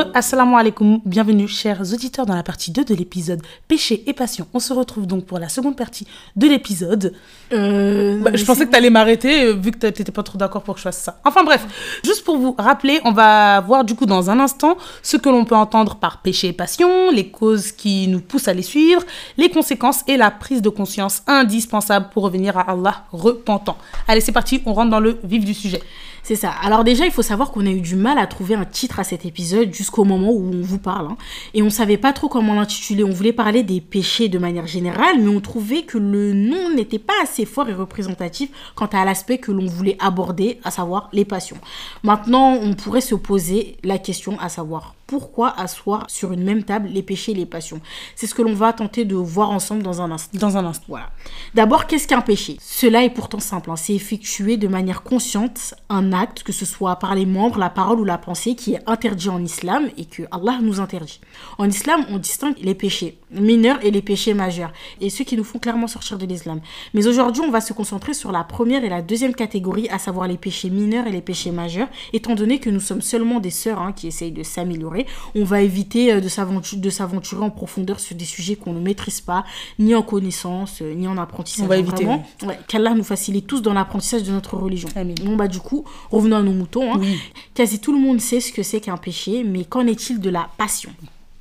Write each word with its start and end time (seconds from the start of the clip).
Assalamu 0.00 0.56
alaikum, 0.56 1.00
bienvenue 1.04 1.46
chers 1.46 1.92
auditeurs 1.92 2.24
dans 2.24 2.34
la 2.34 2.42
partie 2.42 2.70
2 2.70 2.84
de 2.84 2.94
l'épisode 2.94 3.42
Péché 3.68 4.02
et 4.06 4.12
Passion. 4.12 4.46
On 4.54 4.58
se 4.58 4.72
retrouve 4.72 5.06
donc 5.06 5.26
pour 5.26 5.38
la 5.38 5.48
seconde 5.48 5.76
partie 5.76 6.06
de 6.36 6.46
l'épisode. 6.46 7.12
Euh, 7.52 8.20
Bah, 8.20 8.30
je 8.34 8.44
pensais 8.44 8.66
que 8.66 8.70
t'allais 8.70 8.90
m'arrêter 8.90 9.44
euh, 9.44 9.52
vu 9.52 9.70
que 9.70 9.78
t'étais 9.78 10.12
pas 10.12 10.22
trop 10.22 10.38
d'accord 10.38 10.62
pour 10.62 10.74
que 10.74 10.80
je 10.80 10.84
fasse 10.84 10.98
ça. 10.98 11.20
Enfin 11.24 11.44
bref, 11.44 12.00
juste 12.04 12.24
pour 12.24 12.38
vous 12.38 12.54
rappeler, 12.58 13.00
on 13.04 13.12
va 13.12 13.60
voir 13.60 13.84
du 13.84 13.94
coup 13.94 14.06
dans 14.06 14.30
un 14.30 14.40
instant 14.40 14.76
ce 15.02 15.16
que 15.16 15.28
l'on 15.28 15.44
peut 15.44 15.56
entendre 15.56 15.96
par 15.96 16.22
péché 16.22 16.48
et 16.48 16.52
passion, 16.52 17.10
les 17.10 17.28
causes 17.28 17.72
qui 17.72 18.08
nous 18.08 18.20
poussent 18.20 18.48
à 18.48 18.54
les 18.54 18.62
suivre, 18.62 19.02
les 19.36 19.50
conséquences 19.50 20.02
et 20.06 20.16
la 20.16 20.30
prise 20.30 20.62
de 20.62 20.68
conscience 20.68 21.22
indispensable 21.26 22.08
pour 22.12 22.22
revenir 22.22 22.56
à 22.56 22.70
Allah 22.70 23.04
repentant. 23.12 23.76
Allez, 24.08 24.20
c'est 24.20 24.32
parti, 24.32 24.62
on 24.64 24.72
rentre 24.72 24.90
dans 24.90 25.00
le 25.00 25.18
vif 25.24 25.44
du 25.44 25.54
sujet. 25.54 25.82
C'est 26.24 26.36
ça. 26.36 26.50
Alors 26.62 26.84
déjà, 26.84 27.04
il 27.04 27.10
faut 27.10 27.22
savoir 27.22 27.50
qu'on 27.50 27.66
a 27.66 27.70
eu 27.70 27.80
du 27.80 27.96
mal 27.96 28.16
à 28.16 28.28
trouver 28.28 28.54
un 28.54 28.64
titre 28.64 29.00
à 29.00 29.04
cet 29.04 29.26
épisode 29.26 29.74
jusqu'au 29.74 30.04
moment 30.04 30.30
où 30.30 30.52
on 30.54 30.60
vous 30.62 30.78
parle. 30.78 31.06
hein. 31.06 31.16
Et 31.52 31.62
on 31.62 31.70
savait 31.70 31.96
pas 31.96 32.12
trop 32.12 32.28
comment 32.28 32.54
l'intituler. 32.54 33.02
On 33.02 33.10
voulait 33.10 33.32
parler 33.32 33.64
des 33.64 33.80
péchés 33.80 34.28
de 34.28 34.38
manière 34.38 34.68
générale, 34.68 35.16
mais 35.20 35.28
on 35.34 35.40
trouvait 35.40 35.82
que 35.82 35.98
le 35.98 36.32
nom 36.32 36.70
n'était 36.76 37.00
pas 37.00 37.12
assez 37.24 37.44
fort 37.44 37.68
et 37.68 37.74
représentatif 37.74 38.50
quant 38.76 38.86
à 38.86 39.04
l'aspect 39.04 39.38
que 39.38 39.50
l'on 39.50 39.66
voulait 39.66 39.96
aborder, 39.98 40.60
à 40.62 40.70
savoir 40.70 41.08
les 41.12 41.24
passions. 41.24 41.58
Maintenant, 42.04 42.52
on 42.54 42.74
pourrait 42.74 43.00
se 43.00 43.16
poser 43.16 43.76
la 43.82 43.98
question 43.98 44.38
à 44.38 44.48
savoir 44.48 44.94
pourquoi 45.12 45.52
asseoir 45.60 46.06
sur 46.08 46.32
une 46.32 46.42
même 46.42 46.62
table 46.62 46.88
les 46.88 47.02
péchés 47.02 47.32
et 47.32 47.34
les 47.34 47.44
passions. 47.44 47.82
C'est 48.16 48.26
ce 48.26 48.34
que 48.34 48.40
l'on 48.40 48.54
va 48.54 48.72
tenter 48.72 49.04
de 49.04 49.14
voir 49.14 49.50
ensemble 49.50 49.82
dans 49.82 50.00
un 50.00 50.10
instant. 50.10 50.38
Dans 50.38 50.56
un 50.56 50.64
instant. 50.64 50.86
Voilà. 50.88 51.10
D'abord, 51.52 51.86
qu'est-ce 51.86 52.08
qu'un 52.08 52.22
péché? 52.22 52.56
Cela 52.62 53.04
est 53.04 53.10
pourtant 53.10 53.38
simple. 53.38 53.70
hein. 53.70 53.76
C'est 53.76 53.92
effectuer 53.94 54.56
de 54.56 54.68
manière 54.68 55.02
consciente 55.02 55.74
un 55.90 56.14
acte, 56.14 56.44
que 56.44 56.52
ce 56.52 56.64
soit 56.64 56.96
par 56.96 57.14
les 57.14 57.26
membres, 57.26 57.58
la 57.58 57.68
parole 57.68 58.00
ou 58.00 58.04
la 58.04 58.16
pensée, 58.16 58.54
qui 58.54 58.72
est 58.72 58.80
interdit 58.86 59.28
en 59.28 59.44
islam 59.44 59.90
et 59.98 60.06
que 60.06 60.22
Allah 60.30 60.60
nous 60.62 60.80
interdit. 60.80 61.20
En 61.58 61.68
islam, 61.68 62.06
on 62.08 62.16
distingue 62.16 62.56
les 62.62 62.74
péchés 62.74 63.18
mineurs 63.30 63.84
et 63.84 63.90
les 63.90 64.00
péchés 64.00 64.32
majeurs, 64.32 64.72
et 65.02 65.10
ceux 65.10 65.24
qui 65.24 65.36
nous 65.36 65.44
font 65.44 65.58
clairement 65.58 65.88
sortir 65.88 66.16
de 66.16 66.24
l'islam. 66.24 66.60
Mais 66.94 67.06
aujourd'hui, 67.06 67.42
on 67.46 67.50
va 67.50 67.60
se 67.60 67.74
concentrer 67.74 68.14
sur 68.14 68.32
la 68.32 68.44
première 68.44 68.82
et 68.82 68.88
la 68.88 69.02
deuxième 69.02 69.34
catégorie, 69.34 69.90
à 69.90 69.98
savoir 69.98 70.26
les 70.26 70.38
péchés 70.38 70.70
mineurs 70.70 71.06
et 71.06 71.12
les 71.12 71.20
péchés 71.20 71.50
majeurs, 71.50 71.88
étant 72.14 72.34
donné 72.34 72.60
que 72.60 72.70
nous 72.70 72.80
sommes 72.80 73.02
seulement 73.02 73.40
des 73.40 73.50
sœurs 73.50 73.80
hein, 73.80 73.92
qui 73.92 74.06
essayent 74.06 74.32
de 74.32 74.42
s'améliorer. 74.42 75.01
On 75.34 75.44
va 75.44 75.60
éviter 75.62 76.12
euh, 76.12 76.20
de 76.20 76.28
s'aventu- 76.28 76.76
de 76.76 76.90
s'aventurer 76.90 77.42
en 77.44 77.50
profondeur 77.50 78.00
sur 78.00 78.16
des 78.16 78.24
sujets 78.24 78.56
qu'on 78.56 78.72
ne 78.72 78.80
maîtrise 78.80 79.20
pas, 79.20 79.44
ni 79.78 79.94
en 79.94 80.02
connaissance, 80.02 80.80
euh, 80.82 80.94
ni 80.94 81.06
en 81.08 81.16
apprentissage. 81.18 81.64
On 81.64 81.68
va 81.68 81.76
éviter, 81.76 82.04
Vraiment, 82.04 82.26
ouais, 82.46 82.58
qu'Allah 82.68 82.94
nous 82.94 83.04
facilite 83.04 83.46
tous 83.46 83.60
dans 83.62 83.72
l'apprentissage 83.74 84.22
de 84.22 84.32
notre 84.32 84.56
religion. 84.56 84.88
Bon, 85.24 85.36
bah, 85.36 85.48
du 85.48 85.58
coup, 85.60 85.84
revenons 86.10 86.36
à 86.36 86.42
nos 86.42 86.52
moutons. 86.52 86.94
hein. 86.94 86.98
Oui. 87.00 87.18
Quasi 87.54 87.78
tout 87.80 87.92
le 87.92 87.98
monde 88.00 88.20
sait 88.20 88.40
ce 88.40 88.52
que 88.52 88.62
c'est 88.62 88.80
qu'un 88.80 88.96
péché, 88.96 89.44
mais 89.44 89.64
qu'en 89.64 89.86
est-il 89.86 90.20
de 90.20 90.30
la 90.30 90.48
passion? 90.58 90.90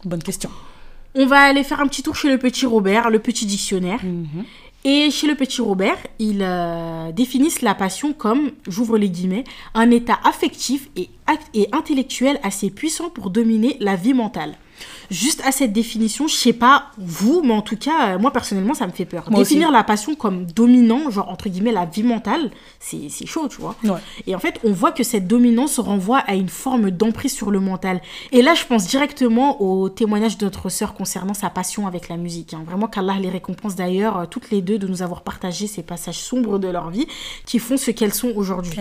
Bonne 0.05 0.23
question. 0.23 0.49
On 1.13 1.25
va 1.25 1.39
aller 1.41 1.63
faire 1.63 1.81
un 1.81 1.87
petit 1.87 2.03
tour 2.03 2.15
chez 2.15 2.29
le 2.29 2.37
petit 2.37 2.65
Robert, 2.65 3.09
le 3.09 3.19
petit 3.19 3.45
dictionnaire. 3.45 3.99
Et 4.83 5.11
chez 5.11 5.27
le 5.27 5.35
petit 5.35 5.61
Robert, 5.61 5.97
ils 6.17 6.41
euh, 6.41 7.11
définissent 7.11 7.61
la 7.61 7.75
passion 7.75 8.13
comme, 8.13 8.51
j'ouvre 8.67 8.97
les 8.97 9.09
guillemets, 9.09 9.43
un 9.75 9.91
état 9.91 10.19
affectif 10.23 10.89
et, 10.95 11.09
intellectuel 11.71 12.39
assez 12.41 12.71
puissant 12.71 13.09
pour 13.09 13.29
dominer 13.29 13.77
la 13.79 13.95
vie 13.95 14.13
mentale. 14.13 14.55
Juste 15.11 15.41
à 15.45 15.51
cette 15.51 15.73
définition, 15.73 16.25
je 16.27 16.33
sais 16.35 16.53
pas 16.53 16.85
vous, 16.97 17.41
mais 17.43 17.53
en 17.53 17.61
tout 17.61 17.75
cas, 17.75 18.15
euh, 18.15 18.17
moi 18.19 18.31
personnellement, 18.31 18.73
ça 18.73 18.87
me 18.87 18.93
fait 18.93 19.03
peur. 19.05 19.25
Moi 19.29 19.41
aussi. 19.41 19.49
Définir 19.55 19.69
la 19.71 19.83
passion 19.83 20.15
comme 20.15 20.45
dominant, 20.45 21.11
genre 21.11 21.27
entre 21.29 21.49
guillemets 21.49 21.73
la 21.73 21.85
vie 21.85 22.03
mentale, 22.03 22.49
c'est 22.79 23.09
c'est 23.09 23.25
chaud, 23.25 23.49
tu 23.49 23.59
vois. 23.59 23.75
Ouais. 23.83 23.99
Et 24.25 24.33
en 24.35 24.39
fait, 24.39 24.59
on 24.63 24.71
voit 24.71 24.93
que 24.93 25.03
cette 25.03 25.27
dominance 25.27 25.79
renvoie 25.79 26.19
à 26.19 26.35
une 26.35 26.47
forme 26.47 26.91
d'emprise 26.91 27.33
sur 27.33 27.51
le 27.51 27.59
mental. 27.59 28.01
Et 28.31 28.41
là, 28.41 28.53
je 28.55 28.63
pense 28.66 28.88
directement 28.88 29.61
au 29.61 29.89
témoignage 29.89 30.38
de 30.38 30.45
notre 30.45 30.69
sœur 30.69 30.94
concernant 30.94 31.33
sa 31.33 31.50
passion 31.50 31.88
avec 31.88 32.07
la 32.07 32.16
musique. 32.16 32.53
hein. 32.53 32.63
Vraiment 32.66 32.88
qu'Allah 32.88 33.17
les 33.19 33.29
récompense 33.29 33.75
d'ailleurs, 33.75 34.17
euh, 34.17 34.25
toutes 34.25 34.50
les 34.50 34.61
deux, 34.61 34.79
de 34.79 34.88
nous 34.88 35.01
avoir 35.01 35.23
partagé 35.23 35.67
ces 35.67 35.83
passages 35.83 36.19
sombres 36.19 36.57
de 36.57 36.69
leur 36.69 36.89
vie 36.89 37.05
qui 37.45 37.59
font 37.59 37.75
ce 37.75 37.91
qu'elles 37.91 38.13
sont 38.13 38.31
aujourd'hui. 38.35 38.71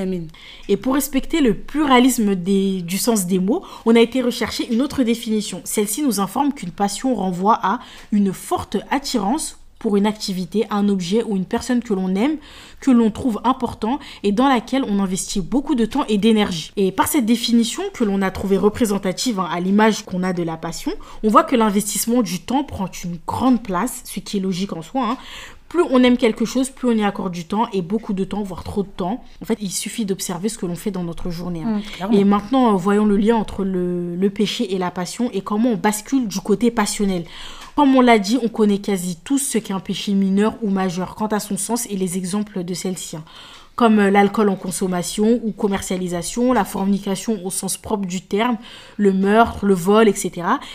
Et 0.68 0.76
pour 0.76 0.94
respecter 0.94 1.40
le 1.40 1.54
pluralisme 1.54 2.36
des- 2.36 2.82
du 2.82 2.98
sens 2.98 3.26
des 3.26 3.40
mots, 3.40 3.64
on 3.84 3.96
a 3.96 4.00
été 4.00 4.22
rechercher 4.22 4.72
une 4.72 4.80
autre 4.80 5.02
définition. 5.02 5.60
Celle-ci 5.64 6.02
nous 6.02 6.19
informe 6.20 6.52
qu'une 6.52 6.70
passion 6.70 7.14
renvoie 7.14 7.58
à 7.62 7.80
une 8.12 8.32
forte 8.32 8.76
attirance 8.90 9.56
pour 9.80 9.96
une 9.96 10.06
activité, 10.06 10.66
un 10.70 10.88
objet 10.88 11.24
ou 11.24 11.36
une 11.36 11.46
personne 11.46 11.82
que 11.82 11.94
l'on 11.94 12.14
aime, 12.14 12.36
que 12.80 12.90
l'on 12.90 13.10
trouve 13.10 13.40
important 13.44 13.98
et 14.22 14.30
dans 14.30 14.46
laquelle 14.48 14.84
on 14.86 15.02
investit 15.02 15.40
beaucoup 15.40 15.74
de 15.74 15.86
temps 15.86 16.04
et 16.06 16.18
d'énergie. 16.18 16.70
Et 16.76 16.92
par 16.92 17.08
cette 17.08 17.24
définition 17.24 17.82
que 17.94 18.04
l'on 18.04 18.20
a 18.22 18.30
trouvée 18.30 18.58
représentative 18.58 19.40
hein, 19.40 19.48
à 19.50 19.58
l'image 19.58 20.04
qu'on 20.04 20.22
a 20.22 20.34
de 20.34 20.42
la 20.42 20.58
passion, 20.58 20.92
on 21.24 21.30
voit 21.30 21.44
que 21.44 21.56
l'investissement 21.56 22.20
du 22.22 22.40
temps 22.40 22.62
prend 22.62 22.88
une 23.04 23.18
grande 23.26 23.62
place, 23.62 24.02
ce 24.04 24.20
qui 24.20 24.36
est 24.36 24.40
logique 24.40 24.74
en 24.74 24.82
soi. 24.82 25.02
hein. 25.12 25.16
Plus 25.70 25.82
on 25.90 26.02
aime 26.02 26.16
quelque 26.18 26.44
chose, 26.44 26.68
plus 26.68 26.88
on 26.88 26.92
y 26.92 27.02
accorde 27.04 27.32
du 27.32 27.46
temps 27.46 27.66
et 27.72 27.80
beaucoup 27.80 28.12
de 28.12 28.24
temps, 28.24 28.42
voire 28.42 28.62
trop 28.64 28.82
de 28.82 28.88
temps. 28.88 29.24
En 29.40 29.44
fait, 29.46 29.56
il 29.62 29.70
suffit 29.70 30.04
d'observer 30.04 30.48
ce 30.50 30.58
que 30.58 30.66
l'on 30.66 30.74
fait 30.74 30.90
dans 30.90 31.04
notre 31.04 31.30
journée. 31.30 31.62
hein. 31.64 31.80
Clairement. 31.94 32.18
Et 32.18 32.24
maintenant, 32.24 32.74
euh, 32.74 32.76
voyons 32.76 33.06
le 33.06 33.16
lien 33.16 33.36
entre 33.36 33.64
le, 33.64 34.14
le 34.16 34.30
péché 34.30 34.74
et 34.74 34.78
la 34.78 34.90
passion 34.90 35.30
et 35.32 35.40
comment 35.40 35.70
on 35.70 35.76
bascule 35.76 36.28
du 36.28 36.40
côté 36.40 36.70
passionnel. 36.70 37.24
Comme 37.76 37.94
on 37.96 38.00
l'a 38.02 38.18
dit, 38.18 38.36
on 38.42 38.48
connaît 38.48 38.78
quasi 38.80 39.16
tous 39.24 39.38
ce 39.38 39.56
qu'est 39.58 39.72
un 39.72 39.80
péché 39.80 40.12
mineur 40.12 40.54
ou 40.60 40.68
majeur 40.70 41.14
quant 41.14 41.28
à 41.28 41.38
son 41.40 41.56
sens 41.56 41.86
et 41.88 41.96
les 41.96 42.18
exemples 42.18 42.62
de 42.64 42.74
celle-ci. 42.74 43.16
Comme 43.80 43.98
euh, 43.98 44.10
l'alcool 44.10 44.50
en 44.50 44.56
consommation 44.56 45.40
ou 45.42 45.52
commercialisation, 45.52 46.52
la 46.52 46.66
fornication 46.66 47.38
au 47.46 47.48
sens 47.48 47.78
propre 47.78 48.04
du 48.04 48.20
terme, 48.20 48.58
le 48.98 49.14
meurtre, 49.14 49.64
le 49.64 49.72
vol, 49.72 50.06
etc. 50.06 50.32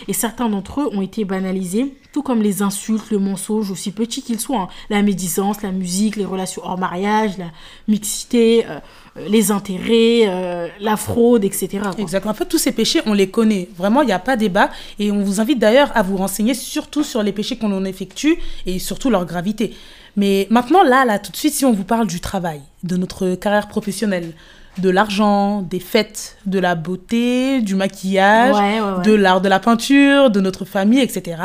Et 0.08 0.12
certains 0.12 0.48
d'entre 0.48 0.80
eux 0.80 0.88
ont 0.92 1.02
été 1.02 1.24
banalisés, 1.24 1.94
tout 2.12 2.22
comme 2.22 2.42
les 2.42 2.62
insultes, 2.62 3.12
le 3.12 3.20
mensonge, 3.20 3.70
aussi 3.70 3.92
petits 3.92 4.22
qu'ils 4.22 4.40
soient. 4.40 4.62
hein. 4.62 4.68
La 4.90 5.02
médisance, 5.02 5.62
la 5.62 5.70
musique, 5.70 6.16
les 6.16 6.24
relations 6.24 6.62
hors 6.64 6.78
mariage, 6.78 7.38
la 7.38 7.52
mixité, 7.86 8.66
euh, 8.66 8.80
euh, 9.18 9.28
les 9.28 9.52
intérêts, 9.52 10.72
la 10.80 10.96
fraude, 10.96 11.44
etc. 11.44 11.78
Exactement. 11.98 12.32
En 12.32 12.34
fait, 12.34 12.46
tous 12.46 12.58
ces 12.58 12.72
péchés, 12.72 13.02
on 13.06 13.12
les 13.12 13.30
connaît. 13.30 13.68
Vraiment, 13.76 14.02
il 14.02 14.06
n'y 14.06 14.12
a 14.12 14.18
pas 14.18 14.34
débat. 14.36 14.70
Et 14.98 15.12
on 15.12 15.22
vous 15.22 15.40
invite 15.40 15.60
d'ailleurs 15.60 15.92
à 15.94 16.02
vous 16.02 16.16
renseigner 16.16 16.54
surtout 16.54 17.04
sur 17.04 17.22
les 17.22 17.30
péchés 17.30 17.56
qu'on 17.56 17.70
en 17.70 17.84
effectue 17.84 18.36
et 18.66 18.80
surtout 18.80 19.10
leur 19.10 19.26
gravité. 19.26 19.74
Mais 20.16 20.46
maintenant, 20.50 20.82
là, 20.82 21.04
là, 21.04 21.18
tout 21.18 21.30
de 21.30 21.36
suite, 21.36 21.54
si 21.54 21.64
on 21.64 21.72
vous 21.72 21.84
parle 21.84 22.06
du 22.06 22.20
travail, 22.20 22.62
de 22.84 22.96
notre 22.96 23.34
carrière 23.34 23.68
professionnelle, 23.68 24.32
de 24.78 24.90
l'argent, 24.90 25.62
des 25.62 25.80
fêtes, 25.80 26.36
de 26.46 26.58
la 26.58 26.74
beauté, 26.74 27.60
du 27.62 27.74
maquillage, 27.74 28.54
Ouais, 28.54 28.80
ouais, 28.80 28.96
ouais. 28.98 29.04
de 29.04 29.12
l'art 29.14 29.40
de 29.40 29.48
la 29.48 29.58
peinture, 29.58 30.30
de 30.30 30.40
notre 30.40 30.64
famille, 30.64 31.00
etc. 31.00 31.36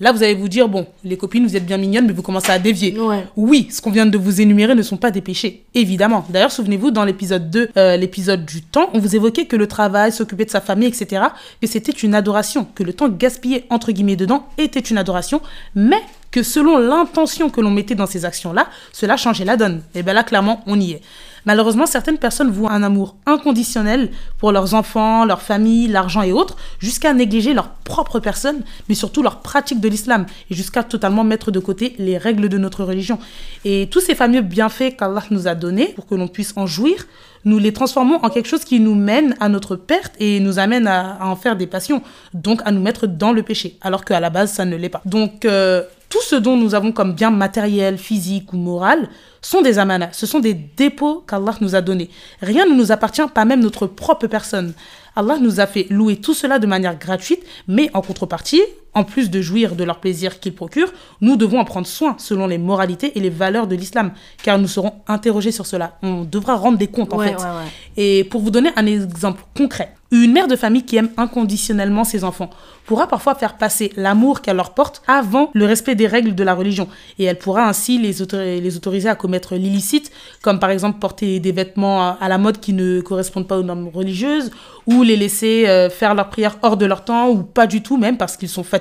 Là, 0.00 0.12
vous 0.12 0.22
allez 0.22 0.34
vous 0.34 0.48
dire, 0.48 0.68
bon, 0.68 0.86
les 1.04 1.16
copines, 1.16 1.46
vous 1.46 1.56
êtes 1.56 1.66
bien 1.66 1.76
mignonnes, 1.76 2.06
mais 2.06 2.12
vous 2.12 2.22
commencez 2.22 2.50
à 2.50 2.58
dévier. 2.58 2.96
Oui, 3.36 3.68
ce 3.70 3.80
qu'on 3.82 3.90
vient 3.90 4.06
de 4.06 4.16
vous 4.18 4.40
énumérer 4.40 4.74
ne 4.74 4.82
sont 4.82 4.96
pas 4.96 5.10
des 5.10 5.20
péchés, 5.20 5.64
évidemment. 5.74 6.24
D'ailleurs, 6.30 6.52
souvenez-vous, 6.52 6.90
dans 6.90 7.04
l'épisode 7.04 7.50
2, 7.50 7.68
euh, 7.76 7.96
l'épisode 7.96 8.44
du 8.46 8.62
temps, 8.62 8.88
on 8.94 8.98
vous 8.98 9.14
évoquait 9.14 9.44
que 9.44 9.56
le 9.56 9.66
travail, 9.66 10.10
s'occuper 10.12 10.44
de 10.46 10.50
sa 10.50 10.60
famille, 10.60 10.88
etc., 10.88 11.22
que 11.60 11.66
c'était 11.66 11.92
une 11.92 12.14
adoration, 12.14 12.66
que 12.74 12.82
le 12.82 12.92
temps 12.94 13.08
gaspillé, 13.08 13.64
entre 13.70 13.92
guillemets, 13.92 14.16
dedans, 14.16 14.46
était 14.58 14.80
une 14.80 14.96
adoration, 14.98 15.40
mais 15.74 16.00
que 16.30 16.42
selon 16.42 16.78
l'intention 16.78 17.50
que 17.50 17.60
l'on 17.60 17.70
mettait 17.70 17.94
dans 17.96 18.06
ces 18.06 18.24
actions-là, 18.24 18.68
cela 18.92 19.16
changeait 19.16 19.44
la 19.44 19.56
donne. 19.56 19.82
Et 19.94 20.02
bien 20.02 20.12
là, 20.14 20.22
clairement, 20.22 20.62
on 20.66 20.78
y 20.78 20.92
est. 20.92 21.02
Malheureusement, 21.46 21.86
certaines 21.86 22.18
personnes 22.18 22.50
vouent 22.50 22.68
un 22.68 22.82
amour 22.82 23.16
inconditionnel 23.26 24.10
pour 24.38 24.52
leurs 24.52 24.74
enfants, 24.74 25.24
leur 25.24 25.42
famille, 25.42 25.88
l'argent 25.88 26.22
et 26.22 26.32
autres, 26.32 26.56
jusqu'à 26.78 27.12
négliger 27.12 27.54
leur 27.54 27.70
propre 27.70 28.20
personne, 28.20 28.62
mais 28.88 28.94
surtout 28.94 29.22
leur 29.22 29.40
pratique 29.40 29.80
de 29.80 29.88
l'islam, 29.88 30.26
et 30.50 30.54
jusqu'à 30.54 30.82
totalement 30.82 31.24
mettre 31.24 31.50
de 31.50 31.58
côté 31.58 31.94
les 31.98 32.18
règles 32.18 32.48
de 32.48 32.58
notre 32.58 32.84
religion. 32.84 33.18
Et 33.64 33.88
tous 33.90 34.00
ces 34.00 34.14
fameux 34.14 34.42
bienfaits 34.42 34.96
qu'Allah 34.98 35.24
nous 35.30 35.48
a 35.48 35.54
donnés 35.54 35.92
pour 35.94 36.06
que 36.06 36.14
l'on 36.14 36.28
puisse 36.28 36.52
en 36.56 36.66
jouir, 36.66 37.06
nous 37.44 37.58
les 37.58 37.72
transformons 37.72 38.18
en 38.22 38.28
quelque 38.28 38.48
chose 38.48 38.64
qui 38.64 38.80
nous 38.80 38.94
mène 38.94 39.34
à 39.40 39.48
notre 39.48 39.76
perte 39.76 40.12
et 40.18 40.40
nous 40.40 40.58
amène 40.58 40.86
à, 40.86 41.18
en 41.22 41.36
faire 41.36 41.56
des 41.56 41.66
passions, 41.66 42.02
donc 42.34 42.60
à 42.64 42.72
nous 42.72 42.80
mettre 42.80 43.06
dans 43.06 43.32
le 43.32 43.42
péché, 43.42 43.78
alors 43.80 44.04
qu'à 44.04 44.20
la 44.20 44.30
base, 44.30 44.52
ça 44.52 44.64
ne 44.64 44.76
l'est 44.76 44.88
pas. 44.88 45.00
Donc, 45.04 45.44
euh, 45.44 45.82
tout 46.10 46.20
ce 46.22 46.34
dont 46.34 46.56
nous 46.56 46.74
avons 46.74 46.92
comme 46.92 47.14
bien 47.14 47.30
matériel, 47.30 47.96
physique 47.96 48.52
ou 48.52 48.56
moral 48.56 49.08
sont 49.40 49.62
des 49.62 49.78
amanas. 49.78 50.10
Ce 50.12 50.26
sont 50.26 50.40
des 50.40 50.54
dépôts 50.54 51.24
qu'Allah 51.26 51.54
nous 51.60 51.76
a 51.76 51.80
donnés. 51.80 52.10
Rien 52.42 52.66
ne 52.66 52.74
nous 52.74 52.92
appartient, 52.92 53.22
pas 53.32 53.46
même 53.46 53.60
notre 53.60 53.86
propre 53.86 54.26
personne. 54.26 54.74
Allah 55.16 55.38
nous 55.40 55.60
a 55.60 55.66
fait 55.66 55.86
louer 55.88 56.16
tout 56.16 56.34
cela 56.34 56.58
de 56.58 56.66
manière 56.66 56.98
gratuite, 56.98 57.42
mais 57.68 57.90
en 57.94 58.02
contrepartie, 58.02 58.60
en 58.94 59.04
plus 59.04 59.30
de 59.30 59.40
jouir 59.40 59.76
de 59.76 59.84
leur 59.84 60.00
plaisir 60.00 60.40
qu'ils 60.40 60.54
procurent, 60.54 60.92
nous 61.20 61.36
devons 61.36 61.60
en 61.60 61.64
prendre 61.64 61.86
soin 61.86 62.16
selon 62.18 62.46
les 62.46 62.58
moralités 62.58 63.12
et 63.16 63.20
les 63.20 63.30
valeurs 63.30 63.66
de 63.66 63.76
l'islam, 63.76 64.12
car 64.42 64.58
nous 64.58 64.68
serons 64.68 64.94
interrogés 65.06 65.52
sur 65.52 65.66
cela. 65.66 65.98
On 66.02 66.24
devra 66.24 66.56
rendre 66.56 66.78
des 66.78 66.88
comptes 66.88 67.12
en 67.14 67.18
fait. 67.18 67.34
ouais, 67.36 67.42
ouais. 67.42 67.70
Et 67.96 68.24
pour 68.24 68.40
vous 68.40 68.50
donner 68.50 68.70
un 68.76 68.86
exemple 68.86 69.42
concret, 69.56 69.94
une 70.12 70.32
mère 70.32 70.48
de 70.48 70.56
famille 70.56 70.82
qui 70.84 70.96
aime 70.96 71.10
inconditionnellement 71.16 72.02
ses 72.02 72.24
enfants 72.24 72.50
pourra 72.84 73.06
parfois 73.06 73.36
faire 73.36 73.56
passer 73.56 73.92
l'amour 73.96 74.40
qu'elle 74.40 74.56
leur 74.56 74.74
porte 74.74 75.02
avant 75.06 75.50
le 75.54 75.64
respect 75.64 75.94
des 75.94 76.08
règles 76.08 76.34
de 76.34 76.42
la 76.42 76.54
religion. 76.54 76.88
Et 77.20 77.24
elle 77.24 77.38
pourra 77.38 77.68
ainsi 77.68 77.98
les, 77.98 78.20
autori- 78.20 78.60
les 78.60 78.76
autoriser 78.76 79.08
à 79.08 79.14
commettre 79.14 79.54
l'illicite, 79.54 80.10
comme 80.42 80.58
par 80.58 80.70
exemple 80.70 80.98
porter 80.98 81.38
des 81.38 81.52
vêtements 81.52 82.02
à- 82.02 82.18
à 82.20 82.28
la 82.28 82.38
mode 82.38 82.58
qui 82.58 82.72
ne 82.72 83.00
correspondent 83.00 83.46
pas 83.46 83.56
aux 83.58 83.62
normes 83.62 83.88
religieuses, 83.94 84.50
ou 84.88 85.04
les 85.04 85.14
laisser 85.14 85.68
euh, 85.68 85.88
faire 85.88 86.16
leurs 86.16 86.28
prières 86.30 86.58
hors 86.62 86.76
de 86.76 86.86
leur 86.86 87.04
temps, 87.04 87.28
ou 87.28 87.44
pas 87.44 87.68
du 87.68 87.80
tout 87.80 87.96
même 87.96 88.16
parce 88.16 88.36
qu'ils 88.36 88.48
sont 88.48 88.64
fatigués, 88.64 88.79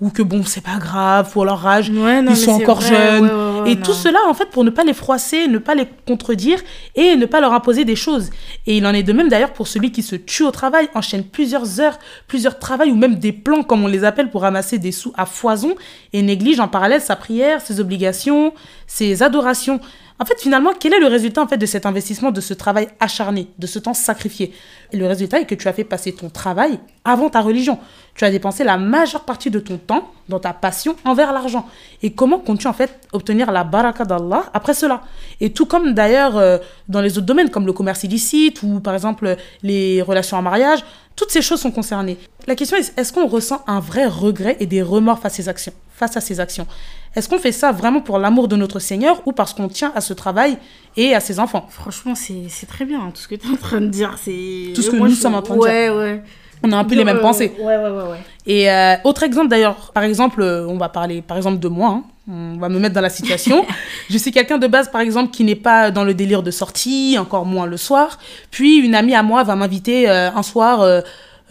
ou 0.00 0.10
que 0.10 0.22
bon, 0.22 0.42
c'est 0.44 0.60
pas 0.62 0.78
grave 0.78 1.30
pour 1.32 1.44
leur 1.44 1.66
âge, 1.66 1.90
Ouais, 1.90 2.22
non, 2.22 2.30
ils 2.32 2.36
sont 2.36 2.52
encore 2.52 2.80
vrai, 2.80 2.88
jeunes. 2.88 3.24
ouais, 3.24 3.30
ouais, 3.30 3.60
ouais, 3.62 3.72
et 3.72 3.76
non. 3.76 3.82
tout 3.82 3.92
cela, 3.92 4.18
en 4.28 4.34
fait, 4.34 4.46
pour 4.50 4.64
ne 4.64 4.70
pas 4.70 4.84
les 4.84 4.94
froisser, 4.94 5.46
ne 5.48 5.58
pas 5.58 5.74
les 5.74 5.86
contredire 6.06 6.58
et 6.94 7.16
ne 7.16 7.26
pas 7.26 7.40
leur 7.40 7.52
imposer 7.52 7.84
des 7.84 7.96
choses. 7.96 8.30
Et 8.66 8.76
il 8.76 8.86
en 8.86 8.92
est 8.92 9.02
de 9.02 9.12
même 9.12 9.28
d'ailleurs 9.28 9.52
pour 9.52 9.66
celui 9.68 9.92
qui 9.92 10.02
se 10.02 10.16
tue 10.16 10.44
au 10.44 10.50
travail, 10.50 10.88
enchaîne 10.94 11.24
plusieurs 11.24 11.80
heures, 11.80 11.98
plusieurs 12.28 12.58
travails 12.58 12.90
ou 12.90 12.96
même 12.96 13.16
des 13.16 13.32
plans, 13.32 13.62
comme 13.62 13.84
on 13.84 13.88
les 13.88 14.04
appelle, 14.04 14.30
pour 14.30 14.42
ramasser 14.42 14.78
des 14.78 14.92
sous 14.92 15.12
à 15.16 15.26
foison 15.26 15.74
et 16.12 16.22
néglige 16.22 16.60
en 16.60 16.68
parallèle 16.68 17.00
sa 17.00 17.16
prière, 17.16 17.60
ses 17.60 17.80
obligations, 17.80 18.52
ses 18.86 19.22
adorations. 19.22 19.80
En 20.18 20.24
fait, 20.24 20.40
finalement, 20.40 20.72
quel 20.78 20.92
est 20.92 21.00
le 21.00 21.06
résultat 21.06 21.42
en 21.42 21.48
fait 21.48 21.56
de 21.56 21.66
cet 21.66 21.86
investissement, 21.86 22.30
de 22.30 22.40
ce 22.40 22.54
travail 22.54 22.88
acharné, 23.00 23.48
de 23.58 23.66
ce 23.66 23.78
temps 23.78 23.94
sacrifié? 23.94 24.52
Et 24.92 24.96
le 24.96 25.06
résultat 25.06 25.40
est 25.40 25.46
que 25.46 25.54
tu 25.54 25.66
as 25.68 25.72
fait 25.72 25.84
passer 25.84 26.12
ton 26.12 26.28
travail 26.28 26.78
avant 27.04 27.30
ta 27.30 27.40
religion. 27.40 27.78
Tu 28.14 28.24
as 28.24 28.30
dépensé 28.30 28.62
la 28.62 28.76
majeure 28.76 29.24
partie 29.24 29.50
de 29.50 29.58
ton 29.58 29.78
temps 29.78 30.10
dans 30.28 30.38
ta 30.38 30.52
passion 30.52 30.96
envers 31.04 31.32
l'argent. 31.32 31.66
Et 32.02 32.12
comment 32.12 32.38
comptes-tu 32.38 32.66
en 32.66 32.72
fait 32.72 33.00
obtenir 33.12 33.50
la 33.50 33.64
baraka 33.64 34.04
d'Allah 34.04 34.44
après 34.52 34.74
cela? 34.74 35.02
Et 35.40 35.52
tout 35.52 35.66
comme 35.66 35.94
d'ailleurs 35.94 36.36
euh, 36.36 36.58
dans 36.88 37.00
les 37.00 37.16
autres 37.18 37.26
domaines 37.26 37.50
comme 37.50 37.66
le 37.66 37.72
commerce 37.72 38.04
illicite 38.04 38.62
ou 38.62 38.80
par 38.80 38.94
exemple 38.94 39.36
les 39.62 40.02
relations 40.02 40.36
en 40.36 40.42
mariage, 40.42 40.84
toutes 41.16 41.30
ces 41.30 41.42
choses 41.42 41.60
sont 41.60 41.70
concernées. 41.70 42.18
La 42.46 42.54
question 42.54 42.76
est 42.76 42.92
est-ce 42.96 43.12
qu'on 43.12 43.26
ressent 43.26 43.62
un 43.66 43.80
vrai 43.80 44.06
regret 44.06 44.56
et 44.60 44.66
des 44.66 44.82
remords 44.82 45.18
face 45.18 45.34
à 45.34 45.36
ces 45.36 45.48
actions? 45.48 45.72
Face 46.02 46.16
à 46.16 46.20
ces 46.20 46.40
actions 46.40 46.66
Est-ce 47.14 47.28
qu'on 47.28 47.38
fait 47.38 47.52
ça 47.52 47.70
vraiment 47.70 48.00
pour 48.00 48.18
l'amour 48.18 48.48
de 48.48 48.56
notre 48.56 48.80
Seigneur 48.80 49.22
ou 49.26 49.32
parce 49.32 49.54
qu'on 49.54 49.68
tient 49.68 49.92
à 49.94 50.00
ce 50.00 50.12
travail 50.14 50.58
et 50.96 51.14
à 51.14 51.20
ses 51.20 51.38
enfants? 51.38 51.66
Franchement, 51.70 52.14
c'est 52.16 52.66
très 52.66 52.84
bien, 52.84 53.00
hein, 53.00 53.10
tout 53.14 53.20
ce 53.22 53.28
que 53.28 53.36
tu 53.36 53.46
es 53.46 53.50
en 53.52 53.56
train 53.56 53.80
de 53.80 53.86
dire. 53.86 54.16
c'est 54.20 54.72
Tout 54.74 54.82
ce 54.82 54.90
que 54.90 54.96
Moi, 54.96 55.08
nous 55.08 55.14
je- 55.14 55.20
sommes 55.20 55.36
en 55.36 55.42
train 55.42 55.54
de 55.54 55.60
Ouais, 55.60 55.90
ouais. 55.90 56.22
On 56.64 56.70
a 56.72 56.76
un 56.76 56.84
peu 56.84 56.94
les 56.96 57.04
mêmes 57.04 57.20
pensées. 57.20 57.52
Ouais, 57.58 57.76
ouais, 57.76 57.90
ouais, 57.90 58.10
ouais. 58.12 58.18
Et 58.46 58.68
euh, 58.70 58.94
autre 59.04 59.22
exemple 59.24 59.48
d'ailleurs, 59.48 59.90
par 59.92 60.02
exemple, 60.04 60.42
euh, 60.42 60.66
on 60.68 60.76
va 60.78 60.88
parler 60.88 61.20
par 61.22 61.36
exemple 61.36 61.58
de 61.60 61.68
moi, 61.68 61.88
hein. 61.90 62.04
on 62.30 62.56
va 62.58 62.68
me 62.68 62.78
mettre 62.80 62.94
dans 62.94 63.00
la 63.00 63.10
situation. 63.10 63.64
je 64.10 64.16
suis 64.18 64.30
quelqu'un 64.32 64.58
de 64.58 64.66
base 64.68 64.88
par 64.90 65.00
exemple 65.00 65.30
qui 65.32 65.42
n'est 65.44 65.56
pas 65.70 65.90
dans 65.92 66.04
le 66.04 66.14
délire 66.14 66.42
de 66.44 66.50
sortie, 66.52 67.16
encore 67.18 67.46
moins 67.46 67.66
le 67.66 67.76
soir. 67.76 68.18
Puis 68.52 68.76
une 68.78 68.94
amie 68.94 69.14
à 69.14 69.22
moi 69.24 69.42
va 69.44 69.54
m'inviter 69.56 70.08
euh, 70.08 70.30
un 70.32 70.42
soir 70.44 70.80
euh, 70.82 71.00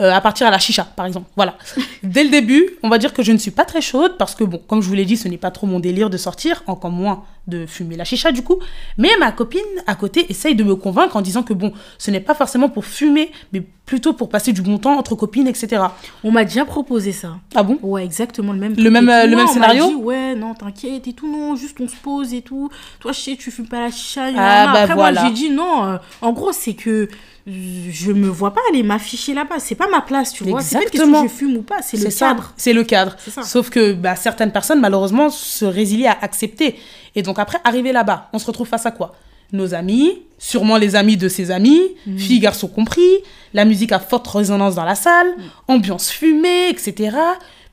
euh, 0.01 0.11
à 0.11 0.19
partir 0.19 0.47
à 0.47 0.51
la 0.51 0.59
chicha 0.59 0.83
par 0.83 1.05
exemple. 1.05 1.29
Voilà. 1.35 1.55
Dès 2.03 2.23
le 2.23 2.29
début, 2.29 2.65
on 2.83 2.89
va 2.89 2.97
dire 2.97 3.13
que 3.13 3.23
je 3.23 3.31
ne 3.31 3.37
suis 3.37 3.51
pas 3.51 3.65
très 3.65 3.81
chaude 3.81 4.15
parce 4.17 4.35
que 4.35 4.43
bon, 4.43 4.61
comme 4.67 4.81
je 4.81 4.87
vous 4.87 4.95
l'ai 4.95 5.05
dit, 5.05 5.17
ce 5.17 5.27
n'est 5.27 5.37
pas 5.37 5.51
trop 5.51 5.67
mon 5.67 5.79
délire 5.79 6.09
de 6.09 6.17
sortir, 6.17 6.63
encore 6.67 6.91
moins 6.91 7.23
de 7.47 7.65
fumer 7.65 7.95
la 7.95 8.03
chicha 8.03 8.31
du 8.31 8.43
coup. 8.43 8.59
Mais 8.97 9.09
ma 9.19 9.31
copine 9.31 9.61
à 9.87 9.95
côté 9.95 10.25
essaye 10.29 10.55
de 10.55 10.63
me 10.63 10.75
convaincre 10.75 11.15
en 11.15 11.21
disant 11.21 11.43
que 11.43 11.53
bon, 11.53 11.73
ce 11.97 12.11
n'est 12.11 12.19
pas 12.19 12.35
forcément 12.35 12.69
pour 12.69 12.85
fumer, 12.85 13.31
mais 13.51 13.63
plutôt 13.85 14.13
pour 14.13 14.29
passer 14.29 14.53
du 14.53 14.61
bon 14.61 14.77
temps 14.77 14.97
entre 14.97 15.15
copines, 15.15 15.47
etc. 15.47 15.83
On 16.23 16.31
m'a 16.31 16.45
déjà 16.45 16.63
proposé 16.65 17.11
ça. 17.11 17.37
Ah 17.55 17.63
bon? 17.63 17.77
Ouais, 17.81 18.05
exactement 18.05 18.53
le 18.53 18.59
même. 18.59 18.73
Le 18.77 18.89
même, 18.89 19.09
euh, 19.09 19.25
le 19.25 19.35
même 19.35 19.47
scénario 19.47 19.87
dit, 19.87 19.95
Ouais, 19.95 20.35
non, 20.35 20.53
t'inquiète 20.53 21.07
et 21.07 21.13
tout, 21.13 21.29
non, 21.29 21.55
juste 21.55 21.77
on 21.81 21.87
se 21.87 21.95
pose 21.95 22.33
et 22.33 22.41
tout. 22.41 22.69
Toi, 22.99 23.11
je 23.11 23.19
sais, 23.19 23.35
tu 23.35 23.51
fumes 23.51 23.67
pas 23.67 23.81
la 23.81 23.91
chicha. 23.91 24.27
Ah, 24.37 24.71
bah 24.71 24.79
Après, 24.83 24.93
voilà. 24.93 25.21
moi, 25.21 25.29
j'ai 25.29 25.33
dit 25.35 25.49
non. 25.49 25.83
euh, 25.85 25.97
en 26.21 26.31
gros, 26.31 26.51
c'est 26.53 26.73
que 26.73 27.09
je 27.47 28.11
me 28.11 28.27
vois 28.27 28.53
pas 28.53 28.61
aller 28.69 28.83
m'afficher 28.83 29.33
là-bas. 29.33 29.55
C'est 29.59 29.75
pas 29.75 29.89
ma 29.89 30.01
place, 30.01 30.31
tu 30.31 30.43
vois. 30.43 30.61
C'est 30.61 30.77
pas 30.77 30.85
question 30.85 31.23
que 31.23 31.27
je 31.29 31.33
fume 31.33 31.57
ou 31.57 31.61
pas, 31.63 31.81
c'est 31.81 31.97
le 31.97 32.09
cadre. 32.09 32.53
C'est 32.55 32.73
le 32.73 32.83
cadre. 32.83 33.15
Sauf 33.43 33.69
que 33.69 33.93
bah, 33.93 34.15
certaines 34.15 34.51
personnes, 34.51 34.79
malheureusement, 34.79 35.29
se 35.29 35.65
résilient 35.65 36.11
à 36.11 36.23
accepter. 36.23 36.75
Et 37.15 37.21
donc 37.23 37.39
après, 37.39 37.57
arriver 37.63 37.91
là-bas, 37.91 38.29
on 38.33 38.39
se 38.39 38.45
retrouve 38.47 38.67
face 38.67 38.85
à 38.85 38.91
quoi? 38.91 39.15
Nos 39.53 39.73
amis, 39.73 40.21
sûrement 40.37 40.77
les 40.77 40.95
amis 40.95 41.17
de 41.17 41.27
ses 41.27 41.51
amis, 41.51 41.81
Mhm. 42.07 42.17
filles, 42.17 42.39
garçons 42.39 42.67
compris, 42.69 43.09
la 43.53 43.65
musique 43.65 43.91
à 43.91 43.99
forte 43.99 44.27
résonance 44.27 44.75
dans 44.75 44.85
la 44.85 44.95
salle, 44.95 45.27
ambiance 45.67 46.09
fumée, 46.09 46.69
etc. 46.69 47.17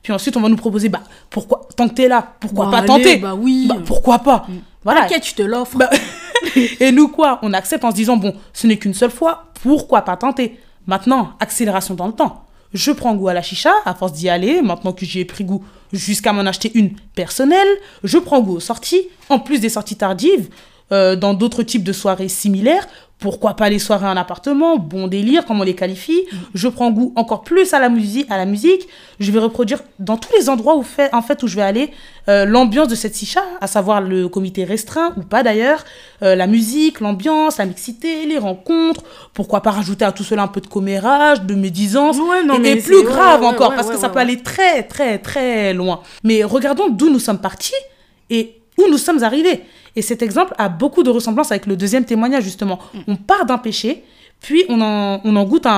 Puis 0.03 0.11
ensuite, 0.13 0.35
on 0.35 0.41
va 0.41 0.49
nous 0.49 0.57
proposer, 0.57 0.89
bah, 0.89 1.01
pourquoi, 1.29 1.67
tant 1.77 1.87
que 1.87 1.93
t'es 1.93 2.07
là, 2.09 2.33
pourquoi 2.41 2.65
Bah, 2.65 2.71
pas 2.71 2.77
allez, 2.79 2.87
tenter? 2.87 3.17
bah 3.17 3.33
oui. 3.35 3.65
Bah, 3.69 3.77
pourquoi 3.85 4.19
pas? 4.19 4.45
Voilà. 4.83 5.01
T'inquiète, 5.01 5.27
je 5.27 5.35
te 5.35 5.41
l'offre. 5.41 5.77
Bah, 5.77 5.89
et 6.79 6.91
nous, 6.91 7.07
quoi? 7.07 7.39
On 7.43 7.53
accepte 7.53 7.83
en 7.85 7.91
se 7.91 7.95
disant, 7.95 8.17
bon, 8.17 8.33
ce 8.53 8.67
n'est 8.67 8.77
qu'une 8.77 8.93
seule 8.93 9.11
fois, 9.11 9.45
pourquoi 9.63 10.01
pas 10.03 10.17
tenter? 10.17 10.59
Maintenant, 10.87 11.31
accélération 11.39 11.93
dans 11.95 12.07
le 12.07 12.13
temps. 12.13 12.43
Je 12.73 12.91
prends 12.91 13.15
goût 13.15 13.27
à 13.29 13.33
la 13.33 13.41
chicha, 13.41 13.71
à 13.85 13.93
force 13.93 14.13
d'y 14.13 14.29
aller, 14.29 14.61
maintenant 14.61 14.91
que 14.93 15.05
j'y 15.05 15.19
ai 15.19 15.25
pris 15.25 15.43
goût, 15.43 15.63
jusqu'à 15.93 16.33
m'en 16.33 16.41
acheter 16.41 16.71
une 16.75 16.91
personnelle. 17.15 17.67
Je 18.03 18.17
prends 18.17 18.41
goût 18.41 18.55
aux 18.55 18.59
sorties, 18.59 19.07
en 19.29 19.39
plus 19.39 19.59
des 19.59 19.69
sorties 19.69 19.95
tardives, 19.95 20.49
euh, 20.91 21.15
dans 21.15 21.33
d'autres 21.33 21.63
types 21.63 21.83
de 21.83 21.93
soirées 21.93 22.29
similaires. 22.29 22.87
Pourquoi 23.19 23.55
pas 23.55 23.69
les 23.69 23.79
soirées 23.79 24.07
en 24.07 24.15
appartement, 24.15 24.77
bon 24.77 25.07
délire, 25.07 25.45
comme 25.45 25.59
on 25.59 25.63
les 25.63 25.75
qualifie. 25.75 26.21
Je 26.53 26.69
prends 26.69 26.89
goût 26.89 27.11
encore 27.17 27.41
plus 27.41 27.73
à 27.73 27.79
la 27.79 27.89
musique. 27.89 28.31
À 28.31 28.37
la 28.37 28.45
musique. 28.45 28.87
Je 29.19 29.29
vais 29.33 29.39
reproduire 29.39 29.81
dans 29.99 30.15
tous 30.15 30.31
les 30.39 30.47
endroits 30.47 30.77
où, 30.77 30.83
fait, 30.83 31.13
en 31.13 31.21
fait, 31.21 31.43
où 31.43 31.47
je 31.47 31.57
vais 31.57 31.61
aller 31.61 31.91
euh, 32.29 32.45
l'ambiance 32.45 32.87
de 32.87 32.95
cette 32.95 33.17
chicha, 33.17 33.41
à 33.59 33.67
savoir 33.67 33.99
le 33.99 34.29
comité 34.29 34.63
restreint 34.63 35.13
ou 35.17 35.23
pas 35.23 35.43
d'ailleurs, 35.43 35.83
euh, 36.23 36.35
la 36.35 36.47
musique, 36.47 37.01
l'ambiance, 37.01 37.57
la 37.57 37.65
mixité, 37.65 38.25
les 38.25 38.37
rencontres. 38.37 39.03
Pourquoi 39.33 39.61
pas 39.61 39.71
rajouter 39.71 40.05
à 40.05 40.13
tout 40.13 40.23
cela 40.23 40.43
un 40.43 40.47
peu 40.47 40.61
de 40.61 40.67
commérage, 40.67 41.41
de 41.41 41.55
médisance. 41.55 42.17
Ouais, 42.17 42.43
non, 42.45 42.63
et, 42.63 42.77
plus 42.77 43.03
grave 43.03 43.41
ouais, 43.41 43.47
encore, 43.47 43.75
parce 43.75 43.89
que 43.89 43.97
ça 43.97 44.07
peut 44.07 44.19
aller 44.19 44.41
très, 44.41 44.83
très, 44.83 45.19
très 45.19 45.73
loin. 45.73 45.99
Mais 46.23 46.45
regardons 46.45 46.87
d'où 46.87 47.09
nous 47.09 47.19
sommes 47.19 47.39
partis 47.39 47.73
et 48.29 48.58
où 48.79 48.89
nous 48.91 48.97
sommes 48.97 49.23
arrivés. 49.23 49.61
Et 49.95 50.01
cet 50.01 50.21
exemple 50.21 50.53
a 50.57 50.69
beaucoup 50.69 51.03
de 51.03 51.09
ressemblances 51.09 51.51
avec 51.51 51.65
le 51.65 51.75
deuxième 51.75 52.05
témoignage, 52.05 52.43
justement. 52.43 52.79
Mm. 52.93 52.99
On 53.07 53.15
part 53.15 53.45
d'un 53.45 53.57
péché, 53.57 54.03
puis 54.41 54.63
on 54.69 54.79
en, 54.81 55.19
on 55.23 55.35
en 55.35 55.43
goûte 55.45 55.65
à, 55.65 55.71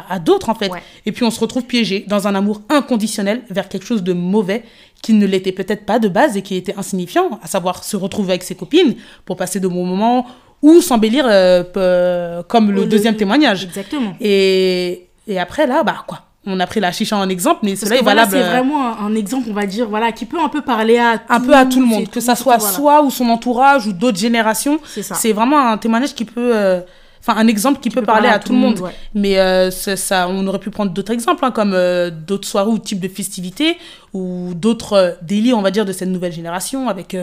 à- 0.00 0.14
à 0.14 0.18
d'autres, 0.18 0.48
en 0.48 0.54
fait. 0.54 0.70
Ouais. 0.70 0.82
Et 1.06 1.12
puis 1.12 1.24
on 1.24 1.30
se 1.30 1.40
retrouve 1.40 1.64
piégé 1.64 2.04
dans 2.08 2.26
un 2.28 2.34
amour 2.34 2.62
inconditionnel 2.70 3.42
vers 3.50 3.68
quelque 3.68 3.84
chose 3.84 4.02
de 4.02 4.12
mauvais 4.14 4.62
qui 5.02 5.12
ne 5.12 5.26
l'était 5.26 5.52
peut-être 5.52 5.84
pas 5.84 5.98
de 5.98 6.08
base 6.08 6.36
et 6.36 6.42
qui 6.42 6.56
était 6.56 6.74
insignifiant, 6.76 7.38
à 7.42 7.46
savoir 7.46 7.84
se 7.84 7.96
retrouver 7.96 8.30
avec 8.32 8.42
ses 8.44 8.54
copines 8.54 8.94
pour 9.24 9.36
passer 9.36 9.60
de 9.60 9.68
bons 9.68 9.84
moments 9.86 10.26
ou 10.62 10.80
s'embellir 10.80 11.24
euh, 11.28 11.62
peu- 11.62 12.42
comme 12.48 12.70
le 12.70 12.82
le- 12.82 12.86
deuxième 12.88 13.16
témoignage. 13.16 13.64
Exactement. 13.64 14.14
Et, 14.20 15.08
et 15.26 15.38
après, 15.38 15.66
là, 15.66 15.82
bah 15.84 16.04
quoi? 16.06 16.22
On 16.46 16.60
a 16.60 16.66
pris 16.66 16.80
la 16.80 16.92
chicha 16.92 17.16
en 17.16 17.28
exemple, 17.28 17.60
mais 17.64 17.76
cela 17.76 17.96
est 17.96 18.02
voilà, 18.02 18.24
valable 18.24 18.42
c'est 18.42 18.48
euh, 18.48 18.52
vraiment 18.56 18.98
un, 18.98 19.14
exemple, 19.14 19.48
on 19.50 19.54
va 19.54 19.66
dire, 19.66 19.88
voilà, 19.88 20.12
qui 20.12 20.24
peut 20.24 20.40
un 20.40 20.48
peu 20.48 20.62
parler 20.62 20.96
à 20.96 21.20
un 21.28 21.40
peu 21.40 21.54
à 21.54 21.66
tout 21.66 21.80
le 21.80 21.86
monde, 21.86 22.06
que 22.06 22.12
tout, 22.12 22.20
ça 22.20 22.34
tout, 22.36 22.44
soit 22.44 22.56
voilà. 22.56 22.72
soi 22.72 23.02
ou 23.02 23.10
son 23.10 23.28
entourage 23.28 23.86
ou 23.86 23.92
d'autres 23.92 24.18
générations. 24.18 24.78
C'est 24.86 25.02
ça. 25.02 25.14
C'est 25.14 25.32
vraiment 25.32 25.58
un 25.68 25.76
témoignage 25.78 26.14
qui 26.14 26.24
peut. 26.24 26.56
euh, 26.56 26.80
Enfin, 27.20 27.36
un 27.40 27.48
exemple 27.48 27.80
qui, 27.80 27.90
peut, 27.90 28.00
peut 28.00 28.06
parler 28.06 28.28
à 28.28 28.38
tout 28.38 28.52
le 28.52 28.58
monde. 28.58 28.78
ouais. 28.78 28.92
Mais 29.12 29.38
euh, 29.38 29.70
ça, 29.72 30.28
on 30.30 30.46
aurait 30.46 30.60
pu 30.60 30.70
prendre 30.70 30.92
d'autres 30.92 31.12
exemples, 31.12 31.44
hein, 31.44 31.50
comme 31.50 31.72
euh, 31.74 32.10
d'autres 32.10 32.46
soirées 32.46 32.70
ou 32.70 32.78
types 32.78 33.00
de 33.00 33.08
festivités, 33.08 33.76
ou 34.14 34.52
d'autres 34.54 35.18
délits, 35.22 35.52
on 35.52 35.60
va 35.60 35.70
dire, 35.72 35.84
de 35.84 35.92
cette 35.92 36.08
nouvelle 36.08 36.32
génération, 36.32 36.88
avec 36.88 37.16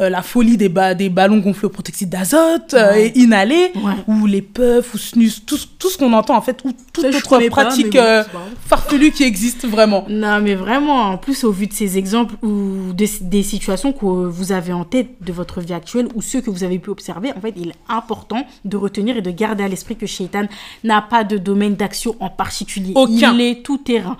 euh, 0.00 0.10
la 0.10 0.22
folie 0.22 0.56
des, 0.56 0.68
ba- 0.68 0.94
des 0.94 1.08
ballons 1.08 1.38
gonflés 1.38 1.66
au 1.66 1.70
protoxyde 1.70 2.08
d'azote 2.10 2.74
euh, 2.74 2.92
Ouais. 2.92 3.06
et 3.08 3.18
inhalés, 3.18 3.72
Ouais. 3.76 3.94
ou 4.08 4.26
les 4.26 4.42
puffs, 4.42 4.92
ou 4.94 4.98
snus, 4.98 5.44
tout, 5.46 5.56
ce- 5.56 5.66
tout 5.78 5.88
ce 5.88 5.96
qu'on 5.98 6.12
entend, 6.12 6.36
en 6.36 6.40
fait, 6.42 6.60
ou 6.64 6.72
toute 6.92 7.10
Ça, 7.10 7.16
autre 7.16 7.38
pas, 7.38 7.48
pratique 7.48 7.92
bon, 7.92 7.98
euh, 8.00 8.22
farfelue 8.66 9.10
qui 9.10 9.22
existe 9.24 9.66
vraiment. 9.66 10.04
Non, 10.08 10.40
mais 10.40 10.54
vraiment, 10.54 11.00
en 11.12 11.16
plus, 11.18 11.44
au 11.44 11.52
vu 11.52 11.66
de 11.66 11.72
ces 11.72 11.96
exemples 11.98 12.34
ou 12.44 12.92
des, 12.92 13.08
des 13.22 13.42
situations 13.42 13.92
que 13.92 14.04
vous 14.04 14.52
avez 14.52 14.72
en 14.72 14.84
tête 14.84 15.08
de 15.22 15.32
votre 15.32 15.60
vie 15.60 15.72
actuelle 15.72 16.08
ou 16.14 16.22
ceux 16.22 16.40
que 16.40 16.50
vous 16.50 16.62
avez 16.64 16.78
pu 16.78 16.90
observer, 16.90 17.32
en 17.36 17.40
fait, 17.40 17.54
il 17.56 17.68
est 17.70 17.74
important 17.88 18.44
de 18.64 18.76
retenir 18.76 19.16
et 19.16 19.22
de 19.22 19.30
garder 19.30 19.64
à 19.64 19.68
l'esprit 19.68 19.96
que 19.96 20.06
Shaitan 20.06 20.46
n'a 20.84 21.00
pas 21.02 21.24
de 21.24 21.38
domaine 21.38 21.74
d'action 21.74 22.16
en 22.20 22.28
particulier. 22.28 22.92
Aucun. 22.94 23.32
Il 23.34 23.40
est 23.40 23.62
tout 23.62 23.78
terrain. 23.78 24.16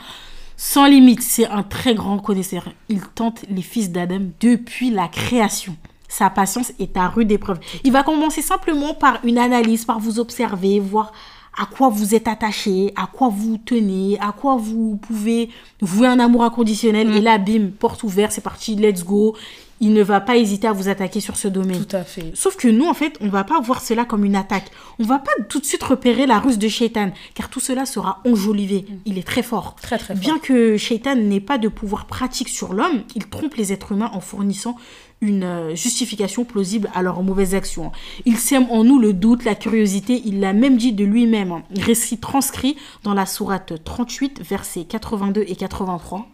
Sans 0.56 0.86
limite, 0.86 1.22
c'est 1.22 1.46
un 1.46 1.62
très 1.62 1.94
grand 1.94 2.18
connaisseur. 2.18 2.64
Il 2.88 3.00
tente 3.00 3.44
les 3.50 3.62
fils 3.62 3.90
d'Adam 3.90 4.20
depuis 4.40 4.90
la 4.90 5.06
création. 5.08 5.76
Sa 6.08 6.30
patience 6.30 6.72
est 6.78 6.96
à 6.96 7.08
rude 7.08 7.30
épreuve. 7.30 7.58
Il 7.84 7.92
va 7.92 8.02
commencer 8.02 8.40
simplement 8.40 8.94
par 8.94 9.18
une 9.24 9.38
analyse, 9.38 9.84
par 9.84 9.98
vous 9.98 10.18
observer, 10.18 10.80
voir 10.80 11.12
à 11.58 11.66
quoi 11.66 11.88
vous 11.88 12.14
êtes 12.14 12.28
attaché, 12.28 12.92
à 12.96 13.06
quoi 13.06 13.28
vous 13.28 13.58
tenez, 13.58 14.18
à 14.20 14.32
quoi 14.32 14.56
vous 14.56 14.96
pouvez 14.96 15.50
vouer 15.80 16.06
un 16.06 16.20
amour 16.20 16.44
inconditionnel. 16.44 17.14
Et 17.14 17.20
là, 17.20 17.38
bim, 17.38 17.70
porte 17.78 18.02
ouverte, 18.02 18.32
c'est 18.32 18.40
parti, 18.40 18.76
let's 18.76 19.04
go. 19.04 19.34
Il 19.80 19.92
ne 19.92 20.02
va 20.02 20.20
pas 20.20 20.36
hésiter 20.36 20.66
à 20.66 20.72
vous 20.72 20.88
attaquer 20.88 21.20
sur 21.20 21.36
ce 21.36 21.48
domaine. 21.48 21.84
Tout 21.84 21.96
à 21.96 22.04
fait. 22.04 22.32
Sauf 22.34 22.56
que 22.56 22.68
nous, 22.68 22.86
en 22.86 22.94
fait, 22.94 23.16
on 23.20 23.28
va 23.28 23.44
pas 23.44 23.60
voir 23.60 23.82
cela 23.82 24.04
comme 24.04 24.24
une 24.24 24.36
attaque. 24.36 24.70
On 24.98 25.04
va 25.04 25.18
pas 25.18 25.32
tout 25.48 25.60
de 25.60 25.66
suite 25.66 25.82
repérer 25.82 26.26
la 26.26 26.38
ruse 26.38 26.58
de 26.58 26.68
Shaitan, 26.68 27.12
car 27.34 27.50
tout 27.50 27.60
cela 27.60 27.84
sera 27.86 28.20
enjolivé. 28.26 28.86
Il 29.04 29.18
est 29.18 29.26
très 29.26 29.42
fort. 29.42 29.76
Très, 29.80 29.98
très 29.98 30.14
fort. 30.14 30.20
Bien 30.20 30.38
que 30.38 30.76
Shaitan 30.76 31.16
n'ait 31.16 31.40
pas 31.40 31.58
de 31.58 31.68
pouvoir 31.68 32.06
pratique 32.06 32.48
sur 32.48 32.72
l'homme, 32.72 33.02
il 33.14 33.26
trompe 33.26 33.54
les 33.54 33.72
êtres 33.72 33.92
humains 33.92 34.10
en 34.12 34.20
fournissant 34.20 34.76
une 35.22 35.44
euh, 35.44 35.74
justification 35.74 36.44
plausible 36.44 36.90
à 36.94 37.02
leurs 37.02 37.22
mauvaises 37.22 37.54
actions. 37.54 37.90
Il 38.26 38.36
sème 38.36 38.66
en 38.70 38.84
nous 38.84 38.98
le 38.98 39.12
doute, 39.12 39.44
la 39.44 39.54
curiosité, 39.54 40.20
il 40.24 40.40
l'a 40.40 40.52
même 40.52 40.76
dit 40.76 40.92
de 40.92 41.04
lui-même. 41.04 41.62
Récit 41.74 42.18
transcrit 42.18 42.76
dans 43.02 43.14
la 43.14 43.24
sourate 43.24 43.82
38, 43.82 44.42
versets 44.42 44.84
82 44.84 45.44
et 45.46 45.56
83. 45.56 46.28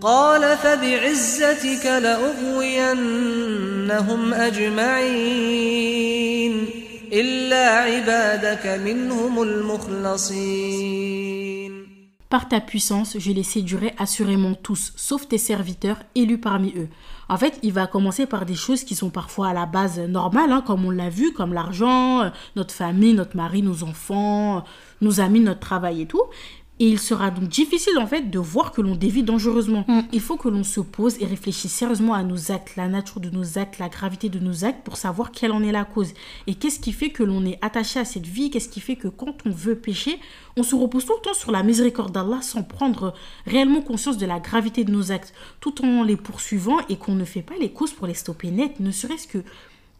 قال 0.00 0.56
فبعزتك 0.56 1.86
لأغوينهم 1.86 3.04
أجمعين 4.34 5.84
إلا 7.12 7.68
عبادك 7.68 8.66
منهم 8.66 9.42
المخلصين 9.42 10.94
Par 12.30 12.48
ta 12.48 12.60
puissance, 12.60 13.16
je 13.16 13.30
les 13.30 13.44
séduirai 13.44 13.94
assurément 13.96 14.54
tous, 14.54 14.92
sauf 14.96 15.28
tes 15.28 15.38
serviteurs 15.38 15.98
élus 16.16 16.38
parmi 16.40 16.72
eux. 16.76 16.88
En 17.28 17.36
fait, 17.36 17.60
il 17.62 17.72
va 17.72 17.86
commencer 17.86 18.26
par 18.26 18.44
des 18.44 18.56
choses 18.56 18.82
qui 18.82 18.96
sont 18.96 19.10
parfois 19.10 19.50
à 19.50 19.52
la 19.52 19.66
base 19.66 20.00
normales, 20.00 20.50
hein, 20.50 20.60
comme 20.66 20.84
on 20.84 20.90
l'a 20.90 21.10
vu, 21.10 21.32
comme 21.32 21.52
l'argent, 21.52 22.22
euh, 22.22 22.30
notre 22.56 22.74
famille, 22.74 23.14
notre 23.14 23.36
mari, 23.36 23.62
nos 23.62 23.84
enfants, 23.84 24.56
euh, 24.56 24.60
nos 25.00 25.20
amis, 25.20 25.38
notre 25.38 25.60
travail 25.60 26.02
et 26.02 26.06
tout. 26.06 26.24
Et 26.81 26.87
il 26.87 26.99
sera 26.99 27.29
donc 27.29 27.49
difficile 27.49 27.97
en 27.97 28.07
fait 28.07 28.29
de 28.29 28.39
voir 28.39 28.71
que 28.71 28.81
l'on 28.81 28.95
dévie 28.95 29.23
dangereusement. 29.23 29.85
Il 30.13 30.21
faut 30.21 30.37
que 30.37 30.47
l'on 30.47 30.63
se 30.63 30.79
pose 30.79 31.21
et 31.21 31.25
réfléchisse 31.25 31.73
sérieusement 31.73 32.13
à 32.13 32.23
nos 32.23 32.51
actes, 32.51 32.77
la 32.77 32.87
nature 32.87 33.19
de 33.19 33.29
nos 33.29 33.57
actes, 33.57 33.79
la 33.79 33.89
gravité 33.89 34.29
de 34.29 34.39
nos 34.39 34.63
actes 34.63 34.83
pour 34.85 34.95
savoir 34.95 35.31
quelle 35.31 35.51
en 35.51 35.61
est 35.61 35.73
la 35.73 35.83
cause. 35.83 36.13
Et 36.47 36.55
qu'est-ce 36.55 36.79
qui 36.79 36.93
fait 36.93 37.09
que 37.09 37.23
l'on 37.23 37.45
est 37.45 37.59
attaché 37.61 37.99
à 37.99 38.05
cette 38.05 38.25
vie? 38.25 38.49
Qu'est-ce 38.49 38.69
qui 38.69 38.79
fait 38.79 38.95
que 38.95 39.09
quand 39.09 39.35
on 39.45 39.49
veut 39.49 39.75
pécher, 39.75 40.19
on 40.55 40.63
se 40.63 40.73
repose 40.73 41.05
tout 41.05 41.13
le 41.17 41.21
temps 41.21 41.33
sur 41.33 41.51
la 41.51 41.63
miséricorde 41.63 42.13
d'Allah 42.13 42.41
sans 42.41 42.63
prendre 42.63 43.13
réellement 43.45 43.81
conscience 43.81 44.17
de 44.17 44.25
la 44.25 44.39
gravité 44.39 44.85
de 44.85 44.91
nos 44.91 45.11
actes, 45.11 45.33
tout 45.59 45.83
en 45.83 46.03
les 46.03 46.15
poursuivant 46.15 46.77
et 46.87 46.95
qu'on 46.95 47.15
ne 47.15 47.25
fait 47.25 47.41
pas 47.41 47.55
les 47.59 47.71
causes 47.71 47.91
pour 47.91 48.07
les 48.07 48.13
stopper 48.13 48.51
net, 48.51 48.79
ne 48.79 48.91
serait-ce 48.91 49.27
que 49.27 49.43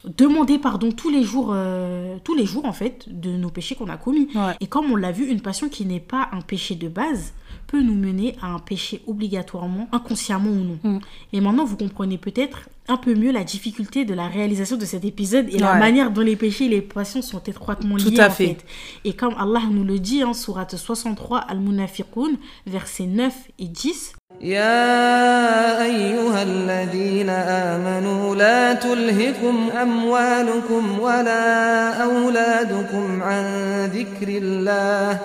demander 0.06 0.58
pardon 0.60 0.92
tous 0.92 1.10
les 1.10 1.24
jours 1.24 1.52
euh, 1.54 2.16
tous 2.24 2.34
les 2.36 2.46
jours 2.46 2.66
en 2.66 2.72
fait 2.74 3.06
de 3.10 3.32
nos 3.32 3.50
péchés 3.50 3.76
qu'on 3.76 3.90
a 3.90 3.98
commis 3.98 4.28
Ouais. 4.36 4.56
et 4.62 4.68
comme 4.68 4.92
on 4.92 4.96
l'a 4.96 5.12
vu 5.12 5.28
une 5.28 5.42
passion 5.42 5.68
qui 5.70 5.86
n'est 5.86 6.00
pas 6.00 6.30
un 6.32 6.42
péché 6.42 6.76
de 6.76 6.88
base 6.88 7.34
peut 7.68 7.82
nous 7.82 7.94
mener 7.96 8.36
à 8.42 8.48
un 8.54 8.60
péché 8.60 9.02
obligatoirement 9.08 9.88
inconsciemment 9.92 10.50
ou 10.50 10.64
non 10.64 10.80
Mm. 10.84 11.00
et 11.34 11.42
maintenant 11.42 11.66
vous 11.66 11.76
comprenez 11.78 12.18
peut-être 12.18 12.70
un 12.88 12.98
peu 12.98 13.14
mieux 13.14 13.32
la 13.32 13.44
difficulté 13.44 14.06
de 14.06 14.14
la 14.14 14.28
réalisation 14.28 14.78
de 14.78 14.86
cet 14.86 15.04
épisode 15.06 15.48
et 15.54 15.58
la 15.60 15.76
manière 15.76 16.12
dont 16.12 16.22
les 16.22 16.36
péchés 16.38 16.66
et 16.66 16.70
les 16.70 16.82
passions 16.82 17.22
sont 17.22 17.44
étroitement 17.44 17.98
Tout 17.98 18.10
liés 18.10 18.20
à 18.22 18.28
en 18.28 18.32
fait. 18.32 18.66
et 19.04 19.14
comme 19.14 19.36
Allah 19.38 19.62
nous 19.70 19.84
le 19.84 20.00
dit 20.00 20.24
en 20.24 20.34
sourate 20.34 20.76
63 20.78 21.40
Al-Munafiqun 21.40 22.32
versets 22.66 23.06
9 23.06 23.36
et 23.60 23.66
10 23.68 24.14
يا 24.42 25.84
أيها 25.84 26.44
الذين 26.44 27.30
آمنوا 27.30 28.36
لا 28.36 28.74
تلهكم 28.74 29.70
أموالكم 29.82 31.00
ولا 31.00 32.04
أولادكم 32.04 33.24
عن 33.24 33.44
ذكر 33.86 34.28
الله 34.28 35.18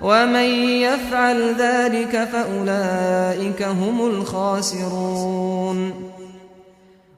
ومن 0.00 0.48
يفعل 0.80 1.54
ذلك 1.58 2.28
فأولئك 2.32 3.62
هم 3.62 4.06
الخاسرون 4.06 5.92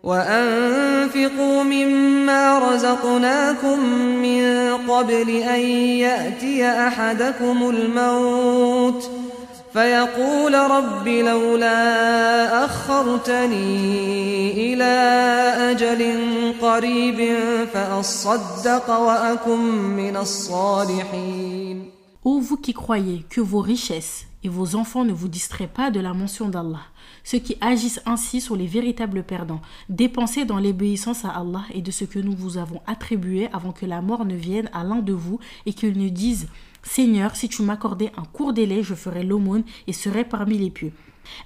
وأنفقوا 0.02 1.62
مما 1.62 2.58
رزقناكم 2.58 3.80
من 3.98 4.72
قبل 4.88 5.30
أن 5.30 5.60
يأتي 6.00 6.66
أحدكم 6.66 7.70
الموت 7.70 9.27
فيقول 9.73 10.53
رب 10.53 11.07
لولا 11.07 12.65
أخرتني 12.65 14.73
إلى 14.73 14.93
أجل 15.71 16.01
قريب 16.61 17.37
فأصدق 17.73 18.89
وأكن 18.89 19.59
من 19.95 20.17
الصالحين 20.17 21.93
Ô 22.25 22.39
vous 22.39 22.55
qui 22.55 22.73
croyez 22.73 23.25
que 23.29 23.41
vos 23.41 23.59
richesses 23.59 24.27
et 24.45 24.49
vos 24.49 24.77
enfants 24.77 25.03
ne 25.03 25.11
vous 25.11 25.27
distraient 25.27 25.67
pas 25.67 25.91
de 25.91 25.99
la 25.99 26.13
mention 26.13 26.47
d'Allah, 26.47 26.79
ceux 27.25 27.39
qui 27.39 27.57
agissent 27.59 27.99
ainsi 28.05 28.39
sont 28.39 28.55
les 28.55 28.65
véritables 28.65 29.23
perdants. 29.23 29.59
Dépensez 29.89 30.45
dans 30.45 30.59
l'obéissance 30.59 31.25
à 31.25 31.31
Allah 31.31 31.63
et 31.73 31.81
de 31.81 31.91
ce 31.91 32.05
que 32.05 32.19
nous 32.19 32.31
vous 32.35 32.57
avons 32.57 32.79
attribué 32.87 33.49
avant 33.51 33.73
que 33.73 33.85
la 33.85 34.01
mort 34.01 34.23
ne 34.23 34.35
vienne 34.35 34.69
à 34.71 34.85
l'un 34.85 35.01
de 35.01 35.11
vous 35.11 35.37
et 35.65 35.73
qu'il 35.73 35.97
ne 35.97 36.07
dise 36.07 36.47
Seigneur, 36.88 37.36
si 37.36 37.48
tu 37.48 37.62
m'accordais 37.62 38.10
un 38.16 38.24
court 38.24 38.52
délai, 38.52 38.82
je 38.82 38.94
ferai 38.94 39.22
l'aumône 39.22 39.62
et 39.86 39.92
serai 39.92 40.24
parmi 40.24 40.58
les 40.58 40.70
pieux. 40.70 40.92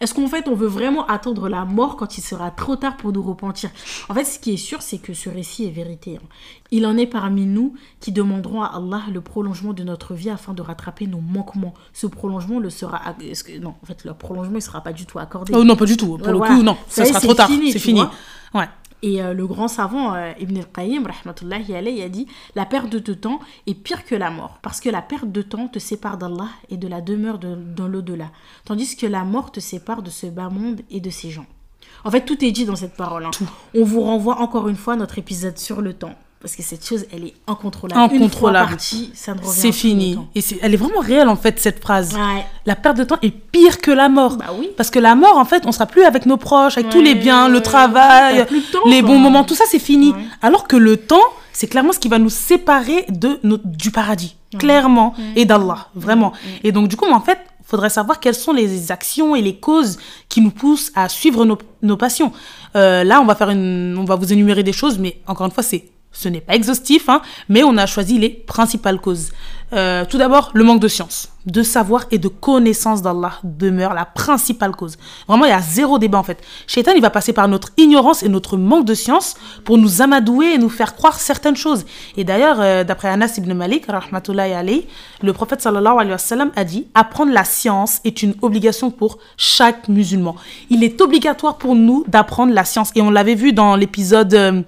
Est-ce 0.00 0.14
qu'en 0.14 0.28
fait 0.28 0.46
on 0.46 0.54
veut 0.54 0.68
vraiment 0.68 1.04
attendre 1.08 1.48
la 1.48 1.64
mort 1.64 1.96
quand 1.96 2.16
il 2.16 2.20
sera 2.20 2.52
trop 2.52 2.76
tard 2.76 2.96
pour 2.96 3.12
nous 3.12 3.22
repentir? 3.22 3.68
En 4.08 4.14
fait, 4.14 4.24
ce 4.24 4.38
qui 4.38 4.52
est 4.52 4.56
sûr, 4.56 4.80
c'est 4.80 4.98
que 4.98 5.12
ce 5.12 5.28
récit 5.28 5.64
est 5.66 5.70
vérité. 5.72 6.20
hein. 6.22 6.26
Il 6.70 6.86
en 6.86 6.96
est 6.96 7.06
parmi 7.08 7.46
nous 7.46 7.74
qui 7.98 8.12
demanderont 8.12 8.62
à 8.62 8.66
Allah 8.76 9.02
le 9.12 9.20
prolongement 9.20 9.72
de 9.72 9.82
notre 9.82 10.14
vie 10.14 10.30
afin 10.30 10.54
de 10.54 10.62
rattraper 10.62 11.08
nos 11.08 11.20
manquements. 11.20 11.74
Ce 11.92 12.06
prolongement 12.06 12.60
le 12.60 12.70
sera. 12.70 13.00
que- 13.18 13.58
non, 13.58 13.74
en 13.82 13.86
fait, 13.86 14.04
le 14.04 14.14
prolongement 14.14 14.58
il 14.58 14.62
sera 14.62 14.82
pas 14.82 14.92
du 14.92 15.04
tout 15.04 15.18
accordé. 15.18 15.52
Oh 15.56 15.64
non, 15.64 15.74
pas 15.74 15.84
du 15.86 15.96
tout. 15.96 16.16
Pour 16.16 16.28
le 16.28 16.36
voilà. 16.38 16.54
coup, 16.54 16.62
non. 16.62 16.76
Ça 16.88 17.04
sera 17.04 17.18
trop 17.20 17.34
tard. 17.34 17.48
C'est 17.72 17.78
fini. 17.80 18.02
Ouais. 18.54 18.68
Et 19.04 19.20
euh, 19.22 19.34
le 19.34 19.46
grand 19.46 19.66
savant 19.68 20.14
euh, 20.14 20.32
Ibn 20.38 20.58
al-Qayyim, 20.58 21.06
rahmatullahi 21.06 21.74
alayhi, 21.74 22.02
a 22.02 22.08
dit 22.08 22.26
La 22.54 22.64
perte 22.66 22.88
de 22.90 23.14
temps 23.14 23.40
est 23.66 23.74
pire 23.74 24.04
que 24.04 24.14
la 24.14 24.30
mort, 24.30 24.58
parce 24.62 24.80
que 24.80 24.88
la 24.88 25.02
perte 25.02 25.30
de 25.30 25.42
temps 25.42 25.66
te 25.68 25.78
sépare 25.80 26.18
d'Allah 26.18 26.48
et 26.70 26.76
de 26.76 26.86
la 26.86 27.00
demeure 27.00 27.38
de- 27.38 27.56
dans 27.56 27.88
l'au-delà, 27.88 28.30
tandis 28.64 28.94
que 28.96 29.06
la 29.06 29.24
mort 29.24 29.50
te 29.50 29.58
sépare 29.60 30.02
de 30.02 30.10
ce 30.10 30.26
bas 30.26 30.48
monde 30.50 30.82
et 30.90 31.00
de 31.00 31.10
ses 31.10 31.30
gens. 31.30 31.46
En 32.04 32.10
fait, 32.10 32.24
tout 32.24 32.44
est 32.44 32.52
dit 32.52 32.64
dans 32.64 32.76
cette 32.76 32.96
parole. 32.96 33.24
hein. 33.26 33.30
On 33.74 33.84
vous 33.84 34.02
renvoie 34.02 34.40
encore 34.40 34.68
une 34.68 34.76
fois 34.76 34.94
à 34.94 34.96
notre 34.96 35.18
épisode 35.18 35.58
sur 35.58 35.80
le 35.80 35.94
temps, 35.94 36.14
parce 36.42 36.56
que 36.56 36.62
cette 36.62 36.84
chose, 36.86 37.06
elle 37.12 37.24
est 37.24 37.34
incontrôlable. 37.46 38.00
Une 38.02 38.08
fois 38.08 38.16
Incontrôlable. 38.26 38.68
partie, 38.70 39.10
ça 39.14 39.32
ne 39.32 39.38
revient 39.38 39.50
C'est 39.50 39.72
fini. 39.72 40.18
Et 40.34 40.40
c'est- 40.40 40.58
elle 40.60 40.74
est 40.74 40.76
vraiment 40.76 41.00
réelle, 41.00 41.28
en 41.28 41.36
fait, 41.36 41.58
cette 41.60 41.80
phrase. 41.80 42.14
Ouais. 42.14 42.44
La 42.66 42.74
perte 42.76 42.96
de 42.98 43.04
temps 43.04 43.18
est 43.22 43.30
pire 43.30 43.78
que 43.80 43.90
la 43.92 44.08
mort. 44.08 44.36
Bah 44.36 44.46
oui. 44.58 44.68
Parce 44.76 44.90
que 44.90 44.98
la 44.98 45.14
mort, 45.14 45.38
en 45.38 45.44
fait, 45.44 45.62
on 45.66 45.72
sera 45.72 45.86
plus 45.86 46.02
avec 46.02 46.26
nos 46.26 46.36
proches, 46.36 46.76
avec 46.76 46.90
tous 46.90 47.00
les 47.00 47.14
biens, 47.14 47.48
le 47.48 47.60
travail, 47.62 48.44
temps, 48.72 48.80
les 48.86 49.02
bons 49.02 49.18
moments, 49.18 49.44
tout 49.44 49.54
ça, 49.54 49.64
c'est 49.68 49.78
fini. 49.78 50.10
Ouais. 50.10 50.18
Alors 50.42 50.66
que 50.66 50.76
le 50.76 50.96
temps, 50.96 51.22
c'est 51.52 51.68
clairement 51.68 51.92
ce 51.92 51.98
qui 52.00 52.08
va 52.08 52.18
nous 52.18 52.30
séparer 52.30 53.06
de 53.08 53.38
notre, 53.44 53.66
du 53.66 53.90
paradis, 53.90 54.36
clairement, 54.58 55.14
et 55.36 55.44
d'Allah, 55.44 55.88
vraiment. 55.94 56.32
Et 56.64 56.72
donc, 56.72 56.88
du 56.88 56.96
coup, 56.96 57.06
en 57.10 57.20
fait, 57.20 57.38
faudrait 57.64 57.90
savoir 57.90 58.20
quelles 58.20 58.34
sont 58.34 58.52
les 58.52 58.90
actions 58.90 59.34
et 59.36 59.40
les 59.40 59.56
causes 59.56 59.96
qui 60.28 60.40
nous 60.40 60.50
poussent 60.50 60.90
à 60.94 61.08
suivre 61.08 61.44
nos, 61.44 61.56
nos 61.82 61.96
passions. 61.96 62.32
Euh, 62.76 63.04
là, 63.04 63.20
on 63.20 63.24
va 63.24 63.34
faire 63.34 63.50
une, 63.50 63.96
on 63.98 64.04
va 64.04 64.16
vous 64.16 64.32
énumérer 64.32 64.62
des 64.62 64.72
choses, 64.72 64.98
mais 64.98 65.20
encore 65.26 65.46
une 65.46 65.52
fois, 65.52 65.62
c'est 65.62 65.84
ce 66.12 66.28
n'est 66.28 66.40
pas 66.40 66.54
exhaustif, 66.54 67.08
hein, 67.08 67.22
mais 67.48 67.62
on 67.62 67.76
a 67.76 67.86
choisi 67.86 68.18
les 68.18 68.28
principales 68.30 69.00
causes. 69.00 69.30
Euh, 69.72 70.04
tout 70.04 70.18
d'abord, 70.18 70.50
le 70.54 70.64
manque 70.64 70.80
de 70.80 70.88
science, 70.88 71.31
de 71.46 71.62
savoir 71.62 72.04
et 72.10 72.18
de 72.18 72.28
connaissance 72.28 73.02
d'Allah 73.02 73.32
demeure 73.42 73.94
la 73.94 74.04
principale 74.04 74.72
cause. 74.76 74.96
Vraiment, 75.26 75.44
il 75.44 75.48
y 75.50 75.52
a 75.52 75.60
zéro 75.60 75.98
débat 75.98 76.18
en 76.18 76.22
fait. 76.22 76.40
Shaitan, 76.66 76.92
il 76.94 77.02
va 77.02 77.10
passer 77.10 77.32
par 77.32 77.48
notre 77.48 77.70
ignorance 77.76 78.22
et 78.22 78.28
notre 78.28 78.56
manque 78.56 78.84
de 78.84 78.94
science 78.94 79.34
pour 79.64 79.76
nous 79.78 80.02
amadouer 80.02 80.54
et 80.54 80.58
nous 80.58 80.68
faire 80.68 80.94
croire 80.94 81.18
certaines 81.18 81.56
choses. 81.56 81.84
Et 82.16 82.24
d'ailleurs, 82.24 82.60
euh, 82.60 82.84
d'après 82.84 83.08
Anas 83.08 83.34
ibn 83.38 83.52
Malik, 83.54 83.86
alayhi, 83.88 84.86
le 85.22 85.32
prophète 85.32 85.60
sallallahu 85.62 85.94
alayhi 85.94 86.12
wa 86.12 86.18
sallam 86.18 86.50
a 86.54 86.64
dit 86.64 86.86
apprendre 86.94 87.32
la 87.32 87.44
science 87.44 88.00
est 88.04 88.22
une 88.22 88.34
obligation 88.42 88.90
pour 88.90 89.18
chaque 89.36 89.88
musulman. 89.88 90.36
Il 90.70 90.84
est 90.84 91.00
obligatoire 91.00 91.56
pour 91.58 91.74
nous 91.74 92.04
d'apprendre 92.06 92.52
la 92.52 92.64
science. 92.64 92.90
Et 92.94 93.02
on 93.02 93.10
l'avait 93.10 93.34
vu 93.34 93.52
dans 93.52 93.74
l'épisode 93.74 94.32
euh, 94.34 94.62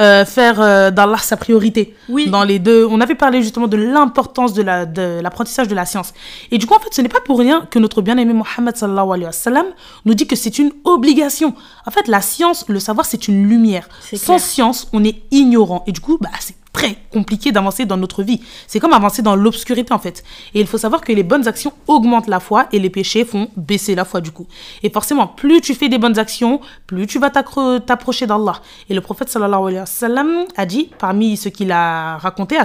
euh, 0.00 0.24
faire 0.24 0.60
euh, 0.60 0.90
d'Allah 0.90 1.18
sa 1.18 1.36
priorité. 1.36 1.94
Oui. 2.08 2.30
Dans 2.30 2.44
les 2.44 2.58
deux, 2.58 2.86
on 2.90 3.00
avait 3.00 3.14
parlé 3.14 3.42
justement 3.42 3.66
de 3.66 3.76
l'importance 3.76 4.54
de 4.54 4.62
la- 4.62 4.86
de 4.86 5.20
l'apprentissage 5.22 5.68
de 5.68 5.74
la 5.74 5.84
science. 5.84 6.13
Et 6.50 6.58
du 6.58 6.66
coup, 6.66 6.74
en 6.74 6.78
fait, 6.78 6.92
ce 6.92 7.00
n'est 7.00 7.08
pas 7.08 7.20
pour 7.20 7.38
rien 7.38 7.66
que 7.70 7.78
notre 7.78 8.02
bien-aimé 8.02 8.32
Mohammed 8.32 8.76
sallallahu 8.76 9.10
alayhi 9.12 9.26
wa 9.26 9.32
sallam 9.32 9.66
nous 10.04 10.14
dit 10.14 10.26
que 10.26 10.36
c'est 10.36 10.58
une 10.58 10.72
obligation. 10.84 11.54
En 11.86 11.90
fait, 11.90 12.08
la 12.08 12.20
science, 12.20 12.64
le 12.68 12.80
savoir, 12.80 13.06
c'est 13.06 13.28
une 13.28 13.46
lumière. 13.48 13.88
Sans 14.12 14.36
clair. 14.36 14.40
science, 14.40 14.88
on 14.92 15.04
est 15.04 15.22
ignorant. 15.30 15.84
Et 15.86 15.92
du 15.92 16.00
coup, 16.00 16.18
bah, 16.20 16.30
c'est 16.40 16.56
très 16.74 16.98
compliqué 17.10 17.52
d'avancer 17.52 17.86
dans 17.86 17.96
notre 17.96 18.22
vie. 18.22 18.42
C'est 18.66 18.80
comme 18.80 18.92
avancer 18.92 19.22
dans 19.22 19.36
l'obscurité 19.36 19.94
en 19.94 19.98
fait. 19.98 20.22
Et 20.52 20.60
il 20.60 20.66
faut 20.66 20.76
savoir 20.76 21.00
que 21.00 21.12
les 21.12 21.22
bonnes 21.22 21.48
actions 21.48 21.72
augmentent 21.86 22.26
la 22.26 22.40
foi 22.40 22.66
et 22.72 22.78
les 22.78 22.90
péchés 22.90 23.24
font 23.24 23.48
baisser 23.56 23.94
la 23.94 24.04
foi 24.04 24.20
du 24.20 24.32
coup. 24.32 24.46
Et 24.82 24.90
forcément, 24.90 25.26
plus 25.26 25.62
tu 25.62 25.74
fais 25.74 25.88
des 25.88 25.98
bonnes 25.98 26.18
actions, 26.18 26.60
plus 26.86 27.06
tu 27.06 27.18
vas 27.18 27.30
t'approcher 27.30 28.26
d'Allah. 28.26 28.60
Et 28.90 28.94
le 28.94 29.00
prophète 29.00 29.30
sallallahu 29.30 29.62
alayhi 29.68 29.78
wa 29.78 29.86
sallam 29.86 30.44
a 30.56 30.66
dit, 30.66 30.90
parmi 30.98 31.36
ce 31.38 31.48
qu'il 31.48 31.72
a 31.72 32.18
raconté 32.18 32.58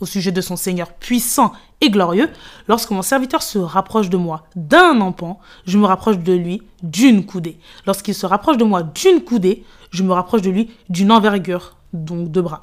au 0.00 0.06
sujet 0.06 0.32
de 0.32 0.40
son 0.40 0.56
Seigneur 0.56 0.92
puissant 0.92 1.52
et 1.80 1.90
glorieux, 1.90 2.30
lorsque 2.66 2.90
mon 2.90 3.02
serviteur 3.02 3.42
se 3.42 3.58
rapproche 3.58 4.10
de 4.10 4.16
moi 4.16 4.44
d'un 4.56 5.00
empan, 5.00 5.38
je 5.66 5.78
me 5.78 5.86
rapproche 5.86 6.18
de 6.18 6.32
lui 6.32 6.62
d'une 6.82 7.24
coudée. 7.24 7.58
Lorsqu'il 7.86 8.14
se 8.14 8.26
rapproche 8.26 8.56
de 8.56 8.64
moi 8.64 8.82
d'une 8.82 9.22
coudée, 9.22 9.64
je 9.90 10.02
me 10.02 10.12
rapproche 10.12 10.42
de 10.42 10.50
lui 10.50 10.70
d'une 10.88 11.12
envergure, 11.12 11.76
donc 11.94 12.30
deux 12.30 12.42
bras. 12.42 12.62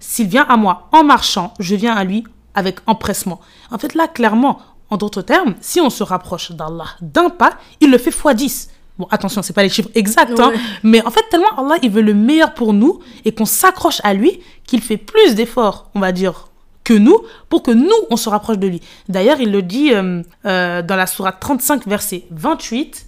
S'il 0.00 0.28
vient 0.28 0.44
à 0.48 0.56
moi 0.56 0.88
en 0.92 1.04
marchant, 1.04 1.54
je 1.58 1.74
viens 1.74 1.94
à 1.94 2.04
lui 2.04 2.24
avec 2.54 2.80
empressement. 2.86 3.40
En 3.70 3.78
fait, 3.78 3.94
là, 3.94 4.08
clairement, 4.08 4.60
en 4.90 4.96
d'autres 4.96 5.22
termes, 5.22 5.54
si 5.60 5.80
on 5.80 5.88
se 5.88 6.02
rapproche 6.02 6.52
d'Allah 6.52 6.84
d'un 7.00 7.30
pas, 7.30 7.52
il 7.80 7.90
le 7.90 7.98
fait 7.98 8.10
fois 8.10 8.34
10. 8.34 8.68
Bon, 8.98 9.08
attention, 9.10 9.40
c'est 9.40 9.54
pas 9.54 9.62
les 9.62 9.70
chiffres 9.70 9.88
exacts, 9.94 10.38
hein, 10.38 10.52
mais 10.82 11.04
en 11.06 11.10
fait, 11.10 11.22
tellement 11.30 11.56
Allah, 11.56 11.76
il 11.82 11.90
veut 11.90 12.02
le 12.02 12.12
meilleur 12.12 12.52
pour 12.52 12.74
nous 12.74 13.00
et 13.24 13.32
qu'on 13.32 13.46
s'accroche 13.46 14.02
à 14.04 14.12
lui, 14.12 14.40
qu'il 14.66 14.82
fait 14.82 14.98
plus 14.98 15.34
d'efforts, 15.34 15.90
on 15.94 16.00
va 16.00 16.12
dire, 16.12 16.51
que 16.84 16.94
nous, 16.94 17.18
pour 17.48 17.62
que 17.62 17.70
nous, 17.70 17.90
on 18.10 18.16
se 18.16 18.28
rapproche 18.28 18.58
de 18.58 18.66
lui. 18.66 18.80
D'ailleurs, 19.08 19.40
il 19.40 19.52
le 19.52 19.62
dit 19.62 19.92
euh, 19.94 20.22
euh, 20.46 20.82
dans 20.82 20.96
la 20.96 21.06
sourate 21.06 21.36
35, 21.40 21.86
verset 21.86 22.24
28. 22.30 23.06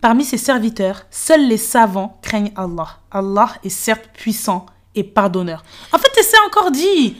Parmi 0.00 0.24
ses 0.24 0.38
serviteurs, 0.38 1.02
seuls 1.10 1.46
les 1.46 1.58
savants 1.58 2.18
craignent 2.22 2.52
Allah. 2.56 2.88
Allah 3.10 3.50
est 3.64 3.68
certes 3.68 4.08
puissant 4.14 4.66
et 4.94 5.04
pardonneur. 5.04 5.62
En 5.92 5.98
fait, 5.98 6.08
c'est 6.22 6.40
encore 6.46 6.70
dit. 6.70 7.16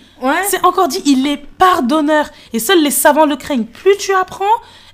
C'est 0.49 0.64
encore 0.64 0.88
dit, 0.88 1.02
il 1.06 1.26
est 1.26 1.37
pardonneur. 1.37 2.26
Et 2.52 2.58
seuls 2.58 2.82
les 2.82 2.90
savants 2.90 3.26
le 3.26 3.37
craignent. 3.37 3.64
Plus 3.64 3.96
tu 3.99 4.12
apprends, 4.12 4.44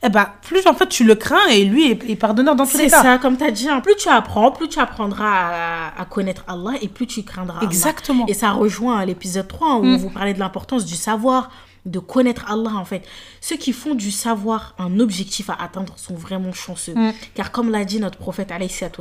eh 0.02 0.09
ben, 0.09 0.26
plus 0.43 0.66
en 0.66 0.75
fait 0.75 0.88
tu 0.88 1.05
le 1.05 1.14
crains 1.14 1.47
et 1.50 1.64
lui 1.64 1.90
est, 1.90 2.16
pardonneur 2.16 2.55
dans 2.55 2.66
tous 2.66 2.76
les 2.76 2.88
cas. 2.88 2.99
C'est 2.99 3.02
ça, 3.02 3.19
comme 3.19 3.37
tu 3.37 3.45
as 3.45 3.50
dit. 3.50 3.69
Hein. 3.69 3.81
plus 3.81 3.97
tu 3.97 4.09
apprends, 4.09 4.50
plus 4.52 4.69
tu 4.69 4.78
apprendras 4.78 5.93
à, 5.97 6.05
connaître 6.05 6.45
Allah 6.47 6.73
et 6.81 6.88
plus 6.88 7.07
tu 7.07 7.23
craindras 7.23 7.61
Exactement. 7.62 8.26
Et 8.26 8.35
ça 8.35 8.50
rejoint 8.50 9.05
l'épisode 9.05 9.49
3 9.49 9.76
où 9.76 9.85
mm. 9.85 9.97
vous 9.97 10.11
parlez 10.11 10.35
de 10.35 10.38
l'importance 10.38 10.85
du 10.85 10.95
savoir 10.95 11.50
de 11.87 11.99
connaître 11.99 12.50
Allah 12.50 12.75
en 12.75 12.85
fait. 12.85 13.07
Ceux 13.40 13.57
qui 13.57 13.73
font 13.73 13.95
du 13.95 14.11
savoir 14.11 14.75
un 14.78 15.00
objectif 15.00 15.49
à 15.49 15.55
atteindre 15.55 15.95
sont 15.97 16.14
vraiment 16.14 16.52
chanceux. 16.52 16.95
Mm. 16.95 17.12
Car 17.35 17.52
comme 17.52 17.71
l'a 17.71 17.85
dit 17.85 18.00
notre 18.00 18.19
prophète 18.19 18.52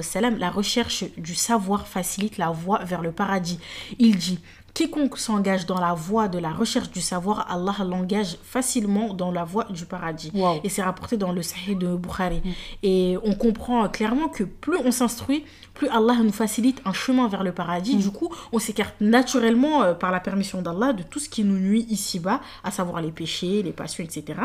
salam, 0.02 0.38
la 0.38 0.50
recherche 0.50 1.04
du 1.18 1.36
savoir 1.36 1.88
facilite 1.88 2.38
la 2.38 2.52
voie 2.52 2.84
vers 2.84 3.02
le 3.02 3.12
paradis. 3.12 3.60
Il 4.00 4.18
dit 4.18 4.40
Quiconque 4.76 5.18
s'engage 5.18 5.66
dans 5.66 5.80
la 5.80 5.94
voie 5.94 6.28
de 6.28 6.38
la 6.38 6.52
recherche 6.52 6.92
du 6.92 7.00
savoir, 7.00 7.50
Allah 7.50 7.74
l'engage 7.86 8.38
facilement 8.44 9.14
dans 9.14 9.32
la 9.32 9.46
voie 9.46 9.64
du 9.70 9.86
paradis. 9.86 10.34
Et 10.66 10.70
c'est 10.70 10.84
rapporté 10.84 11.16
dans 11.16 11.32
le 11.32 11.42
Sahih 11.42 11.76
de 11.76 11.96
Bukhari. 11.96 12.42
Mm. 12.44 12.50
Et 12.84 13.18
on 13.24 13.36
comprend 13.36 13.88
clairement 13.88 14.28
que 14.28 14.44
plus 14.44 14.78
on 14.84 14.92
s'instruit, 14.92 15.46
plus 15.74 15.88
Allah 15.88 16.16
nous 16.22 16.32
facilite 16.32 16.82
un 16.84 16.92
chemin 16.92 17.30
vers 17.30 17.44
le 17.44 17.54
paradis. 17.54 17.96
Mm. 17.96 18.00
Du 18.00 18.12
coup, 18.12 18.30
on 18.52 18.60
s'écarte 18.60 18.96
naturellement, 19.00 19.84
euh, 19.84 19.94
par 19.94 20.12
la 20.12 20.20
permission 20.20 20.62
d'Allah, 20.62 20.92
de 20.92 21.04
tout 21.04 21.20
ce 21.20 21.30
qui 21.30 21.46
nous 21.46 21.58
nuit 21.58 21.86
ici-bas, 21.90 22.42
à 22.66 22.70
savoir 22.70 23.02
les 23.02 23.12
péchés, 23.12 23.64
les 23.64 23.72
passions, 23.72 24.04
etc. 24.04 24.40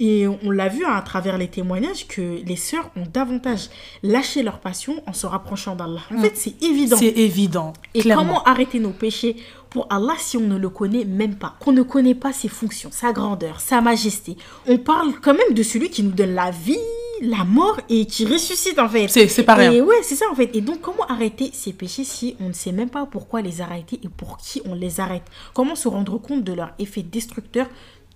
Et 0.00 0.28
on 0.28 0.50
l'a 0.50 0.68
vu 0.68 0.84
à 0.84 1.00
travers 1.00 1.38
les 1.38 1.48
témoignages 1.48 2.06
que 2.08 2.44
les 2.44 2.56
sœurs 2.56 2.90
ont 2.94 3.06
davantage 3.10 3.70
lâché 4.02 4.42
leurs 4.42 4.60
passions 4.60 5.02
en 5.06 5.14
se 5.14 5.26
rapprochant 5.26 5.76
d'Allah. 5.76 6.02
En 6.10 6.18
mm. 6.18 6.20
fait, 6.20 6.36
c'est 6.36 6.62
évident. 6.62 6.96
C'est 6.98 7.06
évident. 7.16 7.72
Et 7.94 8.02
comment 8.02 8.42
arrêter 8.44 8.78
nos 8.78 8.90
péchés 8.90 9.36
pour 9.72 9.86
Allah 9.90 10.14
si 10.18 10.36
on 10.36 10.40
ne 10.40 10.58
le 10.58 10.68
connaît 10.68 11.04
même 11.04 11.36
pas, 11.36 11.56
qu'on 11.60 11.72
ne 11.72 11.82
connaît 11.82 12.14
pas 12.14 12.32
ses 12.32 12.48
fonctions, 12.48 12.90
sa 12.92 13.12
grandeur, 13.12 13.60
sa 13.60 13.80
majesté. 13.80 14.36
On 14.68 14.78
parle 14.78 15.14
quand 15.22 15.32
même 15.34 15.54
de 15.54 15.62
celui 15.62 15.88
qui 15.90 16.02
nous 16.02 16.10
donne 16.10 16.34
la 16.34 16.50
vie, 16.50 16.76
la 17.22 17.44
mort 17.44 17.78
et 17.88 18.04
qui 18.06 18.26
ressuscite 18.26 18.78
en 18.78 18.88
fait. 18.88 19.08
C'est 19.08 19.42
pareil. 19.44 19.76
Et 19.76 19.80
ouais, 19.80 20.02
c'est 20.02 20.16
ça 20.16 20.26
en 20.30 20.34
fait. 20.34 20.50
Et 20.54 20.60
donc 20.60 20.80
comment 20.80 21.06
arrêter 21.06 21.50
ces 21.54 21.72
péchés 21.72 22.04
si 22.04 22.36
on 22.40 22.48
ne 22.48 22.52
sait 22.52 22.72
même 22.72 22.90
pas 22.90 23.06
pourquoi 23.06 23.40
les 23.40 23.60
arrêter 23.60 23.98
et 24.02 24.08
pour 24.08 24.36
qui 24.36 24.60
on 24.66 24.74
les 24.74 25.00
arrête? 25.00 25.24
Comment 25.54 25.74
se 25.74 25.88
rendre 25.88 26.18
compte 26.18 26.44
de 26.44 26.52
leur 26.52 26.72
effet 26.78 27.02
destructeur 27.02 27.66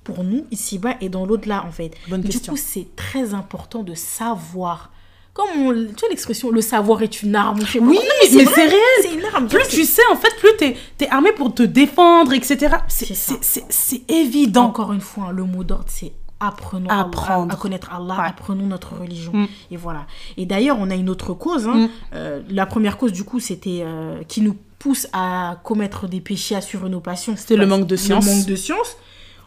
pour 0.05 0.23
nous 0.25 0.45
ici-bas 0.51 0.97
et 1.01 1.09
dans 1.09 1.25
l'au-delà 1.25 1.65
en 1.67 1.73
fait? 1.73 1.93
Bonne 2.09 2.21
Du 2.21 2.29
question. 2.29 2.53
coup, 2.53 2.59
c'est 2.63 2.95
très 2.97 3.33
important 3.35 3.83
de 3.83 3.95
savoir 3.95 4.91
comme 5.37 5.89
tu 5.89 6.01
vois 6.01 6.09
l'expression 6.09 6.51
le 6.51 6.63
savoir 6.63 7.03
est 7.03 7.23
une 7.23 7.37
arme 7.37 7.59
oui 7.83 7.99
mais, 8.33 8.45
c'est 8.47 8.65
réel 8.65 8.81
c'est 9.03 9.13
une 9.13 9.25
arme 9.27 9.49
plus 9.49 9.69
tu 9.69 9.85
sais 9.85 10.03
en 10.11 10.17
fait 10.17 10.35
plus 10.39 10.51
tu 10.59 11.05
es, 11.05 11.09
armé 11.11 11.33
pour 11.33 11.55
te 11.55 11.63
défendre 11.63 12.33
etc 12.33 12.77
c'est 12.89 14.11
évident 14.11 14.65
encore 14.65 14.95
une 14.95 15.03
fois 15.03 15.33
le 15.33 15.45
mot 15.45 15.63
d'ordre 15.63 15.85
c'est 15.89 16.13
apprenons 16.41 16.89
à, 16.91 17.57
connaître 17.59 17.93
Allah, 17.95 18.25
apprenons 18.27 18.67
notre 18.67 18.95
religion. 18.95 19.33
Mm. 19.33 19.47
Et 19.71 19.79
voilà. 19.79 20.07
Et 20.37 20.45
d'ailleurs, 20.45 20.77
on 20.79 20.91
a 20.91 20.95
une 20.95 21.09
autre 21.09 21.33
cause. 21.33 21.67
Hein. 21.67 21.87
Mm. 21.87 21.89
Euh, 22.15 22.43
la 22.51 22.67
première 22.67 22.99
cause, 22.99 23.11
du 23.11 23.25
coup, 23.25 23.41
c'était 23.41 23.81
euh, 23.81 24.23
qui 24.29 24.43
nous 24.43 24.55
pousse 24.79 25.07
à 25.15 25.59
commettre 25.65 26.07
des 26.07 26.21
péchés, 26.21 26.55
à 26.55 26.61
suivre 26.61 26.91
nos 26.91 27.01
passions. 27.01 27.37
C'était 27.39 27.57
le 27.57 27.67
manque 27.67 27.87
de 27.87 27.97
science. 27.97 28.27
Le 28.27 28.35
manque 28.35 28.47
de 28.47 28.55
science. 28.55 28.99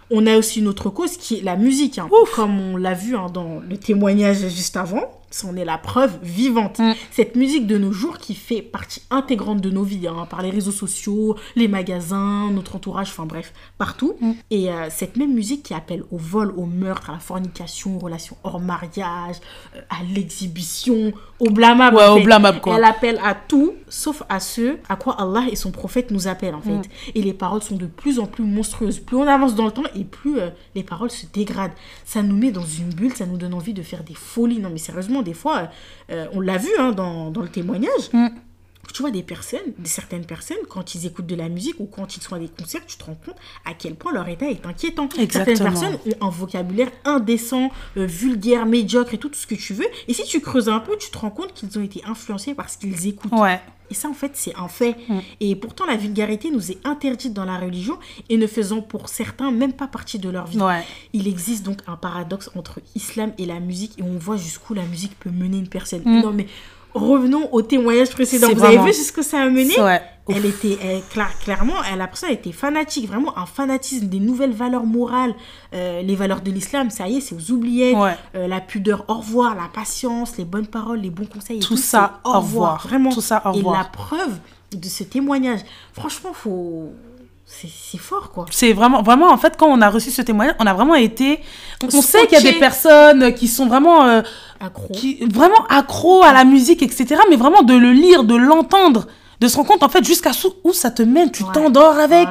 On 0.10 0.26
a 0.26 0.36
aussi 0.36 0.62
une 0.62 0.68
autre 0.68 0.90
cause 0.90 1.16
qui 1.18 1.38
est 1.38 1.44
la 1.44 1.58
musique. 1.58 2.00
Hein. 2.00 2.10
Comme 2.36 2.60
on 2.60 2.76
l'a 2.76 2.96
vu 2.96 3.16
hein, 3.16 3.28
dans 3.32 3.60
le 3.60 3.78
témoignage 3.78 4.40
juste 4.50 4.76
avant 4.76 5.19
c'en 5.32 5.56
est 5.56 5.66
la 5.66 5.78
preuve 5.78 6.18
vivante. 6.24 6.80
Mm. 6.80 6.94
Cette 7.12 7.36
musique 7.36 7.68
de 7.68 7.78
nos 7.78 7.92
jours 7.92 8.18
qui 8.18 8.36
fait 8.36 8.62
partie 8.62 9.02
intégrante 9.10 9.62
de 9.62 9.70
nos 9.70 9.84
vies, 9.84 10.08
hein, 10.08 10.28
par 10.30 10.42
les 10.42 10.50
réseaux 10.50 10.72
sociaux, 10.72 11.36
les 11.56 11.68
magasins, 11.68 12.50
notre 12.52 12.76
entourage, 12.76 13.10
enfin 13.10 13.26
bref, 13.26 13.54
partout. 13.78 14.16
Mm. 14.22 14.32
Et 14.52 14.72
euh, 14.72 14.88
cette 14.90 15.18
même 15.18 15.34
musique 15.34 15.64
qui 15.64 15.74
appelle 15.74 16.04
au 16.12 16.18
vol, 16.18 16.54
au 16.58 16.66
meurtre, 16.66 17.10
à 17.10 17.14
la 17.14 17.20
fornication, 17.20 17.98
aux 17.98 18.00
relations 18.00 18.38
hors 18.44 18.60
mariage, 18.60 19.38
euh, 19.76 19.82
à 19.90 20.04
l'exhibition, 20.14 21.12
au 21.40 21.50
blâmable. 21.50 21.98
Ouais, 21.98 22.08
au 22.08 22.24
blâmable 22.24 22.60
quoi. 22.60 22.78
Elle 22.78 22.84
appelle 22.84 23.20
à 23.24 23.36
tout, 23.36 23.74
sauf 23.88 24.24
à 24.30 24.40
ce 24.40 24.78
à 24.88 24.96
quoi 24.96 25.20
Allah 25.20 25.46
et 25.52 25.56
son 25.56 25.72
prophète 25.72 26.12
nous 26.12 26.28
appellent 26.28 26.56
en 26.56 26.62
fait. 26.62 26.72
Mm. 26.72 26.82
Et 27.16 27.22
les 27.22 27.34
paroles 27.34 27.64
sont 27.64 27.76
de 27.76 27.86
plus 27.86 28.20
en 28.20 28.26
plus 28.26 28.44
monstrueuses. 28.44 29.00
Plus 29.00 29.18
on 29.18 29.28
avance 29.28 29.56
dans 29.56 29.66
le 29.66 29.72
temps 29.72 29.84
et 29.96 30.04
plus 30.04 30.40
euh, 30.40 30.50
les 30.76 30.84
paroles 30.84 31.12
se 31.12 31.26
dégradent. 31.32 31.72
Ça 32.06 32.22
nous 32.22 32.36
met 32.36 32.52
dans 32.52 32.66
une 32.66 32.90
bulle, 32.90 33.14
ça 33.14 33.26
nous 33.26 33.38
donne 33.38 33.54
envie 33.54 33.74
de 33.74 33.82
faire 33.82 34.04
des 34.04 34.16
folies. 34.16 34.60
Non 34.60 34.70
mais 34.72 34.78
sérieusement, 34.78 35.19
des 35.22 35.34
fois, 35.34 35.70
euh, 36.12 36.28
on 36.34 36.42
l'a 36.42 36.58
vu 36.58 36.70
hein, 36.78 36.92
dans, 36.92 37.32
le 37.36 37.48
témoignage, 37.50 38.12
mm. 38.14 38.28
Tu 38.94 39.02
vois 39.02 39.12
des 39.12 39.24
personnes, 39.24 39.74
certaines 39.84 40.26
personnes, 40.26 40.58
quand 40.70 40.96
ils 40.96 41.06
écoutent 41.06 41.28
de 41.28 41.36
la 41.36 41.50
musique 41.50 41.80
ou 41.80 41.86
quand 41.86 42.18
ils 42.18 42.22
sont 42.22 42.36
à 42.36 42.40
des 42.40 42.50
concerts, 42.50 42.86
tu 42.86 42.98
te 42.98 43.04
rends 43.04 43.18
compte 43.26 43.36
à 43.66 43.74
quel 43.74 43.96
point 43.96 44.14
leur 44.14 44.28
état 44.28 44.50
est 44.50 44.66
inquiétant. 44.66 45.10
Certaines 45.30 45.60
personnes 45.60 45.98
ont 46.22 46.28
un 46.28 46.30
vocabulaire 46.30 46.90
indécent, 47.06 47.72
euh, 47.98 48.06
vulgaire, 48.06 48.66
médiocre 48.66 49.14
et 49.14 49.18
tout, 49.18 49.30
tout 49.30 49.40
ce 49.40 49.48
que 49.48 49.56
tu 49.56 49.74
veux. 49.74 49.88
Et 50.08 50.14
si 50.14 50.24
tu 50.24 50.42
creuses 50.42 50.70
un 50.70 50.80
peu, 50.80 50.98
tu 50.98 51.12
te 51.12 51.18
rends 51.18 51.30
compte 51.30 51.54
qu'ils 51.54 51.78
ont 51.78 51.84
été 51.84 52.02
influencés 52.06 52.54
par 52.54 52.70
ce 52.70 52.78
qu'ils 52.78 53.08
écoutent. 53.08 53.32
Ouais. 53.32 53.60
Et 53.92 53.94
ça, 53.94 54.08
en 54.08 54.14
fait, 54.14 54.32
c'est 54.36 54.56
un 54.56 54.68
fait. 54.68 54.96
Mm. 55.08 55.20
Et 55.40 55.56
pourtant, 55.56 55.86
la 55.86 55.98
vulgarité 55.98 56.52
nous 56.52 56.72
est 56.72 56.86
interdite 56.86 57.34
dans 57.34 57.46
la 57.46 57.58
religion 57.58 57.98
et 58.30 58.38
ne 58.38 58.48
faisant 58.48 58.82
pour 58.82 59.10
certains 59.10 59.52
même 59.52 59.74
pas 59.74 59.88
partie 59.88 60.20
de 60.20 60.30
leur 60.30 60.48
vie. 60.48 60.60
Il 61.14 61.28
existe 61.28 61.66
donc 61.66 61.80
un 61.88 61.96
paradoxe 61.96 62.50
entre 62.56 62.80
islam 62.96 63.34
et 63.38 63.46
la 63.46 63.60
musique 63.60 63.98
et 63.98 64.04
on 64.04 64.18
voit 64.18 64.38
jusqu'où 64.38 64.74
la 64.74 64.84
musique 64.84 65.18
peut 65.20 65.32
mener 65.32 65.58
une 65.58 65.70
personne. 65.70 66.02
Mm. 66.06 66.22
Non, 66.22 66.32
mais 66.32 66.48
revenons 66.94 67.50
au 67.52 67.62
témoignage 67.62 68.10
précédent. 68.10 68.48
Vous 68.54 68.64
avez 68.64 68.78
vu 68.78 68.94
jusqu'où 68.94 69.22
ça 69.22 69.42
a 69.42 69.50
mené 69.50 69.74
Elle 70.28 70.46
était, 70.46 70.78
clairement, 71.42 71.76
la 71.98 72.08
personne 72.08 72.32
était 72.32 72.52
fanatique, 72.52 73.08
vraiment 73.08 73.38
un 73.38 73.46
fanatisme 73.46 74.08
des 74.08 74.20
nouvelles 74.20 74.54
valeurs 74.54 74.86
morales, 74.86 75.34
euh, 75.74 76.02
les 76.02 76.16
valeurs 76.16 76.42
de 76.42 76.52
l'islam, 76.52 76.90
ça 76.90 77.08
y 77.08 77.18
est, 77.18 77.22
c'est 77.22 77.36
aux 77.36 77.52
oubliettes, 77.52 77.98
euh, 78.36 78.48
la 78.48 78.62
pudeur, 78.62 79.06
au 79.08 79.16
revoir, 79.16 79.56
la 79.56 79.70
patience, 79.74 80.38
les 80.38 80.46
bonnes 80.46 80.68
paroles, 80.68 81.00
les 81.00 81.10
bons 81.10 81.26
conseils. 81.26 81.60
tout, 81.60 81.78
ça, 81.78 82.20
au 82.24 82.40
revoir. 82.40 82.88
Vraiment. 82.88 83.12
Tout 83.12 83.22
ça, 83.22 83.42
au 83.46 83.52
revoir. 83.52 83.76
Et 83.76 83.78
la 83.78 83.86
preuve 83.86 84.38
de 84.72 84.88
ce 84.88 85.04
témoignage, 85.04 85.62
franchement, 85.94 86.32
faut 86.34 86.92
c'est 87.52 87.98
fort 87.98 88.32
quoi. 88.32 88.46
C'est 88.52 88.74
vraiment 88.74 89.02
vraiment 89.02 89.32
en 89.32 89.38
fait 89.38 89.56
quand 89.58 89.68
on 89.68 89.82
a 89.82 89.90
reçu 89.90 90.12
ce 90.12 90.22
témoignage, 90.22 90.56
on 90.60 90.68
a 90.68 90.74
vraiment 90.74 90.96
été 90.96 91.40
on, 91.82 92.02
sait 92.02 92.28
qu'il 92.28 92.38
y 92.38 92.48
a 92.48 92.52
des 92.52 92.60
personnes 92.60 93.34
qui 93.34 93.48
sont 93.48 93.66
vraiment 93.66 94.06
euh, 94.06 94.22
accro 94.60 94.88
qui 94.94 95.26
vraiment 95.26 95.66
accro 95.68 96.24
à 96.24 96.32
la 96.32 96.46
musique 96.46 96.84
etc. 96.84 97.16
mais 97.30 97.36
vraiment 97.36 97.64
de 97.64 97.74
le 97.74 97.92
lire, 97.92 98.24
de 98.24 98.36
l'entendre, 98.36 99.08
de 99.40 99.48
se 99.48 99.58
rendre 99.58 99.70
compte 99.70 99.84
en 99.84 99.90
fait 99.90 100.04
jusqu'à 100.04 100.32
où 100.64 100.74
ça 100.74 100.92
te 100.92 101.02
mène, 101.02 101.32
tu 101.32 101.44
t'endors 101.54 101.98
avec. 101.98 102.30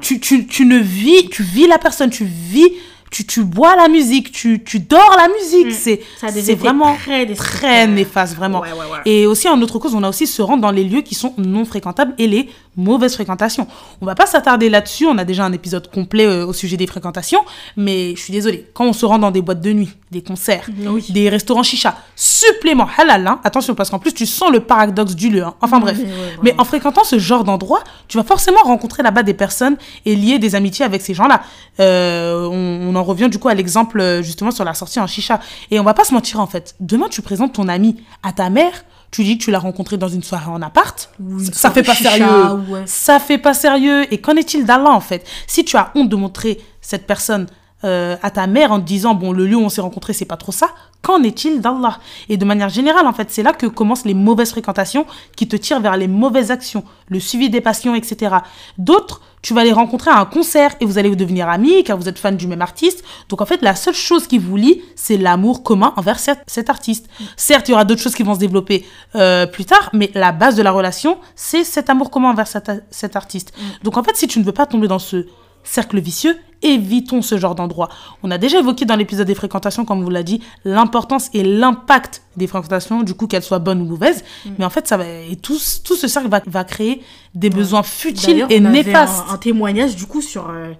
Tu, 0.00 0.20
tu, 0.20 0.46
tu 0.46 0.66
ne 0.66 0.78
vis, 0.78 1.28
tu 1.30 1.42
vis 1.42 1.66
la 1.66 1.76
personne, 1.76 2.10
tu 2.10 2.24
vis 2.24 2.70
tu, 3.10 3.26
tu 3.26 3.44
bois 3.44 3.74
la 3.76 3.88
musique, 3.88 4.30
tu, 4.32 4.62
tu 4.64 4.78
dors 4.80 5.16
la 5.18 5.28
musique. 5.28 5.66
Mm. 5.68 6.00
C'est 6.30 6.54
vraiment 6.54 6.94
très 7.26 7.86
néfaste, 7.86 8.36
vraiment. 8.36 8.60
Ouais, 8.60 8.72
ouais, 8.72 8.78
ouais. 8.92 8.98
Et 9.04 9.26
aussi, 9.26 9.48
en 9.48 9.60
autre 9.62 9.78
cause, 9.78 9.94
on 9.94 10.02
a 10.02 10.08
aussi 10.08 10.26
se 10.26 10.40
rendre 10.42 10.62
dans 10.62 10.70
les 10.70 10.84
lieux 10.84 11.02
qui 11.02 11.14
sont 11.14 11.34
non 11.38 11.64
fréquentables 11.64 12.14
et 12.18 12.26
les 12.28 12.48
mauvaises 12.76 13.14
fréquentations. 13.14 13.66
On 14.00 14.06
va 14.06 14.14
pas 14.14 14.26
s'attarder 14.26 14.70
là-dessus, 14.70 15.06
on 15.06 15.18
a 15.18 15.24
déjà 15.24 15.44
un 15.44 15.52
épisode 15.52 15.90
complet 15.90 16.24
euh, 16.24 16.46
au 16.46 16.52
sujet 16.52 16.76
des 16.76 16.86
fréquentations, 16.86 17.40
mais 17.76 18.14
je 18.16 18.20
suis 18.22 18.32
désolée, 18.32 18.66
quand 18.72 18.86
on 18.86 18.92
se 18.92 19.04
rend 19.04 19.18
dans 19.18 19.32
des 19.32 19.42
boîtes 19.42 19.60
de 19.60 19.72
nuit, 19.72 19.90
des 20.12 20.22
concerts, 20.22 20.68
Oui. 20.88 21.04
des 21.10 21.28
restaurants 21.28 21.64
chicha, 21.64 21.96
supplément 22.14 22.88
halal, 22.96 23.26
hein, 23.26 23.40
attention, 23.44 23.74
parce 23.74 23.90
qu'en 23.90 23.98
plus, 23.98 24.12
tu 24.14 24.24
sens 24.24 24.50
le 24.52 24.60
paradoxe 24.60 25.14
du 25.16 25.30
lieu. 25.30 25.42
hein. 25.42 25.54
Enfin 25.60 25.80
bref. 25.80 25.98
mais 26.42 26.54
en 26.58 26.64
fréquentant 26.64 27.02
ce 27.04 27.18
genre 27.18 27.42
d'endroit, 27.44 27.82
tu 28.08 28.16
vas 28.16 28.24
forcément 28.24 28.60
rencontrer 28.62 29.02
là-bas 29.02 29.24
des 29.24 29.34
personnes 29.34 29.76
et 30.06 30.14
lier 30.14 30.38
des 30.38 30.54
amitiés 30.54 30.84
avec 30.84 31.02
ces 31.02 31.12
gens-là. 31.12 31.42
Euh, 31.80 32.46
on, 32.50 32.88
on 32.88 32.96
en 33.00 33.04
revient 33.04 33.28
du 33.28 33.38
coup 33.38 33.48
à 33.48 33.54
l'exemple 33.54 34.00
euh, 34.00 34.22
justement 34.22 34.50
sur 34.50 34.64
la 34.64 34.74
sortie 34.74 35.00
en 35.00 35.06
chicha. 35.06 35.40
Et 35.70 35.80
on 35.80 35.82
va 35.84 35.94
pas 35.94 36.04
se 36.04 36.14
mentir 36.14 36.40
en 36.40 36.46
fait. 36.46 36.74
Demain, 36.80 37.08
tu 37.10 37.22
présentes 37.22 37.54
ton 37.54 37.68
ami 37.68 37.96
à 38.22 38.32
ta 38.32 38.50
mère. 38.50 38.84
Tu 39.10 39.24
dis 39.24 39.38
que 39.38 39.42
tu 39.44 39.50
l'as 39.50 39.58
rencontré 39.58 39.96
dans 39.96 40.08
une 40.08 40.22
soirée 40.22 40.50
en 40.50 40.62
appart. 40.62 41.10
Ça, 41.38 41.52
ça 41.52 41.70
fait 41.72 41.82
pas 41.82 41.96
sérieux. 41.96 42.26
ouais. 42.68 42.82
Ça 42.86 43.18
fait 43.18 43.38
pas 43.38 43.54
sérieux. 43.54 44.06
Et 44.12 44.20
qu'en 44.20 44.36
est-il 44.36 44.64
d'Allah 44.64 44.90
en 44.90 45.00
fait? 45.00 45.26
Si 45.48 45.64
tu 45.64 45.76
as 45.76 45.90
honte 45.96 46.08
de 46.08 46.14
montrer 46.16 46.60
cette 46.80 47.06
personne 47.06 47.46
euh, 47.84 48.16
à 48.22 48.30
ta 48.30 48.46
mère 48.46 48.72
en 48.72 48.80
te 48.80 48.84
disant 48.84 49.14
bon 49.14 49.32
le 49.32 49.46
lieu 49.46 49.56
où 49.56 49.62
on 49.62 49.70
s'est 49.70 49.80
rencontré 49.80 50.12
c'est 50.12 50.26
pas 50.26 50.36
trop 50.36 50.52
ça, 50.52 50.68
qu'en 51.00 51.22
est-il 51.22 51.62
d'Allah? 51.62 51.98
Et 52.28 52.36
de 52.36 52.44
manière 52.44 52.68
générale 52.68 53.06
en 53.06 53.12
fait 53.12 53.30
c'est 53.30 53.42
là 53.42 53.52
que 53.52 53.66
commencent 53.66 54.04
les 54.04 54.14
mauvaises 54.14 54.50
fréquentations 54.50 55.06
qui 55.34 55.48
te 55.48 55.56
tirent 55.56 55.80
vers 55.80 55.96
les 55.96 56.08
mauvaises 56.08 56.50
actions, 56.50 56.84
le 57.08 57.18
suivi 57.20 57.48
des 57.48 57.62
passions 57.62 57.94
etc. 57.94 58.36
D'autres 58.76 59.22
tu 59.42 59.54
vas 59.54 59.64
les 59.64 59.72
rencontrer 59.72 60.10
à 60.10 60.18
un 60.18 60.26
concert 60.26 60.74
et 60.80 60.84
vous 60.84 60.98
allez 60.98 61.14
devenir 61.16 61.48
amis 61.48 61.82
car 61.84 61.96
vous 61.96 62.08
êtes 62.08 62.18
fan 62.18 62.36
du 62.36 62.46
même 62.46 62.60
artiste. 62.60 63.02
Donc 63.30 63.40
en 63.40 63.46
fait 63.46 63.62
la 63.62 63.74
seule 63.74 63.94
chose 63.94 64.26
qui 64.26 64.36
vous 64.36 64.56
lie 64.56 64.82
c'est 64.94 65.16
l'amour 65.16 65.62
commun 65.62 65.94
envers 65.96 66.18
cet, 66.18 66.40
cet 66.46 66.68
artiste. 66.68 67.08
Certes 67.36 67.68
il 67.68 67.72
y 67.72 67.74
aura 67.74 67.84
d'autres 67.84 68.02
choses 68.02 68.14
qui 68.14 68.22
vont 68.22 68.34
se 68.34 68.40
développer 68.40 68.84
euh, 69.14 69.46
plus 69.46 69.64
tard 69.64 69.88
mais 69.94 70.10
la 70.14 70.32
base 70.32 70.56
de 70.56 70.62
la 70.62 70.70
relation 70.70 71.18
c'est 71.34 71.64
cet 71.64 71.88
amour 71.88 72.10
commun 72.10 72.30
envers 72.30 72.46
cet, 72.46 72.70
cet 72.90 73.16
artiste. 73.16 73.54
Donc 73.82 73.96
en 73.96 74.02
fait 74.02 74.16
si 74.16 74.26
tu 74.26 74.38
ne 74.38 74.44
veux 74.44 74.52
pas 74.52 74.66
tomber 74.66 74.88
dans 74.88 74.98
ce 74.98 75.26
cercle 75.64 76.00
vicieux, 76.00 76.36
évitons 76.62 77.22
ce 77.22 77.38
genre 77.38 77.54
d'endroit. 77.54 77.88
On 78.22 78.30
a 78.30 78.38
déjà 78.38 78.58
évoqué 78.58 78.84
dans 78.84 78.96
l'épisode 78.96 79.26
des 79.26 79.34
fréquentations, 79.34 79.84
comme 79.84 80.02
vous 80.02 80.10
l'a 80.10 80.22
dit, 80.22 80.42
l'importance 80.64 81.30
et 81.32 81.42
l'impact 81.42 82.22
des 82.36 82.46
fréquentations, 82.46 83.02
du 83.02 83.14
coup 83.14 83.26
qu'elles 83.26 83.42
soient 83.42 83.58
bonnes 83.58 83.80
ou 83.80 83.86
mauvaises. 83.86 84.24
Mais 84.58 84.64
en 84.64 84.70
fait, 84.70 84.86
ça 84.86 84.96
va, 84.96 85.04
et 85.06 85.36
tout, 85.36 85.58
tout 85.84 85.96
ce 85.96 86.06
cercle 86.06 86.28
va, 86.28 86.42
va 86.46 86.64
créer 86.64 87.02
des 87.34 87.50
besoins 87.50 87.82
futiles 87.82 88.46
et 88.50 88.60
on 88.60 88.64
avait 88.66 88.82
néfastes. 88.82 89.24
Un, 89.30 89.34
un 89.34 89.38
témoignage 89.38 89.96
du 89.96 90.06
coup 90.06 90.20
sur 90.20 90.50
euh, 90.50 90.72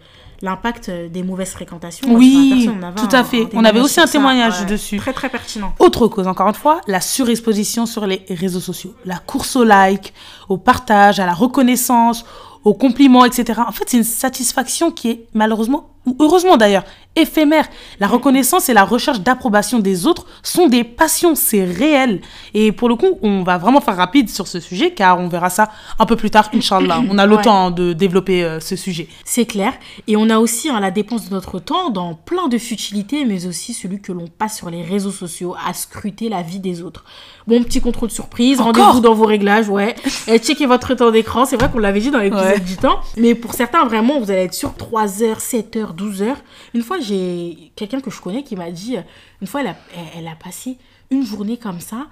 l'impact 0.42 0.88
euh, 0.88 1.08
des 1.08 1.22
mauvaises 1.22 1.52
fréquentations. 1.52 2.08
Oui, 2.12 2.66
personne, 2.66 2.94
tout 2.96 3.16
à 3.16 3.24
fait. 3.24 3.48
On 3.54 3.64
avait 3.64 3.80
aussi 3.80 4.00
un 4.00 4.06
ça. 4.06 4.12
témoignage 4.12 4.66
dessus. 4.66 4.98
Très 4.98 5.12
très 5.12 5.28
pertinent. 5.28 5.74
Autre 5.78 6.08
cause, 6.08 6.26
encore 6.26 6.48
une 6.48 6.54
fois, 6.54 6.80
la 6.88 7.00
surexposition 7.00 7.86
sur 7.86 8.06
les 8.06 8.24
réseaux 8.28 8.60
sociaux. 8.60 8.94
La 9.04 9.16
course 9.18 9.56
au 9.56 9.64
like, 9.64 10.12
au 10.48 10.58
partage, 10.58 11.20
à 11.20 11.26
la 11.26 11.34
reconnaissance, 11.34 12.24
aux 12.64 12.74
compliments, 12.74 13.24
etc. 13.24 13.60
En 13.66 13.72
fait, 13.72 13.84
c'est 13.88 13.96
une 13.96 14.04
satisfaction 14.04 14.90
qui 14.90 15.10
est 15.10 15.26
malheureusement, 15.34 15.90
ou 16.06 16.16
heureusement 16.18 16.56
d'ailleurs, 16.56 16.84
éphémère. 17.16 17.66
La 17.98 18.06
reconnaissance 18.06 18.68
et 18.68 18.72
la 18.74 18.84
recherche 18.84 19.20
d'approbation 19.20 19.80
des 19.80 20.06
autres 20.06 20.26
sont 20.42 20.68
des 20.68 20.84
passions, 20.84 21.34
c'est 21.34 21.64
réel. 21.64 22.20
Et 22.54 22.70
pour 22.72 22.88
le 22.88 22.94
coup, 22.94 23.18
on 23.22 23.42
va 23.42 23.58
vraiment 23.58 23.80
faire 23.80 23.96
rapide 23.96 24.30
sur 24.30 24.46
ce 24.46 24.60
sujet, 24.60 24.92
car 24.92 25.18
on 25.18 25.28
verra 25.28 25.50
ça 25.50 25.70
un 25.98 26.06
peu 26.06 26.14
plus 26.16 26.30
tard, 26.30 26.48
Inch'Allah. 26.54 27.02
On 27.10 27.18
a 27.18 27.26
le 27.26 27.36
Ouais. 27.36 27.42
temps 27.42 27.70
de 27.70 27.92
développer 27.92 28.44
euh, 28.44 28.60
ce 28.60 28.76
sujet. 28.76 29.08
C'est 29.24 29.44
clair. 29.44 29.72
Et 30.06 30.16
on 30.16 30.30
a 30.30 30.38
aussi 30.38 30.68
hein, 30.68 30.78
la 30.80 30.90
dépense 30.92 31.28
de 31.28 31.34
notre 31.34 31.58
temps 31.58 31.90
dans 31.90 32.14
plein 32.14 32.48
de 32.48 32.58
futilités, 32.58 33.24
mais 33.24 33.46
aussi 33.46 33.74
celui 33.74 34.00
que 34.00 34.12
l'on 34.12 34.26
passe 34.28 34.56
sur 34.56 34.70
les 34.70 34.82
réseaux 34.82 35.10
sociaux 35.10 35.54
à 35.68 35.74
scruter 35.74 36.28
la 36.28 36.42
vie 36.42 36.60
des 36.60 36.80
autres. 36.82 37.04
Bon, 37.46 37.62
petit 37.64 37.80
contrôle 37.80 38.10
surprise, 38.10 38.60
Encore 38.60 38.84
rendez-vous 38.84 39.00
dans 39.00 39.14
vos 39.14 39.24
réglages, 39.26 39.68
ouais. 39.68 39.96
Et 40.28 40.38
checkez 40.38 40.66
votre 40.66 40.94
temps 40.94 41.10
d'écran, 41.10 41.44
c'est 41.44 41.56
vrai 41.56 41.68
qu'on 41.70 41.78
l'avait 41.80 42.00
dit 42.00 42.10
dans 42.12 42.18
l'épisode 42.20 42.44
Ouais. 42.46 42.60
du 42.60 42.76
temps. 42.76 43.00
Mais 43.16 43.34
pour 43.34 43.54
certains, 43.54 43.84
vraiment, 43.84 44.20
vous 44.20 44.30
allez 44.30 44.42
être 44.44 44.54
sur 44.54 44.74
3 44.76 45.22
heures, 45.24 45.40
7 45.40 45.76
heures, 45.76 45.89
12 45.94 46.22
heures. 46.22 46.40
Une 46.74 46.82
fois, 46.82 46.98
j'ai 47.00 47.72
quelqu'un 47.76 48.00
que 48.00 48.10
je 48.10 48.20
connais 48.20 48.42
qui 48.42 48.56
m'a 48.56 48.70
dit, 48.70 48.96
une 49.40 49.46
fois, 49.46 49.60
elle 49.60 49.68
a, 49.68 49.76
elle- 49.96 50.20
elle 50.20 50.28
a 50.28 50.34
passé 50.36 50.78
une 51.10 51.24
journée 51.24 51.56
comme 51.56 51.80
ça. 51.80 52.06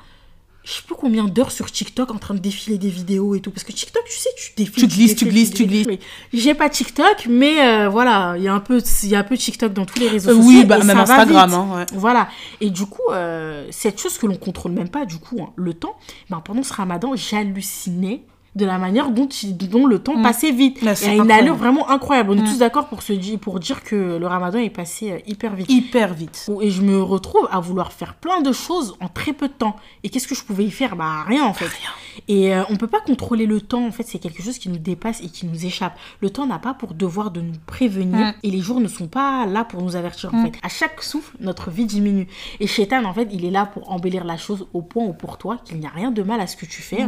Je 0.64 0.73
sais 0.75 0.83
plus 0.83 0.97
combien 0.97 1.25
d'heures 1.25 1.53
sur 1.53 1.71
TikTok 1.71 2.11
en 2.11 2.19
train 2.19 2.35
de 2.35 2.41
défiler 2.41 2.77
des 2.77 2.91
vidéos 2.91 3.35
et 3.35 3.41
tout. 3.41 3.51
Parce 3.51 3.64
que 3.64 3.73
TikTok, 3.73 4.03
tu 4.05 4.12
sais, 4.19 4.29
tu 4.37 4.53
défiles. 4.55 4.75
Tu 4.75 4.87
glisses, 4.87 5.17
tu 5.17 5.25
glisses, 5.25 5.51
tu. 5.55 5.67
Mais 5.67 5.99
J'ai 6.35 6.53
pas 6.53 6.69
TikTok, 6.69 7.27
mais 7.27 7.59
euh, 7.67 7.88
voilà, 7.88 8.35
il 8.37 8.43
y 8.43 8.49
a 8.49 8.53
un 8.55 8.61
peu, 8.61 8.83
il 9.05 9.09
y 9.09 9.14
a 9.14 9.21
un 9.21 9.25
peu 9.25 9.37
TikTok 9.38 9.73
dans 9.73 9.87
tous 9.87 9.99
les 9.99 10.09
réseaux 10.09 10.29
Euh, 10.31 10.35
sociaux. 10.35 10.47
oui, 10.47 10.64
bah, 10.67 10.79
même 10.85 10.99
Instagram, 10.99 11.55
hein, 11.55 11.69
ouais. 11.75 11.87
Voilà. 11.95 12.29
Et 12.61 12.69
du 12.69 12.85
coup, 12.85 13.01
euh, 13.12 13.67
cette 13.71 13.99
chose 13.99 14.19
que 14.19 14.27
l'on 14.27 14.37
contrôle 14.37 14.73
même 14.73 14.91
pas, 14.91 15.07
du 15.07 15.17
coup, 15.19 15.41
hein, 15.41 15.53
le 15.57 15.73
temps, 15.73 15.97
ben, 16.29 16.41
pendant 16.45 16.62
ce 16.62 16.75
ramadan, 16.75 17.12
j'hallucinais 17.17 18.23
de 18.59 18.66
la 18.66 18.77
manière 18.79 19.11
dont, 19.11 19.29
il- 19.29 19.57
dont 19.57 19.87
le 19.87 19.99
temps 20.01 20.23
passait 20.23 20.51
vite. 20.51 20.83
Ouais, 20.83 20.92
Et 21.07 21.16
une 21.16 21.31
allure 21.31 21.55
vraiment 21.57 21.88
incroyable. 21.88 22.31
On 22.33 22.37
est 22.37 22.44
tous 22.44 22.59
d'accord 22.59 22.88
pour, 22.88 23.03
se 23.03 23.12
dire, 23.14 23.38
pour 23.38 23.59
dire 23.61 23.83
que 23.83 24.18
le 24.18 24.27
ramadan 24.27 24.59
est 24.59 24.68
passé 24.71 25.12
euh, 25.12 25.18
hyper 25.27 25.55
vite. 25.55 25.71
Hyper 25.71 26.12
vite. 26.12 26.47
Et 26.61 26.71
je 26.71 26.83
me 26.83 27.01
retrouve 27.03 27.49
à 27.51 27.61
vouloir 27.61 27.92
faire 27.92 28.14
plein 28.14 28.40
de 28.42 28.53
choses 28.53 28.97
en 29.01 29.09
très 29.09 29.33
peu 29.33 29.49
de 29.49 29.53
temps. 29.55 29.77
Et 30.05 30.11
qu'est-ce 30.11 30.29
que 30.29 30.35
je 30.35 30.42
pouvais 30.44 30.64
y 30.64 30.71
faire? 30.71 30.97
Bah 30.97 31.25
rien 31.27 31.44
en 31.44 31.55
fait. 31.55 31.71
Et 32.27 32.55
euh, 32.55 32.62
on 32.68 32.77
peut 32.77 32.87
pas 32.88 33.01
contrôler 33.01 33.47
le 33.47 33.61
temps. 33.61 33.87
En 33.87 33.92
fait, 33.92 34.03
c'est 34.03 34.18
quelque 34.18 34.42
chose 34.42 34.59
qui 34.59 34.68
nous 34.68 34.79
dépasse 34.79 35.23
et 35.23 35.29
qui 35.29 35.47
nous 35.47 35.64
échappe. 35.64 35.97
Le 36.21 36.31
temps 36.31 36.47
n'a 36.47 36.59
pas 36.59 36.75
pour 36.75 36.92
devoir 36.94 37.31
de 37.31 37.40
nous 37.40 37.55
prévenir 37.66 38.09
Mm. 38.29 38.33
et 38.42 38.51
les 38.51 38.61
jours 38.61 38.81
ne 38.81 38.88
sont 38.88 39.07
pas 39.07 39.47
là 39.47 39.64
pour 39.64 39.83
nous 39.83 39.94
avertir 39.97 40.35
en 40.35 40.44
fait. 40.44 40.53
À 40.62 40.68
chaque 40.68 41.03
souffle, 41.03 41.37
notre 41.40 41.71
vie 41.71 41.85
diminue. 41.87 42.27
Et 42.61 42.66
Shaitan 42.66 43.05
en 43.05 43.14
fait, 43.14 43.29
il 43.33 43.44
est 43.44 43.51
là 43.51 43.66
pour 43.66 43.90
embellir 43.92 44.25
la 44.25 44.37
chose 44.37 44.66
au 44.73 44.83
point 44.83 45.05
où 45.05 45.12
pour 45.12 45.38
toi 45.38 45.59
qu'il 45.64 45.79
n'y 45.79 45.87
a 45.87 45.90
rien 45.90 46.11
de 46.11 46.23
mal 46.23 46.40
à 46.40 46.47
ce 46.47 46.57
que 46.57 46.66
tu 46.66 46.83
fais. 46.83 47.07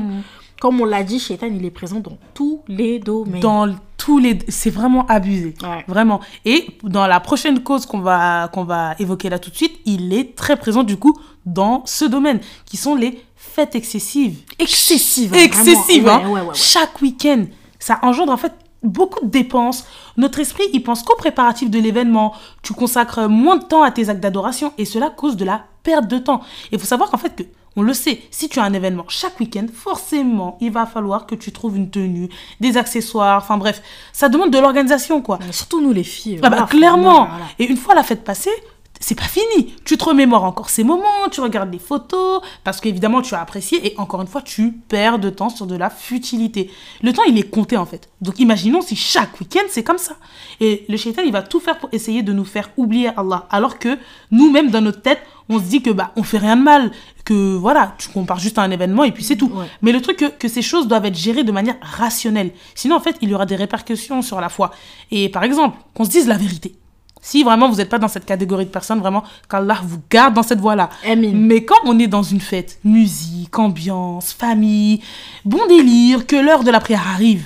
Mm. 0.61 0.63
Comme 0.63 0.81
on 0.81 0.85
l'a 0.85 1.03
dit, 1.03 1.19
Shaitan, 1.19 1.47
il 1.47 1.65
est 1.65 1.71
présent 1.71 2.01
dans 2.01 2.19
tous 2.35 2.63
les 2.69 2.99
domaines. 2.99 3.41
dans 3.41 3.75
tous 3.97 4.19
les 4.19 4.39
c'est 4.49 4.71
vraiment 4.71 5.05
abusé 5.09 5.55
Ouais. 5.63 5.85
vraiment 5.87 6.21
et 6.47 6.69
dans 6.85 7.07
la 7.07 7.21
prochaine 7.21 7.63
cause 7.63 7.85
qu'on 7.85 8.01
va 8.01 8.49
qu'on 8.49 8.65
va 8.65 8.95
évoquer 8.99 9.29
là 9.29 9.39
tout 9.39 9.51
de 9.51 9.57
suite 9.57 9.79
il 9.85 10.15
est 10.15 10.35
très 10.35 10.57
présent 10.57 10.83
du 10.85 10.97
coup 10.97 11.15
dans 11.45 11.83
ce 11.85 12.07
domaine 12.07 12.41
qui 12.65 12.79
sont 12.79 12.95
les 12.95 13.23
fêtes 13.37 13.75
excessives 13.75 14.39
Excessives, 14.59 15.35
excessives 15.35 16.09
hein. 16.09 16.23
Ouais, 16.31 16.41
ouais, 16.41 16.55
chaque 16.55 17.03
week-end 17.03 17.45
ça 17.79 17.99
engendre 18.03 18.33
en 18.33 18.39
fait 18.39 18.55
beaucoup 18.83 19.23
de 19.23 19.31
dépenses 19.31 19.85
notre 20.17 20.39
esprit 20.41 20.65
il 20.73 20.83
pense 20.83 21.03
qu'au 21.03 21.17
préparatif 21.17 21.69
de 21.69 21.79
l'événement 21.79 22.33
tu 22.63 22.73
consacres 22.73 23.29
moins 23.29 23.59
de 23.59 23.65
temps 23.65 23.83
à 23.83 23.91
tes 23.91 24.09
actes 24.09 24.21
d'adoration 24.23 24.73
et 24.79 24.87
cela 24.87 25.11
cause 25.11 25.37
de 25.37 25.45
la 25.45 25.63
perte 25.83 26.09
de 26.09 26.17
temps 26.17 26.41
il 26.73 26.79
faut 26.79 26.87
savoir 26.87 27.11
qu'en 27.11 27.19
fait 27.19 27.37
que 27.37 27.43
on 27.77 27.83
le 27.83 27.95
sait, 27.95 28.21
si 28.31 28.49
tu 28.49 28.59
as 28.59 28.65
un 28.65 28.73
événement 28.73 29.05
chaque 29.09 29.39
week-end, 29.41 29.67
forcément, 29.73 30.59
il 30.61 30.73
va 30.73 30.87
falloir 30.87 31.27
que 31.27 31.35
tu 31.35 31.53
trouves 31.53 31.77
une 31.77 31.91
tenue, 31.91 32.29
des 32.61 32.77
accessoires, 32.77 33.39
enfin 33.39 33.57
bref, 33.57 33.83
ça 34.13 34.29
demande 34.29 34.51
de 34.51 34.59
l'organisation, 34.59 35.23
quoi. 35.23 35.39
Mais 35.47 35.53
Surtout 35.53 35.81
nous 35.81 35.93
les 35.93 36.05
filles. 36.05 36.39
Ah 36.43 36.51
bah, 36.51 36.57
voilà, 36.57 36.67
clairement. 36.67 37.27
voilà. 37.27 37.45
Et 37.59 37.65
une 37.67 37.77
fois 37.77 37.95
la 37.95 38.03
fête 38.03 38.25
passée, 38.25 38.51
c'est 39.01 39.15
pas 39.15 39.25
fini. 39.25 39.75
Tu 39.85 39.97
te 39.97 40.05
remémores 40.05 40.45
encore 40.45 40.71
ces 40.71 40.85
moments, 40.85 41.29
tu 41.31 41.41
regardes 41.41 41.73
les 41.73 41.79
photos, 41.79 42.43
parce 42.65 42.81
qu'évidemment 42.81 43.23
tu 43.23 43.35
as 43.35 43.41
apprécié, 43.41 43.87
et 43.87 43.99
encore 43.99 44.21
une 44.21 44.29
fois, 44.29 44.43
tu 44.43 44.73
perds 44.73 45.19
de 45.19 45.31
temps 45.31 45.49
sur 45.49 45.67
de 45.67 45.75
la 45.75 45.91
futilité. 45.91 46.71
Le 47.03 47.13
temps, 47.13 47.25
il 47.27 47.39
est 47.39 47.51
compté 47.51 47.77
en 47.77 47.87
fait. 47.87 48.11
Donc 48.21 48.39
imaginons 48.39 48.83
si 48.83 48.95
chaque 48.95 49.41
week-end 49.41 49.65
c'est 49.69 49.83
comme 49.83 49.99
ça. 49.99 50.17
Et 50.61 50.85
le 50.89 50.97
shaitan, 50.97 51.23
il 51.25 51.33
va 51.33 51.43
tout 51.43 51.61
faire 51.61 51.79
pour 51.79 51.89
essayer 51.93 52.23
de 52.23 52.33
nous 52.33 52.45
faire 52.45 52.71
oublier 52.77 53.11
Allah, 53.17 53.47
alors 53.51 53.79
que 53.79 53.99
nous-mêmes, 54.31 54.71
dans 54.71 54.83
notre 54.83 55.01
tête, 55.01 55.21
on 55.49 55.59
se 55.59 55.65
dit 55.65 55.83
que 55.83 55.91
bah 55.91 56.13
on 56.15 56.23
fait 56.23 56.39
rien 56.39 56.57
de 56.57 56.63
mal, 56.63 56.93
que 57.25 57.57
voilà, 57.57 57.95
tu 57.99 58.09
compares 58.09 58.39
juste 58.39 58.59
à 58.59 58.63
un 58.63 58.71
événement 58.71 59.05
et 59.05 59.13
puis 59.13 59.25
c'est 59.25 59.37
tout. 59.37 59.51
Ouais. 59.53 59.67
Mais 59.83 59.93
le 59.93 60.01
truc 60.01 60.19
que, 60.19 60.27
que 60.27 60.47
ces 60.49 60.63
choses 60.63 60.87
doivent 60.87 61.07
être 61.07 61.17
gérées 61.17 61.43
de 61.43 61.53
manière 61.53 61.77
rationnelle. 61.81 62.53
Sinon, 62.75 62.97
en 62.97 63.01
fait, 63.01 63.17
il 63.21 63.31
y 63.31 63.35
aura 63.35 63.47
des 63.47 63.57
répercussions 63.57 64.23
sur 64.23 64.41
la 64.41 64.49
foi. 64.49 64.71
Et 65.11 65.29
par 65.29 65.43
exemple, 65.43 65.79
qu'on 65.95 66.05
se 66.05 66.11
dise 66.11 66.29
la 66.29 66.37
vérité. 66.37 66.75
Si 67.23 67.43
vraiment 67.43 67.69
vous 67.69 67.77
n'êtes 67.77 67.91
pas 67.91 67.99
dans 67.99 68.09
cette 68.09 68.25
catégorie 68.25 68.65
de 68.65 68.71
personnes, 68.71 69.01
vraiment, 69.01 69.25
qu'Allah 69.49 69.79
vous 69.85 70.01
garde 70.11 70.35
dans 70.35 70.43
cette 70.43 70.61
voie-là. 70.61 70.89
Mais 71.35 71.65
quand 71.65 71.77
on 71.85 71.99
est 71.99 72.07
dans 72.07 72.23
une 72.23 72.41
fête, 72.41 72.79
musique, 72.85 73.59
ambiance, 73.59 74.33
famille, 74.33 75.03
bon 75.45 75.67
délire, 75.69 76.27
que 76.27 76.37
l'heure 76.37 76.65
de 76.65 76.71
la 76.71 76.81
prière 76.81 77.07
arrive, 77.13 77.45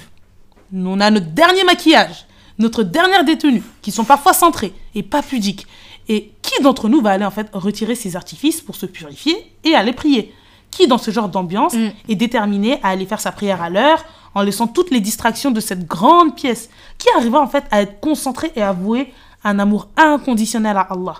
on 0.73 1.01
a 1.01 1.11
notre 1.11 1.27
dernier 1.27 1.65
maquillage, 1.65 2.27
notre 2.59 2.83
dernière 2.85 3.25
détenue, 3.25 3.63
qui 3.83 3.91
sont 3.91 4.05
parfois 4.05 4.33
centrées 4.33 4.73
et 4.95 5.03
pas 5.03 5.23
pudiques. 5.23 5.67
Et 6.09 6.33
qui 6.43 6.63
d'entre 6.63 6.89
nous 6.89 7.01
va 7.01 7.11
aller 7.11 7.25
en 7.25 7.31
fait 7.31 7.49
retirer 7.53 7.95
ses 7.95 8.15
artifices 8.15 8.61
pour 8.61 8.77
se 8.77 8.87
purifier 8.87 9.35
et 9.65 9.75
aller 9.75 9.93
prier? 9.93 10.33
Qui 10.71 10.87
dans 10.87 10.99
ce 10.99 11.11
genre 11.11 11.29
d'ambiance 11.29 11.73
Mm. 11.75 11.89
est 12.11 12.15
déterminé 12.15 12.79
à 12.83 12.89
aller 12.91 13.07
faire 13.07 13.21
sa 13.21 13.33
prière 13.33 13.63
à 13.63 13.71
l'heure 13.71 14.05
en 14.35 14.43
laissant 14.43 14.67
toutes 14.67 14.91
les 14.91 15.01
distractions 15.01 15.51
de 15.51 15.61
cette 15.61 15.87
grande 15.87 16.37
pièce? 16.37 16.69
Qui 16.99 17.09
arrivera 17.17 17.41
en 17.41 17.47
fait 17.49 17.65
à 17.71 17.81
être 17.83 18.01
concentré 18.01 18.53
et 18.55 18.63
à 18.63 18.73
vouer 18.73 19.13
un 19.45 19.59
amour 19.59 19.89
inconditionnel 19.97 20.77
à 20.77 20.89
Allah 20.91 21.17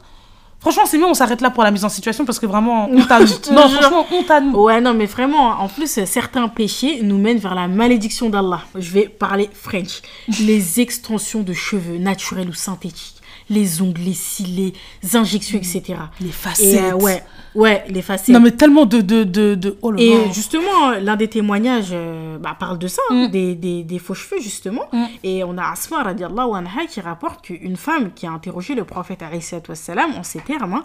Franchement, 0.65 0.85
c'est 0.87 0.97
mieux, 0.97 1.05
on 1.05 1.13
s'arrête 1.13 1.43
là 1.43 1.51
pour 1.51 1.63
la 1.63 1.71
mise 1.71 1.85
en 1.85 1.91
situation 1.91 2.25
parce 2.25 2.39
que 2.39 2.47
vraiment, 2.47 2.89
honte 2.91 3.11
à 3.11 3.21
nous. 3.21 3.27
Non, 3.53 3.69
franchement, 3.69 4.07
honte 4.11 4.31
à 4.31 4.41
nous. 4.41 4.59
Ouais, 4.59 4.81
non, 4.81 4.95
mais 4.95 5.05
vraiment, 5.05 5.61
en 5.61 5.69
plus, 5.69 6.03
certains 6.07 6.49
péchés 6.49 7.01
nous 7.03 7.19
mènent 7.19 7.37
vers 7.37 7.55
la 7.55 7.69
malédiction 7.69 8.31
d'Allah. 8.31 8.63
Je 8.75 8.91
vais 8.93 9.09
parler 9.09 9.51
French. 9.53 10.01
Les 10.41 10.81
extensions 10.81 11.43
de 11.43 11.53
cheveux 11.53 11.99
naturels 11.99 12.49
ou 12.49 12.55
synthétiques, 12.55 13.14
les 13.51 13.83
ongles, 13.83 14.01
les 14.01 14.15
cils, 14.15 14.73
les 15.03 15.17
injections, 15.17 15.59
etc. 15.59 15.83
Les 16.21 16.29
Et 16.29 16.33
facettes. 16.33 16.93
euh, 16.93 16.97
ouais, 16.97 17.23
ouais, 17.55 17.85
les 17.89 18.03
facettes. 18.03 18.35
Non, 18.35 18.41
mais 18.41 18.53
tellement 18.53 18.87
de. 18.87 19.01
de, 19.01 19.25
de, 19.25 19.55
de... 19.55 19.77
Oh 19.83 19.93
Et 19.97 20.17
justement, 20.33 20.93
l'un 21.01 21.17
des 21.17 21.29
témoignages 21.29 21.91
euh, 21.93 22.39
bah, 22.39 22.57
parle 22.59 22.79
de 22.79 22.89
ça, 22.89 23.03
hein, 23.11 23.27
Mm. 23.27 23.31
des, 23.31 23.55
des, 23.55 23.83
des 23.83 23.99
faux 23.99 24.15
cheveux, 24.15 24.41
justement. 24.41 24.85
Mm. 24.93 25.05
Et 25.23 25.45
on 25.45 25.59
a 25.59 25.65
Asma 25.71 26.03
radiallahu 26.03 26.55
anha 26.55 26.87
qui 26.89 27.01
rapporte 27.01 27.43
qu'une 27.45 27.77
femme 27.77 28.13
qui 28.15 28.27
a 28.27 28.31
interrogé 28.31 28.75
le 28.75 28.85
prophète 28.85 29.23
wassalam 29.69 30.13
en 30.17 30.23
ces 30.23 30.41
termes 30.41 30.75
hein, 30.75 30.85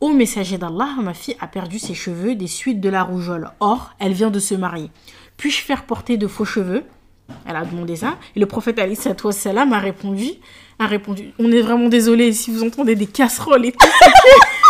Ô 0.00 0.10
messager 0.12 0.58
d'Allah, 0.58 0.90
ma 1.02 1.12
fille 1.12 1.36
a 1.40 1.48
perdu 1.48 1.80
ses 1.80 1.94
cheveux 1.94 2.36
des 2.36 2.46
suites 2.46 2.80
de 2.80 2.88
la 2.88 3.02
rougeole. 3.02 3.50
Or, 3.58 3.90
elle 3.98 4.12
vient 4.12 4.30
de 4.30 4.38
se 4.38 4.54
marier. 4.54 4.90
Puis-je 5.36 5.60
faire 5.62 5.84
porter 5.86 6.16
de 6.16 6.28
faux 6.28 6.44
cheveux? 6.44 6.84
Elle 7.44 7.56
a 7.56 7.64
demandé 7.64 7.96
ça. 7.96 8.16
Et 8.36 8.40
le 8.40 8.46
prophète 8.46 8.78
a 8.78 8.84
répondu, 9.80 10.30
a 10.78 10.86
répondu 10.86 11.32
On 11.38 11.50
est 11.50 11.60
vraiment 11.60 11.88
désolé 11.88 12.32
si 12.32 12.50
vous 12.50 12.62
entendez 12.62 12.94
des 12.94 13.06
casseroles 13.06 13.66
et 13.66 13.72
tout. 13.72 13.86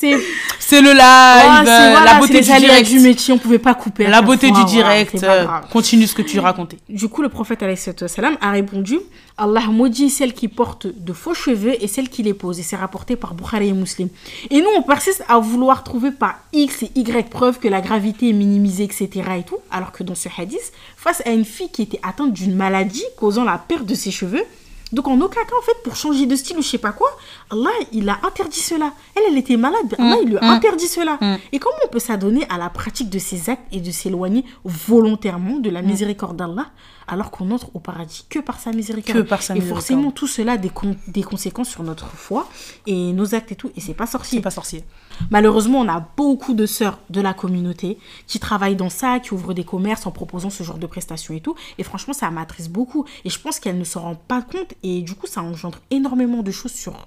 C'est 0.00 0.18
C'est 0.58 0.80
le 0.80 0.92
live, 0.92 1.68
euh, 1.68 1.90
voilà, 1.90 2.14
la 2.14 2.18
beauté 2.20 2.40
du 2.40 2.46
direct. 2.46 2.88
du 2.88 3.00
métier, 3.00 3.34
on 3.34 3.38
pouvait 3.38 3.58
pas 3.58 3.74
couper. 3.74 4.06
La 4.06 4.22
beauté 4.22 4.48
fois, 4.48 4.64
du 4.64 4.70
direct. 4.70 5.22
euh, 5.22 5.46
continue 5.70 6.06
ce 6.06 6.14
que 6.14 6.22
tu 6.22 6.38
racontais. 6.38 6.78
Du 6.88 7.08
coup, 7.08 7.20
le 7.20 7.28
prophète 7.28 7.62
wassalam, 7.62 8.36
a 8.40 8.50
répondu 8.50 8.98
Allah 9.36 9.66
maudit 9.68 10.08
celle 10.08 10.32
qui 10.32 10.48
porte 10.48 10.86
de 10.86 11.12
faux 11.12 11.34
cheveux 11.34 11.74
et 11.82 11.86
celle 11.86 12.08
qui 12.08 12.22
les 12.22 12.34
pose. 12.34 12.58
Et 12.58 12.62
c'est 12.62 12.76
rapporté 12.76 13.16
par 13.16 13.34
Bukhari 13.34 13.68
et 13.68 13.72
Muslim. 13.72 14.08
Et 14.50 14.60
nous, 14.60 14.70
on 14.76 14.82
persiste 14.82 15.22
à 15.28 15.38
vouloir 15.38 15.84
trouver 15.84 16.12
par 16.12 16.38
X 16.52 16.84
et 16.84 16.90
Y 16.94 17.28
preuve 17.28 17.58
que 17.58 17.68
la 17.68 17.80
gravité 17.80 18.30
est 18.30 18.34
minimisée, 18.34 18.84
etc. 18.84 19.08
et 19.38 19.42
tout. 19.42 19.58
Alors 19.70 19.92
que 19.92 20.02
dans 20.02 20.14
ce 20.14 20.28
hadith, 20.38 20.72
face 20.96 21.22
à 21.26 21.30
une 21.30 21.44
fille 21.44 21.70
qui 21.70 21.82
était 21.82 22.00
atteinte 22.02 22.32
d'une 22.32 22.54
maladie 22.54 23.04
causant 23.18 23.44
la 23.44 23.58
perte 23.58 23.84
de 23.84 23.94
ses 23.94 24.10
cheveux, 24.10 24.44
donc 24.92 25.08
en 25.08 25.20
aucun 25.20 25.42
cas, 25.44 25.56
en 25.58 25.62
fait, 25.62 25.82
pour 25.84 25.96
changer 25.96 26.26
de 26.26 26.34
style 26.34 26.58
ou 26.58 26.62
je 26.62 26.68
sais 26.68 26.78
pas 26.78 26.92
quoi, 26.92 27.10
Allah, 27.50 27.70
il 27.92 28.08
a 28.08 28.18
interdit 28.24 28.60
cela. 28.60 28.92
Elle, 29.14 29.22
elle 29.28 29.38
était 29.38 29.56
malade, 29.56 29.94
Allah, 29.98 30.16
il 30.22 30.30
lui 30.30 30.38
a 30.38 30.40
mm. 30.40 30.50
interdit 30.50 30.88
cela. 30.88 31.18
Mm. 31.20 31.36
Et 31.52 31.58
comment 31.58 31.76
on 31.84 31.88
peut 31.88 32.00
s'adonner 32.00 32.44
à 32.48 32.58
la 32.58 32.70
pratique 32.70 33.08
de 33.08 33.18
ces 33.18 33.50
actes 33.50 33.62
et 33.72 33.80
de 33.80 33.90
s'éloigner 33.90 34.44
volontairement 34.64 35.58
de 35.58 35.70
la 35.70 35.82
miséricorde 35.82 36.36
d'Allah? 36.36 36.66
Alors 37.12 37.30
qu'on 37.30 37.50
entre 37.50 37.70
au 37.74 37.80
paradis 37.80 38.24
que 38.28 38.38
par 38.38 38.58
sa 38.60 38.72
miséricorde 38.72 39.18
Que 39.18 39.22
par 39.22 39.42
sa 39.42 39.54
Et 39.54 39.56
miséricorde. 39.56 39.80
forcément, 39.80 40.10
tout 40.12 40.26
cela 40.26 40.52
a 40.52 40.56
des, 40.56 40.68
con- 40.70 40.96
des 41.08 41.22
conséquences 41.22 41.68
sur 41.68 41.82
notre 41.82 42.06
foi 42.08 42.48
et 42.86 43.12
nos 43.12 43.34
actes 43.34 43.52
et 43.52 43.56
tout. 43.56 43.70
Et 43.76 43.80
c'est 43.80 43.94
pas 43.94 44.06
sorcier. 44.06 44.38
C'est 44.38 44.42
pas 44.42 44.50
sorcier. 44.50 44.84
Malheureusement, 45.30 45.80
on 45.80 45.88
a 45.88 46.00
beaucoup 46.16 46.54
de 46.54 46.66
sœurs 46.66 46.98
de 47.10 47.20
la 47.20 47.34
communauté 47.34 47.98
qui 48.26 48.38
travaillent 48.38 48.76
dans 48.76 48.88
ça, 48.90 49.20
qui 49.20 49.34
ouvrent 49.34 49.52
des 49.54 49.64
commerces 49.64 50.06
en 50.06 50.10
proposant 50.12 50.50
ce 50.50 50.62
genre 50.62 50.78
de 50.78 50.86
prestations 50.86 51.34
et 51.34 51.40
tout. 51.40 51.54
Et 51.78 51.82
franchement, 51.82 52.14
ça 52.14 52.30
m'attriste 52.30 52.70
beaucoup. 52.70 53.04
Et 53.24 53.30
je 53.30 53.38
pense 53.38 53.60
qu'elles 53.60 53.78
ne 53.78 53.84
s'en 53.84 54.00
rendent 54.02 54.18
pas 54.26 54.40
compte. 54.42 54.72
Et 54.82 55.02
du 55.02 55.14
coup, 55.14 55.26
ça 55.26 55.42
engendre 55.42 55.78
énormément 55.90 56.42
de 56.42 56.50
choses 56.50 56.72
sur, 56.72 57.06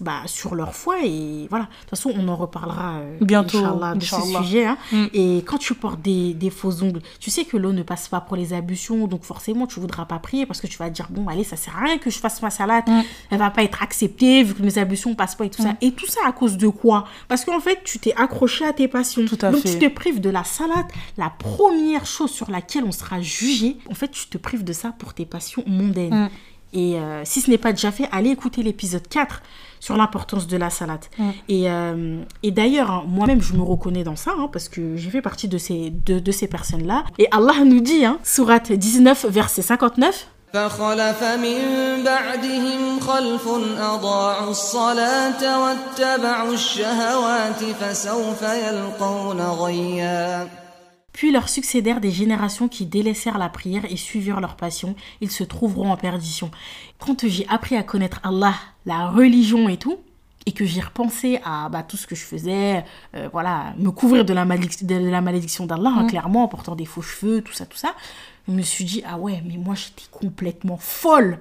bah, 0.00 0.22
sur 0.26 0.54
leur 0.54 0.74
foi. 0.74 0.96
Et 1.04 1.46
voilà. 1.50 1.64
De 1.64 1.70
toute 1.80 1.90
façon, 1.90 2.12
on 2.16 2.28
en 2.28 2.36
reparlera 2.36 2.96
euh, 2.98 3.16
Bientôt, 3.20 3.58
Inch'Allah, 3.58 3.94
de 3.94 4.00
ce 4.04 4.14
Inch'Allah. 4.14 4.42
sujet. 4.42 4.64
hein. 4.66 4.78
Mm. 4.92 5.04
Et 5.14 5.42
quand 5.46 5.58
tu 5.58 5.74
portes 5.74 6.00
des, 6.02 6.34
des 6.34 6.50
faux 6.50 6.82
ongles, 6.82 7.00
tu 7.20 7.30
sais 7.30 7.44
que 7.44 7.56
l'eau 7.56 7.72
ne 7.72 7.82
passe 7.82 8.08
pas 8.08 8.20
pour 8.20 8.36
les 8.36 8.52
ablutions. 8.52 9.06
Donc 9.06 9.22
forcément, 9.24 9.66
tu 9.66 9.80
voudras 9.80 10.04
pas 10.04 10.18
prier 10.18 10.46
parce 10.46 10.60
que 10.60 10.66
tu 10.66 10.76
vas 10.78 10.88
te 10.90 10.94
dire, 10.94 11.06
bon, 11.10 11.28
allez, 11.28 11.44
ça 11.44 11.56
sert 11.56 11.76
à 11.76 11.80
rien 11.84 11.98
que 11.98 12.10
je 12.10 12.18
fasse 12.18 12.42
ma 12.42 12.50
salade. 12.50 12.84
Mm. 12.86 13.00
Elle 13.30 13.38
va 13.38 13.50
pas 13.50 13.62
être 13.62 13.82
acceptée 13.82 14.42
vu 14.42 14.54
que 14.54 14.62
mes 14.62 14.78
ablutions 14.78 15.14
passent 15.14 15.34
pas 15.34 15.44
et 15.46 15.50
tout 15.50 15.62
ça. 15.62 15.74
Et 15.80 15.92
tout 15.92 16.06
ça 16.06 16.20
à 16.26 16.32
cause 16.32 16.56
de 16.56 16.68
quoi? 16.68 17.04
Parce 17.28 17.44
qu'en 17.44 17.60
fait, 17.60 17.80
tu 17.84 17.98
t'es 17.98 18.14
accroché 18.14 18.64
à 18.64 18.72
tes 18.72 18.88
passions. 18.88 19.24
Tout 19.26 19.38
à 19.42 19.50
Donc 19.50 19.62
fait. 19.62 19.78
tu 19.78 19.78
te 19.78 19.94
prives 19.94 20.20
de 20.20 20.30
la 20.30 20.44
salade, 20.44 20.86
la 21.16 21.30
première 21.30 22.06
chose 22.06 22.30
sur 22.30 22.50
laquelle 22.50 22.84
on 22.84 22.92
sera 22.92 23.20
jugé. 23.20 23.76
En 23.90 23.94
fait, 23.94 24.08
tu 24.10 24.26
te 24.28 24.38
prives 24.38 24.64
de 24.64 24.72
ça 24.72 24.92
pour 24.98 25.14
tes 25.14 25.24
passions 25.26 25.62
mondaines. 25.66 26.24
Mm. 26.24 26.28
Et 26.76 26.98
euh, 26.98 27.22
si 27.24 27.40
ce 27.40 27.50
n'est 27.50 27.58
pas 27.58 27.72
déjà 27.72 27.92
fait, 27.92 28.08
allez 28.10 28.30
écouter 28.30 28.62
l'épisode 28.62 29.06
4 29.08 29.42
sur 29.83 29.95
l'importance 29.97 30.47
de 30.47 30.57
la 30.57 30.69
salade. 30.69 31.05
Mm. 31.17 31.29
Et, 31.47 31.71
euh, 31.71 32.21
et 32.43 32.51
d'ailleurs, 32.51 32.91
hein, 32.91 33.03
moi-même, 33.07 33.41
je 33.41 33.53
me 33.53 33.61
reconnais 33.61 34.03
dans 34.03 34.15
ça, 34.15 34.31
hein, 34.37 34.49
parce 34.51 34.69
que 34.69 34.95
j'ai 34.95 35.09
fait 35.09 35.21
partie 35.21 35.47
de 35.47 35.57
ces, 35.57 35.91
de, 36.05 36.19
de 36.19 36.31
ces 36.31 36.47
personnes-là. 36.47 37.03
Et 37.17 37.27
Allah 37.31 37.63
nous 37.65 37.79
dit, 37.79 38.05
hein, 38.05 38.19
Sourate 38.23 38.71
19, 38.71 39.25
verset 39.29 39.61
59, 39.61 40.27
فخلف 40.53 41.23
من 41.23 41.59
بعدهم 42.03 42.99
خلف 42.99 43.47
أضاعوا 43.77 44.51
الصلاة 44.51 45.59
واتبعوا 45.61 46.53
الشهوات 46.53 47.63
فسوف 47.63 48.41
يلقون 48.41 49.41
غيا 49.41 50.47
puis 51.14 51.30
leur 51.32 51.48
succédèrent 51.48 52.00
des 52.00 52.10
générations 52.10 52.68
qui 52.68 52.84
délaissèrent 52.84 53.38
la 53.38 53.48
prière 53.48 53.84
et 53.90 53.96
suivirent 53.96 54.40
leur 54.40 54.56
passion. 54.56 54.96
Ils 55.22 55.30
se 55.30 55.44
trouveront 55.44 55.90
en 55.90 55.96
perdition. 55.96 56.50
Quand 56.98 57.26
j'ai 57.26 57.46
appris 57.48 57.76
à 57.76 57.82
connaître 57.84 58.20
Allah, 58.24 58.54
la 58.84 59.08
religion 59.08 59.68
et 59.68 59.76
tout, 59.78 59.98
et 60.44 60.52
que 60.52 60.66
j'ai 60.66 60.80
repensé 60.82 61.40
à 61.44 61.68
bah, 61.70 61.82
tout 61.82 61.96
ce 61.96 62.06
que 62.06 62.14
je 62.14 62.24
faisais, 62.24 62.84
euh, 63.14 63.28
voilà, 63.32 63.74
me 63.78 63.90
couvrir 63.90 64.24
de 64.26 64.34
la, 64.34 64.44
malédic- 64.44 64.84
de 64.84 64.96
la 65.08 65.22
malédiction 65.22 65.64
d'Allah, 65.64 65.92
hein, 65.96 66.06
clairement, 66.06 66.44
en 66.44 66.48
portant 66.48 66.74
des 66.74 66.84
faux 66.84 67.00
cheveux, 67.00 67.40
tout 67.40 67.54
ça, 67.54 67.64
tout 67.64 67.78
ça, 67.78 67.94
je 68.46 68.52
me 68.52 68.60
suis 68.60 68.84
dit, 68.84 69.02
ah 69.06 69.16
ouais, 69.16 69.42
mais 69.46 69.56
moi 69.56 69.74
j'étais 69.74 70.04
complètement 70.10 70.76
folle. 70.76 71.38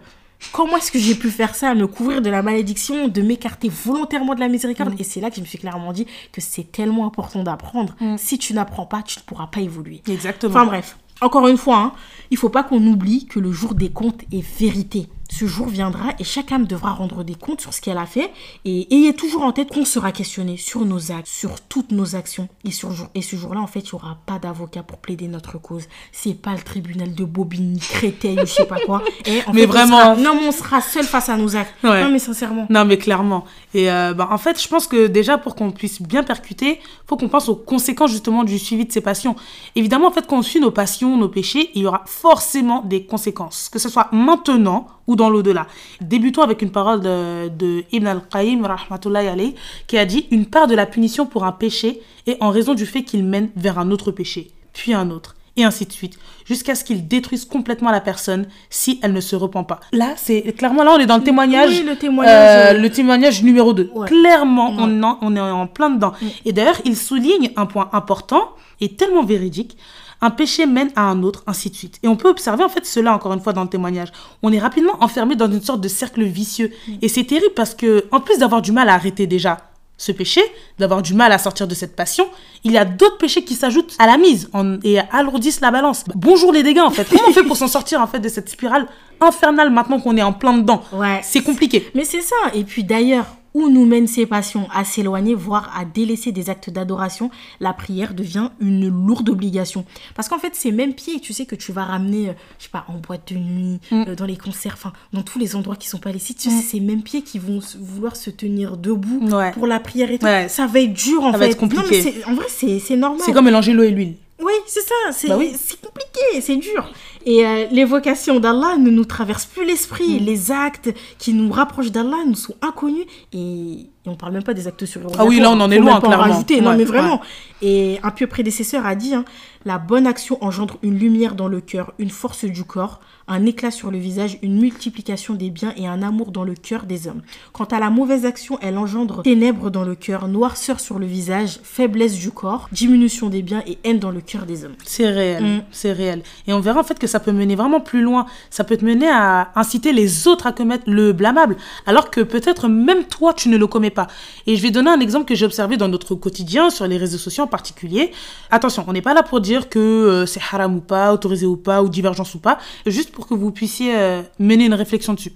Comment 0.52 0.78
est-ce 0.78 0.92
que 0.92 1.00
j'ai 1.00 1.16
pu 1.16 1.30
faire 1.32 1.56
ça, 1.56 1.74
me 1.74 1.88
couvrir 1.88 2.22
de 2.22 2.30
la 2.30 2.42
malédiction, 2.42 3.08
de 3.08 3.22
m'écarter 3.22 3.70
volontairement 3.70 4.36
de 4.36 4.40
la 4.40 4.48
miséricorde 4.48 4.94
Et 5.00 5.04
c'est 5.04 5.22
là 5.22 5.30
que 5.30 5.38
je 5.38 5.42
me 5.42 5.46
suis 5.46 5.58
clairement 5.58 5.94
dit 5.94 6.06
que 6.32 6.42
c'est 6.42 6.72
tellement 6.72 7.06
important 7.06 7.44
d'apprendre. 7.44 7.96
Si 8.18 8.38
tu 8.38 8.54
n'apprends 8.54 8.86
pas, 8.86 9.02
tu 9.02 9.18
ne 9.20 9.24
pourras 9.24 9.48
pas 9.48 9.62
évoluer. 9.62 10.02
Exactement. 10.08 10.54
Enfin 10.54 10.66
bref, 10.66 10.98
encore 11.22 11.48
une 11.48 11.58
fois, 11.58 11.78
hein, 11.78 11.94
il 12.32 12.38
faut 12.38 12.50
pas 12.50 12.64
qu'on 12.64 12.86
oublie 12.86 13.26
que 13.26 13.40
le 13.40 13.52
jour 13.52 13.76
des 13.76 13.90
comptes 13.90 14.24
est 14.32 14.46
vérité. 14.60 15.08
Ce 15.36 15.48
jour 15.48 15.68
viendra 15.68 16.10
et 16.20 16.24
chaque 16.24 16.52
âme 16.52 16.68
devra 16.68 16.92
rendre 16.92 17.24
des 17.24 17.34
comptes 17.34 17.60
sur 17.60 17.74
ce 17.74 17.82
qu'elle 17.82 17.98
a 17.98 18.06
fait. 18.06 18.30
Et 18.66 18.94
ayez 18.94 19.16
toujours 19.16 19.42
en 19.42 19.52
tête 19.52 19.74
qu'on 19.74 19.84
sera 19.84 20.12
questionné 20.12 20.58
sur 20.58 20.86
nos 20.86 21.12
actes, 21.12 21.26
sur 21.26 21.60
toutes 21.60 21.92
nos 21.92 22.16
actions. 22.16 22.48
Et, 22.66 22.70
sur 22.72 22.92
et 23.16 23.24
ce 23.24 23.36
jour-là, 23.36 23.60
en 23.60 23.66
fait, 23.66 23.80
il 23.80 23.96
n'y 23.96 24.00
aura 24.02 24.20
pas 24.28 24.38
d'avocat 24.38 24.84
pour 24.84 25.00
plaider 25.00 25.28
notre 25.28 25.58
cause. 25.60 25.86
C'est 26.12 26.36
pas 26.40 26.52
le 26.52 26.62
tribunal 26.62 27.16
de 27.16 27.24
Bobigny, 27.26 27.80
Créteil 27.80 28.38
ou 28.38 28.46
je 28.46 28.54
sais 28.54 28.68
pas 28.68 28.80
quoi. 28.86 29.02
Et 29.26 29.40
en 29.48 29.54
Mais 29.54 29.62
fait, 29.62 29.66
vraiment. 29.66 29.98
sera- 30.00 30.16
non, 30.18 30.36
mais 30.40 30.48
on 30.48 30.52
sera 30.52 30.82
seul 30.82 31.04
face 31.04 31.30
à 31.30 31.36
nos 31.36 31.56
actes. 31.56 31.74
Ouais. 31.84 32.04
Non, 32.04 32.12
mais 32.12 32.20
sincèrement. 32.20 32.68
Non, 32.70 32.86
mais 32.86 32.98
clairement. 33.00 33.46
Et 33.74 33.90
euh, 33.92 34.14
bah, 34.14 34.28
en 34.32 34.38
fait, 34.38 34.62
je 34.62 34.68
pense 34.68 34.86
que 34.86 35.08
déjà, 35.08 35.40
pour 35.40 35.56
qu'on 35.56 35.72
puisse 35.72 36.00
bien 36.00 36.22
percuter, 36.22 36.80
faut 37.08 37.18
qu'on 37.18 37.28
pense 37.30 37.50
aux 37.50 37.56
conséquences 37.56 38.12
justement 38.12 38.44
du 38.44 38.60
suivi 38.60 38.86
de 38.86 38.92
ses 38.92 39.02
passions. 39.02 39.36
Évidemment, 39.76 40.10
en 40.10 40.12
fait, 40.12 40.28
quand 40.28 40.38
on 40.38 40.42
suit 40.44 40.60
nos 40.60 40.70
passions, 40.70 41.18
nos 41.18 41.30
péchés, 41.30 41.72
il 41.74 41.82
y 41.82 41.88
aura 41.88 42.04
forcément 42.06 42.82
des 42.84 43.06
conséquences, 43.08 43.68
que 43.70 43.80
ce 43.80 43.90
soit 43.90 44.10
maintenant 44.12 44.86
ou 45.08 45.16
dans 45.16 45.30
l'au-delà. 45.30 45.68
Débutons 46.02 46.42
avec 46.42 46.62
une 46.62 46.72
parole 46.72 47.02
de, 47.02 47.50
de 47.50 47.84
Ibn 47.92 48.08
al-Qayyim, 48.08 48.66
rahmatullahi 48.66 49.28
alayhi, 49.28 49.56
qui 49.88 49.98
a 49.98 50.06
dit 50.06 50.28
Une 50.32 50.46
part 50.46 50.68
de 50.68 50.76
la 50.76 50.86
punition 50.86 51.26
pour 51.26 51.44
un 51.44 51.52
péché 51.52 52.02
est 52.28 52.38
en 52.42 52.50
raison 52.52 52.74
du 52.74 52.86
fait 52.86 53.04
qu'il 53.04 53.24
mène 53.24 53.50
vers 53.56 53.80
un 53.80 53.92
autre 53.92 54.12
péché, 54.12 54.52
puis 54.74 54.94
un 54.94 55.10
autre 55.10 55.36
et 55.56 55.64
ainsi 55.64 55.86
de 55.86 55.92
suite, 55.92 56.18
jusqu'à 56.46 56.74
ce 56.74 56.84
qu'il 56.84 57.08
détruise 57.08 57.46
complètement 57.46 57.92
la 57.92 58.02
personne 58.02 58.48
si 58.72 59.00
elle 59.04 59.14
ne 59.14 59.22
se 59.22 59.36
repent 59.36 59.62
pas. 59.68 59.82
Là, 59.92 60.14
c'est 60.16 60.42
clairement 60.58 60.84
là, 60.84 60.94
on 60.96 61.00
est 61.00 61.06
dans 61.06 61.18
le 61.18 61.24
témoignage, 61.24 61.70
Oui, 61.70 61.84
le 61.88 61.96
témoignage, 61.96 62.72
euh, 62.74 62.76
euh, 62.76 62.82
le 62.82 62.90
témoignage 62.90 63.44
numéro 63.44 63.72
2. 63.72 63.92
Ouais. 63.94 64.08
Clairement, 64.08 64.70
Ouais. 64.72 64.78
on, 64.80 65.04
en- 65.04 65.20
on 65.22 65.36
est 65.36 65.40
en 65.40 65.68
plein 65.68 65.92
dedans. 65.92 66.14
Et 66.46 66.54
d'ailleurs, 66.54 66.82
il 66.86 66.98
souligne 66.98 67.52
un 67.56 67.68
point 67.68 67.88
important 67.94 68.50
et 68.82 68.96
tellement 68.96 69.24
véridique. 69.24 69.78
Un 70.24 70.32
péché 70.32 70.66
mène 70.66 70.90
à 70.96 71.02
un 71.04 71.22
autre, 71.22 71.44
ainsi 71.48 71.70
de 71.70 71.76
suite. 71.76 72.00
Et 72.02 72.08
on 72.08 72.16
peut 72.16 72.30
observer 72.30 72.64
en 72.64 72.70
fait 72.70 72.86
cela 72.86 73.14
encore 73.14 73.34
une 73.34 73.42
fois 73.42 73.52
dans 73.54 73.64
le 73.64 73.70
témoignage. 73.70 74.08
On 74.42 74.52
est 74.54 74.58
rapidement 74.60 74.94
enfermé 75.02 75.36
dans 75.36 75.52
une 75.52 75.62
sorte 75.62 75.82
de 75.82 75.90
cercle 75.90 76.24
vicieux. 76.24 76.72
Et 77.02 77.10
c'est 77.10 77.26
terrible 77.26 77.54
parce 77.56 77.76
que, 77.76 78.06
en 78.12 78.22
plus 78.22 78.38
d'avoir 78.40 78.62
du 78.62 78.72
mal 78.72 78.88
à 78.90 78.94
arrêter 78.94 79.28
déjà 79.28 79.58
ce 79.98 80.12
péché, 80.12 80.42
d'avoir 80.80 81.02
du 81.02 81.14
mal 81.14 81.32
à 81.34 81.38
sortir 81.38 81.68
de 81.68 81.76
cette 81.76 81.96
passion, 81.96 82.26
il 82.64 82.72
y 82.72 82.78
a 82.78 82.86
d'autres 82.86 83.18
péchés 83.18 83.44
qui 83.44 83.54
s'ajoutent 83.54 83.96
à 84.00 84.08
la 84.08 84.18
mise 84.18 84.50
en- 84.54 84.80
et 84.84 84.98
alourdissent 85.12 85.62
la 85.62 85.72
balance. 85.72 86.06
Bonjour 86.16 86.52
les 86.54 86.64
dégâts 86.64 86.80
en 86.80 86.90
fait. 86.90 87.08
Comment 87.10 87.24
on 87.28 87.34
fait 87.34 87.44
pour 87.44 87.58
s'en 87.58 87.68
sortir 87.68 88.02
en 88.02 88.08
fait 88.08 88.20
de 88.20 88.30
cette 88.30 88.50
spirale 88.50 88.88
infernale 89.22 89.70
maintenant 89.72 90.00
qu'on 90.00 90.16
est 90.18 90.24
en 90.24 90.34
plein 90.34 90.58
dedans? 90.58 90.84
Ouais. 90.94 91.20
C'est 91.24 91.42
compliqué. 91.44 91.90
Mais 91.96 92.06
c'est 92.06 92.22
ça. 92.22 92.36
Et 92.54 92.64
puis 92.64 92.84
d'ailleurs, 92.84 93.26
où 93.54 93.70
nous 93.70 93.86
mènent 93.86 94.08
ces 94.08 94.26
passions 94.26 94.68
À 94.74 94.84
s'éloigner, 94.84 95.36
voire 95.36 95.72
à 95.78 95.86
délaisser 95.86 96.32
des 96.32 96.50
actes 96.50 96.70
d'adoration, 96.70 97.30
la 97.60 97.74
prière 97.74 98.14
devient 98.14 98.50
une 98.60 98.88
lourde 98.88 99.30
obligation. 99.30 99.86
Parce 100.16 100.28
qu'en 100.30 100.40
fait, 100.40 100.56
ces 100.56 100.72
mêmes 100.72 100.94
pieds, 100.94 101.20
tu 101.20 101.34
sais, 101.34 101.46
que 101.46 101.56
tu 101.56 101.72
vas 101.72 101.84
ramener, 101.86 102.30
euh, 102.30 102.34
je 102.60 102.64
sais 102.66 102.70
pas, 102.72 102.86
en 102.88 102.98
boîte 102.98 103.32
de 103.34 103.38
nuit, 103.38 103.80
Mm. 103.92 104.04
euh, 104.10 104.16
dans 104.16 104.26
les 104.26 104.38
concerts, 104.38 104.74
enfin, 104.74 104.94
dans 105.14 105.22
tous 105.22 105.40
les 105.40 105.56
endroits 105.56 105.76
qui 105.76 105.88
sont 105.88 106.00
pas 106.00 106.12
les 106.12 106.20
sites, 106.20 106.40
tu 106.40 106.50
sais, 106.50 106.62
ces 106.62 106.80
mêmes 106.80 107.04
pieds 107.04 107.22
qui 107.22 107.40
vont 107.40 107.60
vouloir 107.80 108.16
se 108.16 108.30
tenir 108.30 108.78
debout 108.78 109.28
Ouais. 109.30 109.52
pour 109.52 109.68
la 109.68 109.80
prière 109.80 110.10
et 110.12 110.18
tout. 110.20 110.26
Ouais. 110.26 110.48
Ça 110.50 110.66
va 110.68 110.80
être 110.80 110.94
dur, 110.94 111.24
en 111.24 111.32
Ça 111.32 111.38
fait. 111.38 111.38
va 111.46 111.46
être 111.52 111.58
compliqué. 111.58 112.04
Non, 112.04 112.12
mais 112.16 112.26
en 112.26 112.36
vrai, 112.36 112.46
c'est 112.50 112.96
normal. 112.96 113.22
C'est 113.24 113.34
comme 113.34 113.46
mélanger 113.46 113.74
l'eau 113.74 113.84
et 113.84 113.92
l'huile. 113.92 114.16
Oui, 114.42 114.52
c'est 114.68 114.82
ça, 114.82 114.94
c'est 115.14 115.28
Bah 115.30 115.38
oui. 115.38 115.54
c'est 115.58 115.80
compliqué, 115.80 116.42
c'est 116.42 116.58
dur. 116.58 116.92
Et 117.26 117.46
euh, 117.46 117.66
l'évocation 117.72 118.40
d'Allah 118.40 118.76
ne 118.78 118.90
nous 118.90 119.06
traverse 119.06 119.46
plus 119.46 119.66
l'esprit. 119.66 120.20
Les 120.20 120.52
actes 120.52 120.90
qui 121.18 121.34
nous 121.34 121.52
rapprochent 121.52 121.92
d'Allah 121.92 122.18
nous 122.28 122.36
sont 122.36 122.56
inconnus. 122.62 123.06
Et, 123.34 123.38
et 123.38 124.10
on 124.10 124.16
parle 124.16 124.34
même 124.34 124.44
pas 124.44 124.54
des 124.54 124.68
actes 124.68 124.86
sur 124.86 125.02
Ah 125.18 125.26
oui, 125.26 125.40
là, 125.40 125.50
on 125.52 125.60
en 125.62 125.72
est 125.72 125.80
loin, 125.80 126.00
pas 126.02 126.08
en 126.08 126.10
clairement. 126.12 126.24
rajouter. 126.34 126.60
Non, 126.62 126.76
mais 126.76 126.84
vraiment. 126.84 127.22
Et 127.62 128.00
un 128.04 128.12
pieux 128.12 128.28
prédécesseur 128.28 128.86
a 128.86 128.96
dit 128.96 129.14
hein, 129.16 129.24
La 129.64 129.78
bonne 129.78 130.06
action 130.06 130.38
engendre 130.44 130.78
une 130.84 130.98
lumière 131.00 131.36
dans 131.36 131.48
le 131.48 131.62
cœur, 131.62 131.94
une 131.98 132.10
force 132.10 132.44
du 132.44 132.66
corps, 132.66 133.00
un 133.30 133.46
éclat 133.46 133.72
sur 133.72 133.90
le 133.90 133.98
visage, 133.98 134.38
une 134.42 134.60
multiplication 134.60 135.34
des 135.36 135.50
biens 135.50 135.74
et 135.78 135.88
un 135.88 136.02
amour 136.04 136.32
dans 136.34 136.44
le 136.44 136.56
cœur 136.56 136.84
des 136.84 137.08
hommes. 137.08 137.22
Quant 137.54 137.64
à 137.64 137.80
la 137.80 137.90
mauvaise 137.90 138.26
action, 138.26 138.60
elle 138.62 138.78
engendre 138.78 139.24
ténèbres 139.24 139.72
dans 139.72 139.86
le 139.86 139.96
cœur, 139.96 140.28
noirceur 140.28 140.82
sur 140.82 141.00
le 141.00 141.06
visage, 141.06 141.60
faiblesse 141.64 142.18
du 142.20 142.32
corps, 142.32 142.68
diminution 142.74 143.30
des 143.30 143.42
biens 143.42 143.64
et 143.66 143.78
haine 143.86 144.00
dans 144.00 144.12
le 144.12 144.20
cœur 144.20 144.46
des 144.46 144.66
hommes. 144.66 144.76
C'est 144.84 145.10
réel, 145.10 145.42
Mm. 145.44 145.62
c'est 145.72 145.94
réel. 145.94 146.22
Et 146.48 146.52
on 146.52 146.60
verra 146.60 146.82
en 146.82 146.84
fait 146.84 147.00
que 147.00 147.08
ça 147.14 147.20
peut 147.20 147.32
mener 147.32 147.56
vraiment 147.56 147.80
plus 147.80 148.02
loin. 148.02 148.26
Ça 148.50 148.64
peut 148.64 148.76
te 148.76 148.84
mener 148.84 149.08
à 149.08 149.52
inciter 149.56 149.94
les 149.94 150.28
autres 150.28 150.48
à 150.48 150.52
commettre 150.52 150.86
le 150.88 151.14
blâmable, 151.14 151.58
alors 151.86 152.10
que 152.10 152.22
peut-être 152.22 152.68
même 152.68 153.04
toi, 153.04 153.36
tu 153.36 153.50
ne 153.50 153.58
le 153.58 153.68
commets 153.68 153.92
pas. 153.92 154.08
Et 154.48 154.56
je 154.56 154.64
vais 154.64 154.72
donner 154.72 154.90
un 154.90 155.00
exemple 155.00 155.26
que 155.26 155.36
j'ai 155.36 155.46
observé 155.46 155.78
dans 155.78 155.88
notre 155.88 156.16
quotidien, 156.16 156.72
sur 156.72 156.88
les 156.88 156.98
réseaux 156.98 157.20
sociaux 157.20 157.44
en 157.44 157.48
particulier. 157.48 158.12
Attention, 158.50 158.84
on 158.88 158.94
n'est 158.94 159.04
pas 159.04 159.14
là 159.14 159.22
pour 159.22 159.42
dire 159.42 159.70
que 159.70 159.78
euh, 159.78 160.26
c'est 160.26 160.42
haram 160.52 160.76
ou 160.78 160.82
pas, 160.82 161.14
autorisé 161.14 161.46
ou 161.46 161.56
pas, 161.56 161.84
ou 161.84 161.90
divergence 161.90 162.34
ou 162.34 162.40
pas, 162.40 162.58
juste 162.88 163.12
pour 163.12 163.28
que 163.28 163.36
vous 163.36 163.52
puissiez 163.52 163.96
euh, 163.96 164.24
mener 164.40 164.66
une 164.66 164.74
réflexion 164.74 165.14
dessus. 165.14 165.34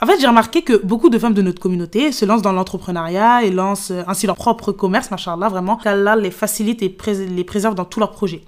En 0.00 0.06
fait, 0.06 0.20
j'ai 0.20 0.28
remarqué 0.28 0.62
que 0.62 0.76
beaucoup 0.84 1.10
de 1.10 1.18
femmes 1.18 1.34
de 1.34 1.42
notre 1.42 1.60
communauté 1.60 2.12
se 2.12 2.24
lancent 2.24 2.42
dans 2.42 2.52
l'entrepreneuriat 2.52 3.42
et 3.42 3.50
lancent 3.50 3.90
euh, 3.90 4.04
ainsi 4.06 4.28
leur 4.28 4.36
propre 4.36 4.70
commerce, 4.70 5.10
machallah, 5.10 5.48
vraiment, 5.48 5.76
qu'Allah 5.76 6.14
les 6.14 6.30
facilite 6.30 6.82
et 6.82 6.96
les 7.30 7.44
préserve 7.44 7.74
dans 7.74 7.84
tous 7.84 7.98
leurs 7.98 8.12
projets. 8.12 8.42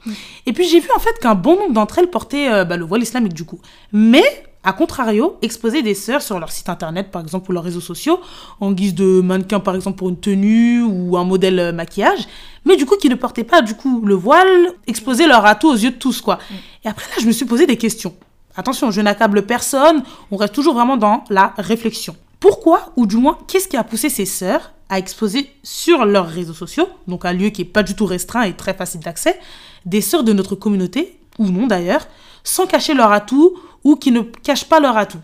Et 0.47 0.53
puis 0.53 0.69
j'ai 0.69 0.79
vu 0.79 0.89
en 0.95 1.01
fait 1.01 1.19
qu'un 1.21 1.35
bon 1.35 1.57
nombre 1.57 1.73
d'entre 1.73 1.99
elles 1.99 2.11
portaient 2.11 2.53
euh, 2.53 2.65
bah, 2.65 2.77
le 2.77 2.85
voile 2.85 3.03
islamique 3.03 3.35
du 3.35 3.45
coup. 3.45 3.59
Mais, 3.93 4.23
à 4.63 4.73
contrario, 4.73 5.39
exposaient 5.43 5.83
des 5.83 5.95
sœurs 5.95 6.23
sur 6.23 6.39
leur 6.39 6.53
site 6.53 6.69
internet, 6.69 7.11
par 7.11 7.21
exemple, 7.21 7.51
ou 7.51 7.53
leurs 7.53 7.65
réseaux 7.65 7.81
sociaux, 7.81 8.21
en 8.61 8.71
guise 8.71 8.95
de 8.95 9.21
mannequin, 9.21 9.59
par 9.59 9.75
exemple, 9.75 9.99
pour 9.99 10.09
une 10.09 10.21
tenue 10.21 10.85
ou 10.85 11.17
un 11.17 11.25
modèle 11.25 11.59
euh, 11.59 11.73
maquillage, 11.73 12.29
mais 12.65 12.77
du 12.77 12.87
coup 12.87 12.95
qui 12.95 13.09
ne 13.09 13.17
portaient 13.17 13.43
pas 13.43 13.61
du 13.61 13.75
coup 13.75 14.03
le 14.07 14.15
voile, 14.15 14.75
exposaient 14.87 15.27
leur 15.27 15.45
atout 15.47 15.71
aux 15.71 15.77
yeux 15.77 15.91
de 15.91 15.97
tous, 15.97 16.21
quoi. 16.21 16.39
Et 16.85 16.89
après 16.89 17.07
là, 17.07 17.21
je 17.21 17.27
me 17.27 17.33
suis 17.33 17.45
posé 17.45 17.67
des 17.67 17.77
questions. 17.77 18.15
Attention, 18.57 18.91
je 18.91 19.01
n'accable 19.01 19.47
personne, 19.47 20.03
on 20.31 20.37
reste 20.37 20.55
toujours 20.55 20.75
vraiment 20.75 20.97
dans 20.97 21.25
la 21.31 21.55
réflexion. 21.59 22.17
Pourquoi, 22.41 22.93
ou 22.97 23.07
du 23.07 23.17
moins, 23.17 23.39
qu'est-ce 23.47 23.69
qui 23.69 23.77
a 23.77 23.85
poussé 23.85 24.09
ces 24.09 24.27
sœurs 24.27 24.73
à 24.89 24.99
exposer 24.99 25.51
sur 25.63 26.05
leurs 26.05 26.27
réseaux 26.27 26.55
sociaux, 26.55 26.89
donc 27.07 27.25
un 27.25 27.33
lieu 27.33 27.51
qui 27.51 27.63
est 27.63 27.67
pas 27.67 27.85
du 27.85 27.95
tout 27.95 28.07
restreint 28.07 28.43
et 28.43 28.55
très 28.55 28.75
facile 28.75 29.01
d'accès, 29.01 29.39
des 29.87 30.01
sœurs 30.01 30.25
de 30.25 30.33
notre 30.33 30.57
communauté, 30.57 31.19
ou 31.39 31.47
non 31.47 31.69
d'ailleurs, 31.69 32.09
sans 32.43 32.67
cacher 32.67 32.95
leur 32.95 33.13
atout 33.13 33.57
ou 33.85 33.95
qui 33.97 34.11
ne 34.11 34.23
cachent 34.23 34.65
pas 34.65 34.81
leur 34.81 34.97
atout? 34.97 35.21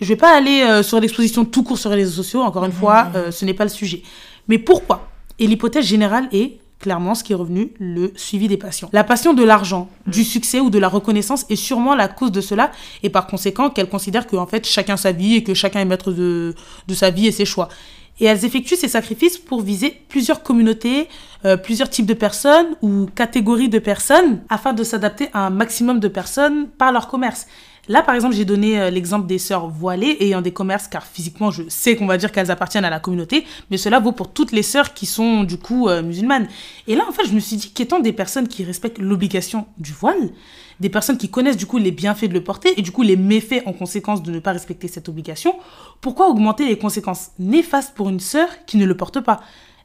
Je 0.00 0.06
vais 0.06 0.16
pas 0.16 0.36
aller 0.36 0.62
euh, 0.62 0.82
sur 0.82 1.00
l'exposition 1.00 1.44
tout 1.44 1.64
court 1.64 1.78
sur 1.78 1.90
les 1.90 1.96
réseaux 1.96 2.22
sociaux, 2.22 2.42
encore 2.42 2.64
une 2.64 2.72
fois, 2.72 3.08
euh, 3.14 3.30
ce 3.30 3.44
n'est 3.44 3.54
pas 3.54 3.64
le 3.64 3.70
sujet. 3.70 4.02
Mais 4.46 4.58
pourquoi? 4.58 5.08
Et 5.38 5.46
l'hypothèse 5.46 5.84
générale 5.84 6.28
est 6.32 6.58
clairement 6.82 7.14
ce 7.14 7.24
qui 7.24 7.32
est 7.32 7.36
revenu, 7.36 7.72
le 7.78 8.12
suivi 8.16 8.48
des 8.48 8.58
passions. 8.58 8.90
La 8.92 9.04
passion 9.04 9.32
de 9.32 9.42
l'argent, 9.42 9.88
du 10.06 10.24
succès 10.24 10.60
ou 10.60 10.68
de 10.68 10.78
la 10.78 10.88
reconnaissance 10.88 11.46
est 11.48 11.56
sûrement 11.56 11.94
la 11.94 12.08
cause 12.08 12.32
de 12.32 12.42
cela 12.42 12.72
et 13.02 13.08
par 13.08 13.26
conséquent 13.26 13.70
qu'elles 13.70 13.88
considèrent 13.88 14.26
que 14.26 14.36
en 14.36 14.46
fait 14.46 14.66
chacun 14.66 14.98
sa 14.98 15.12
vie 15.12 15.36
et 15.36 15.44
que 15.44 15.54
chacun 15.54 15.80
est 15.80 15.86
maître 15.86 16.12
de, 16.12 16.54
de 16.88 16.94
sa 16.94 17.10
vie 17.10 17.28
et 17.28 17.32
ses 17.32 17.46
choix. 17.46 17.68
Et 18.20 18.26
elles 18.26 18.44
effectuent 18.44 18.76
ces 18.76 18.88
sacrifices 18.88 19.38
pour 19.38 19.62
viser 19.62 19.96
plusieurs 20.08 20.42
communautés, 20.42 21.08
euh, 21.44 21.56
plusieurs 21.56 21.88
types 21.88 22.06
de 22.06 22.14
personnes 22.14 22.76
ou 22.82 23.06
catégories 23.14 23.68
de 23.68 23.78
personnes 23.78 24.42
afin 24.50 24.72
de 24.72 24.84
s'adapter 24.84 25.28
à 25.32 25.46
un 25.46 25.50
maximum 25.50 25.98
de 25.98 26.08
personnes 26.08 26.68
par 26.68 26.92
leur 26.92 27.08
commerce. 27.08 27.46
Là, 27.88 28.02
par 28.02 28.14
exemple, 28.14 28.36
j'ai 28.36 28.44
donné 28.44 28.80
euh, 28.80 28.90
l'exemple 28.90 29.26
des 29.26 29.38
sœurs 29.38 29.66
voilées 29.66 30.16
ayant 30.20 30.40
des 30.40 30.52
commerces, 30.52 30.86
car 30.86 31.04
physiquement, 31.04 31.50
je 31.50 31.64
sais 31.68 31.96
qu'on 31.96 32.06
va 32.06 32.16
dire 32.16 32.30
qu'elles 32.30 32.52
appartiennent 32.52 32.84
à 32.84 32.90
la 32.90 33.00
communauté, 33.00 33.44
mais 33.70 33.76
cela 33.76 33.98
vaut 33.98 34.12
pour 34.12 34.32
toutes 34.32 34.52
les 34.52 34.62
sœurs 34.62 34.94
qui 34.94 35.04
sont, 35.04 35.42
du 35.42 35.58
coup, 35.58 35.88
euh, 35.88 36.00
musulmanes. 36.00 36.46
Et 36.86 36.94
là, 36.94 37.02
en 37.08 37.12
fait, 37.12 37.26
je 37.26 37.32
me 37.32 37.40
suis 37.40 37.56
dit 37.56 37.72
qu'étant 37.72 37.98
des 37.98 38.12
personnes 38.12 38.46
qui 38.46 38.62
respectent 38.62 38.98
l'obligation 38.98 39.66
du 39.78 39.92
voile, 39.92 40.30
des 40.78 40.90
personnes 40.90 41.18
qui 41.18 41.28
connaissent, 41.28 41.56
du 41.56 41.66
coup, 41.66 41.78
les 41.78 41.90
bienfaits 41.90 42.26
de 42.26 42.34
le 42.34 42.44
porter 42.44 42.72
et, 42.76 42.82
du 42.82 42.92
coup, 42.92 43.02
les 43.02 43.16
méfaits 43.16 43.64
en 43.66 43.72
conséquence 43.72 44.22
de 44.22 44.30
ne 44.30 44.38
pas 44.38 44.52
respecter 44.52 44.86
cette 44.86 45.08
obligation, 45.08 45.56
pourquoi 46.00 46.28
augmenter 46.28 46.66
les 46.66 46.78
conséquences 46.78 47.32
néfastes 47.40 47.96
pour 47.96 48.08
une 48.08 48.20
sœur 48.20 48.48
qui 48.64 48.76
ne 48.76 48.86
le 48.86 48.96
porte 48.96 49.20
pas? 49.20 49.40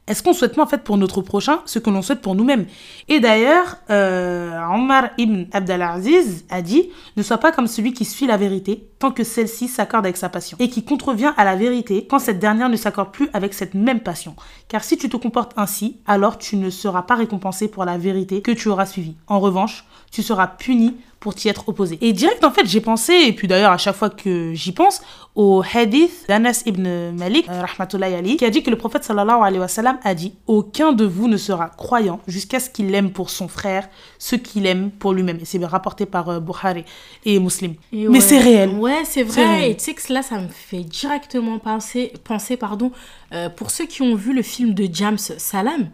Est-ce 0.08 0.22
qu'on 0.22 0.32
souhaite 0.32 0.54
pas 0.54 0.62
en 0.62 0.66
fait 0.66 0.82
pour 0.82 0.96
notre 0.96 1.20
prochain 1.20 1.60
ce 1.66 1.78
que 1.78 1.90
l'on 1.90 2.02
souhaite 2.02 2.22
pour 2.22 2.34
nous-mêmes? 2.34 2.66
Et 3.08 3.20
d'ailleurs, 3.20 3.76
euh, 3.90 4.58
Omar 4.74 5.10
ibn 5.18 5.44
Abdelaziz 5.52 6.46
a 6.48 6.62
dit 6.62 6.88
Ne 7.16 7.22
sois 7.22 7.38
pas 7.38 7.52
comme 7.52 7.66
celui 7.66 7.92
qui 7.92 8.04
suit 8.04 8.26
la 8.26 8.38
vérité 8.38 8.88
tant 8.98 9.12
que 9.12 9.22
celle-ci 9.22 9.68
s'accorde 9.68 10.06
avec 10.06 10.16
sa 10.16 10.28
passion, 10.28 10.56
et 10.60 10.68
qui 10.68 10.84
contrevient 10.84 11.32
à 11.36 11.44
la 11.44 11.56
vérité 11.56 12.06
quand 12.08 12.18
cette 12.18 12.38
dernière 12.38 12.68
ne 12.68 12.76
s'accorde 12.76 13.12
plus 13.12 13.28
avec 13.32 13.54
cette 13.54 13.74
même 13.74 14.00
passion. 14.00 14.34
Car 14.66 14.82
si 14.82 14.96
tu 14.96 15.08
te 15.08 15.16
comportes 15.16 15.52
ainsi, 15.56 15.98
alors 16.06 16.38
tu 16.38 16.56
ne 16.56 16.70
seras 16.70 17.02
pas 17.02 17.14
récompensé 17.14 17.68
pour 17.68 17.84
la 17.84 17.98
vérité 17.98 18.42
que 18.42 18.50
tu 18.50 18.68
auras 18.68 18.86
suivie. 18.86 19.16
En 19.26 19.40
revanche, 19.40 19.84
tu 20.10 20.22
seras 20.22 20.46
puni 20.46 20.96
pour 21.20 21.34
t'y 21.34 21.48
être 21.48 21.68
opposé. 21.68 21.98
Et 22.00 22.12
direct, 22.12 22.44
en 22.44 22.50
fait, 22.50 22.66
j'ai 22.66 22.80
pensé, 22.80 23.12
et 23.12 23.32
puis 23.32 23.48
d'ailleurs, 23.48 23.72
à 23.72 23.78
chaque 23.78 23.96
fois 23.96 24.10
que 24.10 24.52
j'y 24.54 24.72
pense, 24.72 25.00
au 25.34 25.62
hadith 25.72 26.24
d'Anas 26.28 26.62
ibn 26.66 27.12
Malik, 27.12 27.48
euh, 27.48 27.64
alayhi, 27.92 28.36
qui 28.36 28.44
a 28.44 28.50
dit 28.50 28.62
que 28.62 28.70
le 28.70 28.76
prophète 28.76 29.04
sallallahu 29.04 29.40
alayhi 29.40 29.60
wa 29.60 29.68
sallam 29.68 29.98
a 30.04 30.14
dit 30.14 30.34
Aucun 30.46 30.92
de 30.92 31.04
vous 31.04 31.28
ne 31.28 31.36
sera 31.36 31.68
croyant 31.68 32.20
jusqu'à 32.26 32.60
ce 32.60 32.70
qu'il 32.70 32.94
aime 32.94 33.10
pour 33.10 33.30
son 33.30 33.48
frère 33.48 33.88
ce 34.18 34.36
qu'il 34.36 34.66
aime 34.66 34.90
pour 34.90 35.12
lui-même. 35.12 35.38
Et 35.40 35.44
c'est 35.44 35.64
rapporté 35.64 36.06
par 36.06 36.28
euh, 36.28 36.40
Bukhari 36.40 36.84
et 37.24 37.38
Muslim. 37.38 37.74
Et 37.92 38.08
Mais 38.08 38.20
c'est 38.20 38.38
réel. 38.38 38.70
Ouais, 38.70 39.02
c'est 39.04 39.22
vrai. 39.22 39.70
Et 39.70 39.76
tu 39.76 39.84
sais 39.84 39.94
que 39.94 40.12
là, 40.12 40.22
ça 40.22 40.40
me 40.40 40.48
fait 40.48 40.82
directement 40.82 41.58
penser, 41.58 42.12
penser 42.24 42.56
pardon, 42.56 42.92
euh, 43.32 43.48
pour 43.48 43.70
ceux 43.70 43.86
qui 43.86 44.02
ont 44.02 44.14
vu 44.14 44.34
le 44.34 44.42
film 44.42 44.74
de 44.74 44.88
James 44.92 45.18
Salam. 45.18 45.88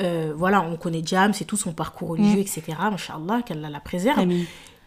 Euh, 0.00 0.32
voilà, 0.36 0.62
on 0.62 0.76
connaît 0.76 1.02
James 1.04 1.32
et 1.40 1.44
tout 1.44 1.56
son 1.56 1.72
parcours 1.72 2.10
religieux, 2.10 2.40
etc. 2.40 2.62
Machallah, 2.90 3.42
qu'Allah 3.42 3.70
la 3.70 3.80
préserve. 3.80 4.18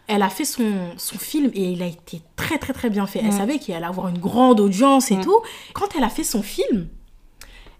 Elle 0.06 0.22
a 0.22 0.28
fait 0.28 0.44
son, 0.44 0.90
son 0.98 1.18
film 1.18 1.50
et 1.54 1.70
il 1.70 1.82
a 1.82 1.86
été 1.86 2.20
très 2.36 2.58
très 2.58 2.74
très 2.74 2.90
bien 2.90 3.06
fait. 3.06 3.20
Elle 3.24 3.32
savait 3.32 3.58
qu'il 3.58 3.74
allait 3.74 3.86
avoir 3.86 4.08
une 4.08 4.18
grande 4.18 4.60
audience 4.60 5.10
et 5.10 5.18
tout. 5.20 5.40
Quand 5.72 5.88
elle 5.96 6.04
a 6.04 6.10
fait 6.10 6.24
son 6.24 6.42
film, 6.42 6.88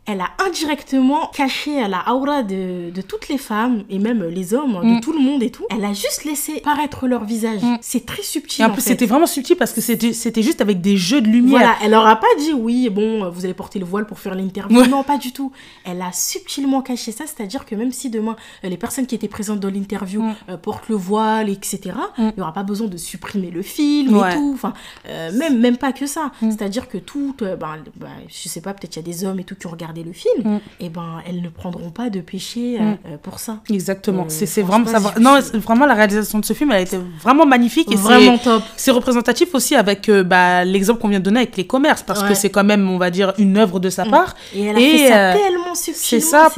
elle 0.06 0.20
a 0.20 0.30
indirectement 0.46 1.28
caché 1.34 1.86
la 1.88 2.12
aura 2.12 2.42
de, 2.42 2.90
de 2.90 3.00
toutes 3.02 3.28
les 3.28 3.38
femmes 3.38 3.84
et 3.90 3.98
même 3.98 4.22
les 4.24 4.54
hommes, 4.54 4.72
de 4.96 5.00
tout 5.00 5.12
le 5.12 5.18
monde 5.20 5.42
et 5.42 5.50
tout. 5.50 5.64
Elle 5.70 5.84
a 5.84 5.92
juste 5.92 6.24
laissé 6.24 6.60
paraître 6.60 7.06
leur 7.06 7.24
visage. 7.24 7.60
C'est 7.80 8.04
très 8.06 8.22
subtil. 8.22 8.62
Et 8.62 8.64
en 8.66 8.70
plus, 8.70 8.82
fait. 8.82 8.90
c'était 8.90 9.06
vraiment 9.06 9.26
subtil 9.26 9.56
parce 9.56 9.72
que 9.72 9.80
c'était 9.80 10.12
c'était 10.12 10.42
juste 10.42 10.60
avec 10.60 10.80
des 10.80 10.96
jeux 10.96 11.20
de 11.20 11.28
lumière. 11.28 11.58
Voilà, 11.58 11.76
elle 11.82 11.90
leur 11.92 12.06
a 12.06 12.16
pas 12.16 12.26
dit 12.38 12.52
oui, 12.52 12.88
bon, 12.90 13.30
vous 13.30 13.44
allez 13.44 13.54
porter 13.54 13.78
le 13.78 13.84
voile 13.84 14.06
pour 14.06 14.18
faire 14.18 14.34
l'interview. 14.34 14.78
Ouais. 14.80 14.88
Non, 14.88 15.02
pas 15.02 15.16
du 15.18 15.32
tout. 15.32 15.52
Elle 15.84 16.02
a 16.02 16.12
subtilement 16.12 16.82
caché 16.82 17.10
ça, 17.12 17.24
c'est-à-dire 17.26 17.64
que 17.64 17.74
même 17.74 17.92
si 17.92 18.10
demain 18.10 18.36
euh, 18.64 18.68
les 18.68 18.76
personnes 18.76 19.06
qui 19.06 19.14
étaient 19.14 19.28
présentes 19.28 19.60
dans 19.60 19.70
l'interview 19.70 20.14
Mm. 20.22 20.34
euh, 20.50 20.56
portent 20.56 20.88
le 20.88 20.94
voile, 20.96 21.48
etc., 21.50 21.80
il 22.18 22.32
n'y 22.36 22.40
aura 22.42 22.52
pas 22.52 22.62
besoin 22.62 22.86
de 22.88 22.96
supprimer 22.96 23.50
le 23.50 23.62
film 23.62 24.16
Ouais. 24.16 24.32
et 24.32 24.34
tout. 24.36 24.52
Enfin, 24.54 24.72
euh, 25.08 25.32
même, 25.32 25.58
même 25.60 25.76
pas 25.76 25.92
que 25.92 26.06
ça. 26.06 26.30
Mm. 26.40 26.50
C'est-à-dire 26.50 26.88
que 26.88 26.98
tout, 26.98 27.34
euh, 27.42 27.56
ben, 27.56 27.76
ben, 27.96 28.08
je 28.28 28.48
sais 28.48 28.60
pas, 28.60 28.74
peut-être 28.74 28.96
il 28.96 28.98
y 29.00 29.02
a 29.02 29.02
des 29.02 29.24
hommes 29.24 29.40
et 29.40 29.44
tout 29.44 29.54
qui 29.54 29.66
ont 29.66 29.70
le 30.02 30.12
film, 30.12 30.42
Mm. 30.54 30.61
et 30.80 30.88
ben 30.88 31.22
elles 31.28 31.40
ne 31.42 31.48
prendront 31.48 31.90
pas 31.90 32.11
de 32.11 32.20
péché 32.20 32.78
euh, 32.80 32.94
euh, 33.07 33.16
pour 33.22 33.38
ça. 33.38 33.59
Exactement. 33.70 34.22
Euh, 34.22 34.28
c'est 34.28 34.62
vraiment 34.62 34.87
ça. 34.87 34.98
va- 34.98 35.14
Non, 35.20 35.38
vraiment 35.54 35.87
la 35.87 35.94
réalisation 35.94 36.38
de 36.38 36.44
ce 36.44 36.52
film, 36.52 36.70
elle 36.72 36.78
a 36.78 36.80
été 36.80 36.98
vraiment 37.22 37.46
magnifique 37.46 37.90
et 37.92 37.96
Vraiment 37.96 38.38
top. 38.38 38.62
C'est 38.76 38.90
représentatif 38.90 39.54
aussi 39.54 39.74
avec 39.76 40.09
euh, 40.09 40.22
bah, 40.24 40.64
l'exemple 40.64 41.00
qu'on 41.00 41.09
vient 41.09 41.20
de 41.20 41.24
donner 41.24 41.40
avec 41.40 41.57
les 41.57 41.66
commerces, 41.66 42.02
parce 42.02 42.22
que 42.22 42.35
c'est 42.35 42.50
quand 42.50 42.64
même, 42.64 42.88
on 42.90 42.98
va 42.98 43.11
dire, 43.11 43.33
une 43.38 43.57
œuvre 43.57 43.78
de 43.80 43.90
sa 43.90 44.04
part. 44.04 44.35
Et 44.54 44.62
elle 44.64 44.76
a 44.76 44.80
fait 44.80 45.09
ça 45.09 45.30
euh, 45.30 45.35
tellement 45.35 45.74
c'est 45.74 46.20
ça, 46.20 46.48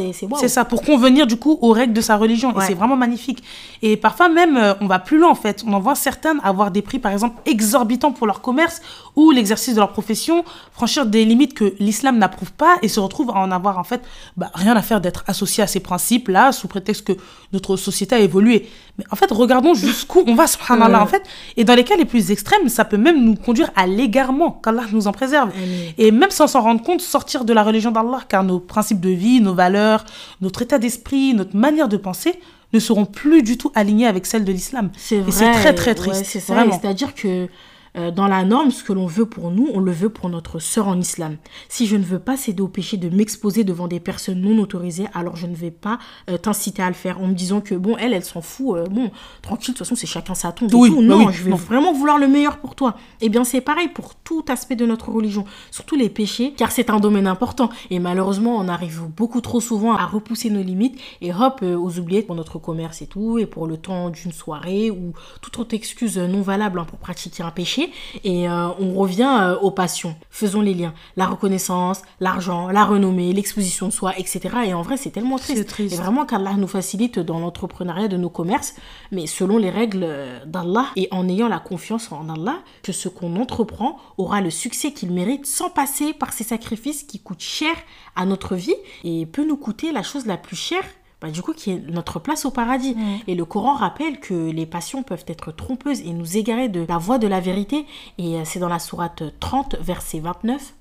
c'est 0.41 0.49
ça, 0.49 0.65
pour 0.65 0.83
convenir 0.83 1.27
du 1.27 1.37
coup 1.37 1.59
aux 1.61 1.73
règles 1.73 1.93
de 1.93 2.01
sa 2.01 2.17
religion. 2.17 2.51
Et 2.59 2.63
c'est 2.67 2.75
vraiment 2.75 2.97
magnifique. 2.97 3.43
Et 3.83 3.97
parfois 3.97 4.29
même, 4.29 4.59
on 4.81 4.87
va 4.87 4.99
plus 4.99 5.19
loin 5.19 5.31
en 5.31 5.35
fait. 5.35 5.63
On 5.67 5.73
en 5.73 5.81
voit 5.81 5.95
certaines 5.95 6.41
avoir 6.43 6.71
des 6.71 6.83
prix, 6.83 6.99
par 6.99 7.13
exemple, 7.13 7.37
exorbitants 7.47 8.13
pour 8.13 8.27
leur 8.27 8.41
commerce 8.41 8.81
ou 9.17 9.31
l'exercice 9.31 9.75
de 9.75 9.81
leur 9.81 9.93
profession, 9.93 10.45
franchir 10.73 11.07
des 11.07 11.25
limites 11.25 11.55
que 11.55 11.75
l'islam 11.79 12.19
n'approuve 12.19 12.53
pas 12.53 12.77
et 12.83 12.89
se 12.89 13.01
retrouvent 13.01 13.26
à 13.35 13.39
en 13.41 13.51
avoir 13.51 13.79
en 13.79 13.85
fait 13.85 14.03
bah, 14.37 14.51
rien 14.55 14.77
à 14.77 14.83
faire 14.83 15.01
d'être 15.01 15.25
associé 15.27 15.63
à 15.63 15.67
ces 15.67 15.81
principes-là 15.81 16.53
sous 16.53 16.69
prétexte 16.69 17.05
que 17.07 17.13
notre 17.53 17.77
société 17.77 18.15
a 18.15 18.19
évolué. 18.19 18.69
Mais 18.99 19.05
en 19.11 19.17
fait, 19.17 19.31
regardons 19.31 19.75
jusqu'où 19.75 20.23
on 20.27 20.35
va, 20.35 20.47
subhanallah, 20.47 20.99
Ouais. 20.99 21.03
en 21.05 21.07
fait. 21.07 21.23
Et 21.57 21.65
dans 21.65 21.75
les 21.75 21.85
cas 21.85 21.97
les 21.97 22.05
plus 22.05 22.31
extrêmes, 22.31 22.69
ça 22.69 22.85
peut 22.85 22.97
même 22.97 23.25
nous 23.25 23.35
conduire 23.35 23.71
à 23.77 23.87
l'égarement, 23.87 24.51
qu'Allah 24.53 24.85
nous 24.93 25.07
en 25.07 25.13
préserve. 25.13 25.51
Amen. 25.57 25.93
Et 25.99 26.11
même 26.11 26.31
sans 26.31 26.47
s'en 26.47 26.61
rendre 26.63 26.83
compte, 26.83 27.01
sortir 27.01 27.45
de 27.45 27.53
la 27.53 27.63
religion 27.63 27.91
d'Allah, 27.91 28.21
car 28.29 28.45
nos 28.45 28.59
principes 28.61 29.01
de 29.01 29.11
vie, 29.11 29.41
nos 29.41 29.55
valeurs, 29.55 30.05
notre 30.41 30.63
état 30.63 30.79
d'esprit, 30.79 31.35
notre 31.35 31.57
manière 31.57 31.89
de 31.89 31.97
penser 31.97 32.39
ne 32.73 32.79
seront 32.81 33.05
plus 33.07 33.43
du 33.43 33.57
tout 33.59 33.71
alignés 33.75 34.07
avec 34.09 34.27
celles 34.27 34.45
de 34.45 34.53
l'islam. 34.53 34.91
C'est 34.97 35.17
Et 35.17 35.21
vrai. 35.21 35.31
c'est 35.33 35.53
très, 35.53 35.75
très 35.75 35.91
ouais, 35.93 35.95
triste, 35.95 36.25
c'est 36.27 36.41
ça. 36.41 36.65
C'est-à-dire 36.81 37.15
que 37.15 37.49
Euh, 37.97 38.11
dans 38.11 38.27
la 38.27 38.45
norme, 38.45 38.71
ce 38.71 38.83
que 38.85 38.93
l'on 38.93 39.07
veut 39.07 39.27
pour 39.27 39.51
nous, 39.51 39.69
on 39.73 39.81
le 39.81 39.93
veut 39.93 40.11
pour 40.11 40.29
notre 40.29 40.59
sœur 40.59 40.89
en 40.89 40.99
islam. 40.99 41.37
Si 41.69 41.87
je 41.87 41.97
ne 41.97 42.05
veux 42.05 42.19
pas 42.19 42.37
céder 42.37 42.63
au 42.63 42.69
péché 42.69 42.97
de 42.97 43.09
m'exposer 43.09 43.65
devant 43.65 43.89
des 43.89 44.01
personnes 44.01 44.41
non 44.41 44.61
autorisées, 44.61 45.07
alors 45.15 45.37
je 45.37 45.47
ne 45.47 45.55
vais 45.55 45.71
pas 45.71 45.99
euh, 46.31 46.37
t'inciter 46.37 46.83
à 46.83 46.89
le 46.89 46.95
faire 46.95 47.21
en 47.21 47.27
me 47.27 47.35
disant 47.35 47.61
que 47.61 47.75
bon, 47.75 47.97
elle, 47.99 48.13
elle 48.13 48.25
s'en 48.25 48.43
fout, 48.43 48.77
euh, 48.77 48.85
bon, 48.85 49.11
tranquille, 49.43 49.73
de 49.73 49.79
toute 49.79 49.87
façon, 49.87 49.97
c'est 49.97 50.07
chacun 50.07 50.35
sa 50.35 50.53
tombe. 50.53 50.73
Oui, 50.75 50.91
tout. 50.91 50.97
bah 50.97 51.03
non, 51.03 51.27
oui, 51.27 51.33
je 51.33 51.43
vais 51.45 51.51
non. 51.51 51.57
vraiment 51.57 51.93
vouloir 51.93 52.19
le 52.19 52.29
meilleur 52.29 52.59
pour 52.59 52.75
toi. 52.75 52.97
Eh 53.21 53.29
bien, 53.29 53.45
c'est 53.45 53.61
pareil 53.61 53.89
pour 53.89 54.15
tout 54.15 54.45
aspect 54.49 54.77
de 54.77 54.85
notre 54.85 55.11
religion, 55.11 55.45
surtout 55.71 55.97
les 55.97 56.11
péchés, 56.11 56.53
car 56.57 56.73
c'est 56.73 56.91
un 56.91 57.01
domaine 57.01 57.27
important. 57.27 57.71
Et 57.91 57.99
malheureusement, 57.99 58.57
on 58.59 58.69
arrive 58.69 59.05
beaucoup 59.17 59.41
trop 59.41 59.61
souvent 59.61 59.95
à 59.95 60.05
repousser 60.05 60.51
nos 60.51 60.63
limites 60.63 60.99
et 61.23 61.33
hop, 61.33 61.63
aux 61.63 61.99
oubliettes 61.99 62.27
pour 62.27 62.37
notre 62.37 62.59
commerce 62.59 63.01
et 63.01 63.07
tout, 63.07 63.39
et 63.39 63.47
pour 63.47 63.67
le 63.67 63.79
temps 63.79 64.11
d'une 64.11 64.33
soirée 64.33 64.91
ou 64.91 65.13
toute 65.41 65.59
autre 65.59 65.75
excuse 65.75 66.19
non 66.19 66.43
valable 66.43 66.79
hein, 66.79 66.85
pour 66.85 66.99
pratiquer 66.99 67.43
un 67.43 67.51
péché. 67.51 67.86
Et 68.25 68.49
euh, 68.49 68.69
on 68.79 68.95
revient 68.95 69.39
euh, 69.41 69.59
aux 69.59 69.71
passions. 69.71 70.15
Faisons 70.31 70.61
les 70.61 70.75
liens. 70.75 70.95
La 71.17 71.27
reconnaissance, 71.27 72.03
l'argent, 72.21 72.69
la 72.69 72.85
renommée, 72.85 73.33
l'exposition 73.33 73.89
de 73.89 73.93
soi, 73.93 74.13
etc. 74.19 74.41
Et 74.67 74.75
en 74.75 74.83
vrai, 74.83 74.97
c'est 74.97 75.11
tellement 75.11 75.39
triste. 75.39 75.59
C'est 75.59 75.65
triste. 75.65 75.95
Et 75.95 75.97
vraiment 75.97 76.27
qu'Allah 76.27 76.55
nous 76.55 76.67
facilite 76.67 77.19
dans 77.19 77.39
l'entrepreneuriat 77.39 78.09
de 78.09 78.17
nos 78.17 78.31
commerces, 78.31 78.75
mais 79.13 79.27
selon 79.27 79.59
les 79.59 79.71
règles 79.71 80.05
euh, 80.05 80.45
d'Allah 80.47 80.87
et 80.97 81.09
en 81.11 81.29
ayant 81.29 81.49
la 81.49 81.59
confiance 81.59 82.13
en 82.13 82.29
Allah 82.29 82.59
que 82.83 82.93
ce 82.93 83.09
qu'on 83.09 83.37
entreprend 83.37 83.99
aura 84.19 84.41
le 84.41 84.51
succès 84.51 84.93
qu'il 84.93 85.13
mérite 85.13 85.47
sans 85.47 85.71
passer 85.71 86.13
par 86.13 86.33
ces 86.33 86.45
sacrifices 86.45 87.03
qui 87.03 87.21
coûtent 87.21 87.41
cher 87.41 87.75
à 88.15 88.27
notre 88.27 88.55
vie 88.55 88.75
et 89.05 89.27
peut 89.27 89.47
nous 89.47 89.57
coûter 89.57 89.93
la 89.93 90.03
chose 90.03 90.27
la 90.27 90.37
plus 90.37 90.57
chère. 90.57 90.85
Bah, 91.23 91.31
du 91.31 91.41
coup, 91.41 91.55
qui 91.55 91.71
est 91.71 91.83
notre 91.89 92.19
place 92.19 92.45
au 92.45 92.51
paradis. 92.51 92.95
Mm. 92.95 93.19
Et 93.27 93.35
le 93.35 93.47
Coran 93.47 93.75
rappelle 93.75 94.21
que 94.21 94.51
les 94.51 94.67
passions 94.67 95.03
peuvent 95.03 95.25
être 95.29 95.51
trompeuses 95.51 96.03
et 96.03 96.13
nous 96.13 96.37
égarer 96.37 96.69
de 96.69 96.85
la 96.87 96.99
voie 96.99 97.17
de 97.17 97.27
la 97.27 97.41
vérité. 97.41 97.87
Et 98.19 98.37
euh, 98.37 98.43
c'est 98.45 98.59
dans 98.59 98.69
la 98.69 98.79
sourate 98.79 99.23
euh, 99.23 99.31
30, 99.41 99.77
verset 99.81 100.21
29. 100.21 100.75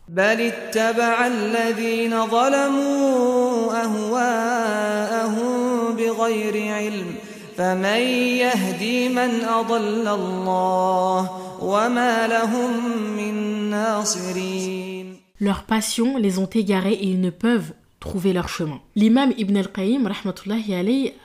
Leurs 15.40 15.64
passions 15.64 16.18
les 16.18 16.40
ont 16.40 16.46
égarés 16.46 16.94
et 16.94 17.08
ils 17.08 17.22
ne 17.22 17.30
peuvent 17.30 17.74
trouver 18.06 18.34
leur 18.34 18.48
chemin. 18.48 18.80
L'imam 18.96 19.34
Ibn 19.36 19.58
al-Qayyim 19.58 20.08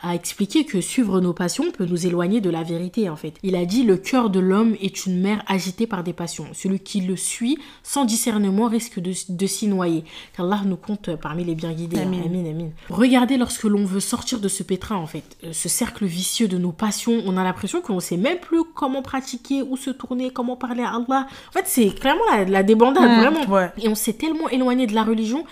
a 0.03 0.15
expliqué 0.15 0.65
que 0.65 0.81
suivre 0.81 1.21
nos 1.21 1.35
passions 1.35 1.71
peut 1.71 1.85
nous 1.85 2.07
éloigner 2.07 2.41
de 2.41 2.49
la 2.49 2.63
vérité 2.63 3.09
en 3.11 3.17
fait. 3.17 3.35
Il 3.43 3.55
a 3.55 3.65
dit 3.67 3.83
le 3.85 3.99
cœur 3.99 4.31
de 4.31 4.41
l'homme 4.41 4.75
est 4.81 5.05
une 5.05 5.21
mer 5.21 5.43
agitée 5.47 5.87
par 5.87 6.03
des 6.03 6.15
passions. 6.15 6.47
Celui 6.55 6.81
qui 6.81 7.03
le 7.03 7.17
suit 7.17 7.59
sans 7.83 8.05
discernement 8.07 8.67
risque 8.69 8.99
de, 8.99 9.13
de 9.29 9.47
s'y 9.47 9.67
noyer. 9.69 10.05
Qu'Allah 10.37 10.63
nous 10.65 10.77
compte 10.77 11.15
parmi 11.17 11.45
les 11.45 11.55
bien 11.55 11.73
guidés. 11.73 11.99
Amin. 12.01 12.23
Amin, 12.25 12.49
amin. 12.51 12.69
Regardez 12.89 13.37
lorsque 13.37 13.65
l'on 13.65 13.85
veut 13.85 14.01
sortir 14.01 14.41
de 14.41 14.49
ce 14.49 14.63
pétrin 14.63 14.97
en 14.97 15.07
fait, 15.07 15.37
euh, 15.45 15.53
ce 15.53 15.69
cercle 15.69 16.07
vicieux 16.07 16.49
de 16.49 16.57
nos 16.57 16.73
passions, 16.73 17.23
on 17.27 17.37
a 17.37 17.45
l'impression 17.45 17.83
qu'on 17.83 18.01
sait 18.01 18.17
même 18.17 18.39
plus 18.39 18.63
comment 18.75 19.03
pratiquer, 19.03 19.63
où 19.63 19.77
se 19.77 19.91
tourner, 19.91 20.31
comment 20.31 20.57
parler 20.57 20.83
à 20.83 20.95
Allah. 20.95 21.27
En 21.51 21.53
fait, 21.53 21.65
c'est 21.67 21.91
clairement 21.95 22.23
la, 22.33 22.45
la 22.47 22.63
débandade, 22.63 23.11
Mmh, 23.11 23.21
vraiment. 23.21 23.47
ouais. 23.55 23.71
Et 23.83 23.89
on 23.89 23.95
s'est 23.95 24.15
tellement 24.15 24.49
éloigné 24.49 24.87
de 24.87 24.95
la 24.95 25.05
religion 25.05 25.45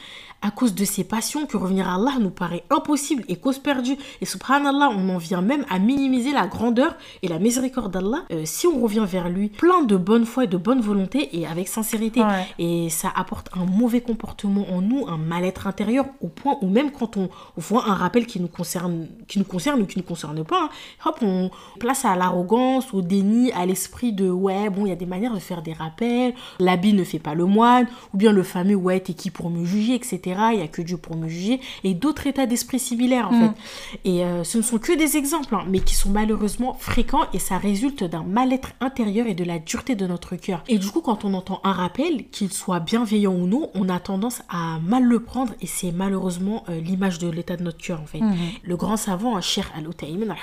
à 0.42 0.50
cause 0.50 0.74
de 0.74 0.84
ces 0.84 1.04
passions 1.04 1.46
que 1.46 1.56
revenir 1.56 1.88
à 1.88 1.94
Allah 1.94 2.14
nous 2.20 2.30
paraît 2.30 2.64
impossible 2.70 3.24
et 3.28 3.36
cause 3.36 3.58
perdue. 3.58 3.96
Et 4.20 4.24
subhanallah, 4.24 4.90
on 4.90 5.08
en 5.08 5.18
vient 5.18 5.42
même 5.42 5.64
à 5.68 5.78
minimiser 5.78 6.32
la 6.32 6.46
grandeur 6.46 6.96
et 7.22 7.28
la 7.28 7.38
miséricorde 7.38 7.92
d'Allah 7.92 8.24
euh, 8.30 8.42
si 8.44 8.66
on 8.66 8.80
revient 8.80 9.04
vers 9.06 9.28
lui 9.28 9.48
plein 9.48 9.82
de 9.82 9.96
bonne 9.96 10.24
foi 10.24 10.44
et 10.44 10.46
de 10.46 10.56
bonne 10.56 10.80
volonté 10.80 11.36
et 11.36 11.46
avec 11.46 11.68
sincérité. 11.68 12.20
Ouais. 12.20 12.46
Et 12.58 12.90
ça 12.90 13.12
apporte 13.14 13.50
un 13.56 13.64
mauvais 13.64 14.00
comportement 14.00 14.66
en 14.70 14.80
nous, 14.80 15.06
un 15.08 15.18
mal-être 15.18 15.66
intérieur 15.66 16.06
au 16.20 16.28
point 16.28 16.56
où 16.62 16.68
même 16.68 16.92
quand 16.92 17.16
on 17.16 17.28
voit 17.56 17.88
un 17.88 17.94
rappel 17.94 18.26
qui 18.26 18.40
nous 18.40 18.48
concerne, 18.48 19.08
qui 19.26 19.38
nous 19.38 19.44
concerne 19.44 19.82
ou 19.82 19.86
qui 19.86 19.98
ne 19.98 20.02
nous 20.02 20.08
concerne 20.08 20.44
pas, 20.44 20.64
hein, 20.64 20.70
hop, 21.04 21.18
on 21.22 21.50
place 21.80 22.04
à 22.04 22.14
l'arrogance, 22.16 22.94
au 22.94 23.02
déni, 23.02 23.50
à 23.52 23.66
l'esprit 23.66 24.12
de 24.12 24.30
ouais, 24.30 24.70
bon, 24.70 24.86
il 24.86 24.90
y 24.90 24.92
a 24.92 24.96
des 24.96 25.06
manières 25.06 25.34
de 25.34 25.40
faire 25.40 25.62
des 25.62 25.72
rappels, 25.72 26.34
l'habit 26.60 26.92
ne 26.92 27.04
fait 27.04 27.18
pas 27.18 27.34
le 27.34 27.44
moine, 27.46 27.86
ou 28.14 28.16
bien 28.16 28.32
le 28.32 28.42
fameux 28.42 28.76
ouais, 28.76 29.00
t'es 29.00 29.14
qui 29.14 29.30
pour 29.30 29.50
me 29.50 29.64
juger, 29.64 29.94
etc. 29.94 30.27
Il 30.52 30.58
y 30.58 30.62
a 30.62 30.68
que 30.68 30.82
Dieu 30.82 30.96
pour 30.96 31.16
me 31.16 31.28
juger, 31.28 31.60
et 31.84 31.94
d'autres 31.94 32.26
états 32.26 32.46
d'esprit 32.46 32.78
similaires 32.78 33.28
en 33.28 33.32
Mm. 33.32 33.40
fait. 33.54 34.00
Et 34.04 34.24
euh, 34.24 34.44
ce 34.44 34.58
ne 34.58 34.62
sont 34.62 34.78
que 34.78 34.92
des 34.96 35.16
exemples, 35.16 35.54
hein, 35.54 35.64
mais 35.68 35.80
qui 35.80 35.94
sont 35.94 36.10
malheureusement 36.10 36.74
fréquents 36.78 37.24
et 37.32 37.38
ça 37.38 37.58
résulte 37.58 38.04
d'un 38.04 38.22
mal-être 38.22 38.72
intérieur 38.80 39.26
et 39.26 39.34
de 39.34 39.44
la 39.44 39.58
dureté 39.58 39.94
de 39.94 40.06
notre 40.06 40.36
cœur. 40.36 40.62
Et 40.68 40.78
du 40.78 40.88
coup, 40.88 41.00
quand 41.00 41.24
on 41.24 41.34
entend 41.34 41.60
un 41.64 41.72
rappel, 41.72 42.28
qu'il 42.30 42.52
soit 42.52 42.80
bienveillant 42.80 43.34
ou 43.34 43.46
non, 43.46 43.70
on 43.74 43.88
a 43.88 44.00
tendance 44.00 44.42
à 44.48 44.78
mal 44.80 45.04
le 45.04 45.20
prendre 45.20 45.52
et 45.60 45.66
c'est 45.66 45.92
malheureusement 45.92 46.64
euh, 46.68 46.80
l'image 46.80 47.18
de 47.18 47.28
l'état 47.28 47.56
de 47.56 47.62
notre 47.62 47.78
cœur 47.78 48.00
en 48.00 48.06
fait. 48.06 48.20
Le 48.62 48.76
grand 48.76 48.96
savant, 48.96 49.40
Cheikh 49.40 49.66
Al-Utaymin, 49.76 50.34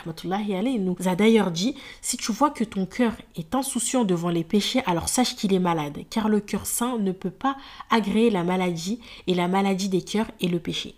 nous 0.79 0.95
a 1.05 1.15
d'ailleurs 1.15 1.51
dit 1.51 1.75
si 2.01 2.17
tu 2.17 2.31
vois 2.31 2.49
que 2.49 2.63
ton 2.63 2.85
cœur 2.85 3.13
est 3.35 3.53
insouciant 3.55 4.03
devant 4.03 4.29
les 4.29 4.43
péchés, 4.43 4.81
alors 4.85 5.09
sache 5.09 5.35
qu'il 5.35 5.53
est 5.53 5.59
malade, 5.59 5.99
car 6.09 6.29
le 6.29 6.39
cœur 6.39 6.65
sain 6.65 6.97
ne 6.97 7.11
peut 7.11 7.29
pas 7.29 7.57
agréer 7.89 8.29
la 8.29 8.43
maladie 8.43 8.99
et 9.27 9.33
la 9.33 9.47
maladie 9.47 9.74
des 9.89 10.01
cœurs 10.01 10.31
est 10.41 10.47
le 10.47 10.59
péché. 10.59 10.95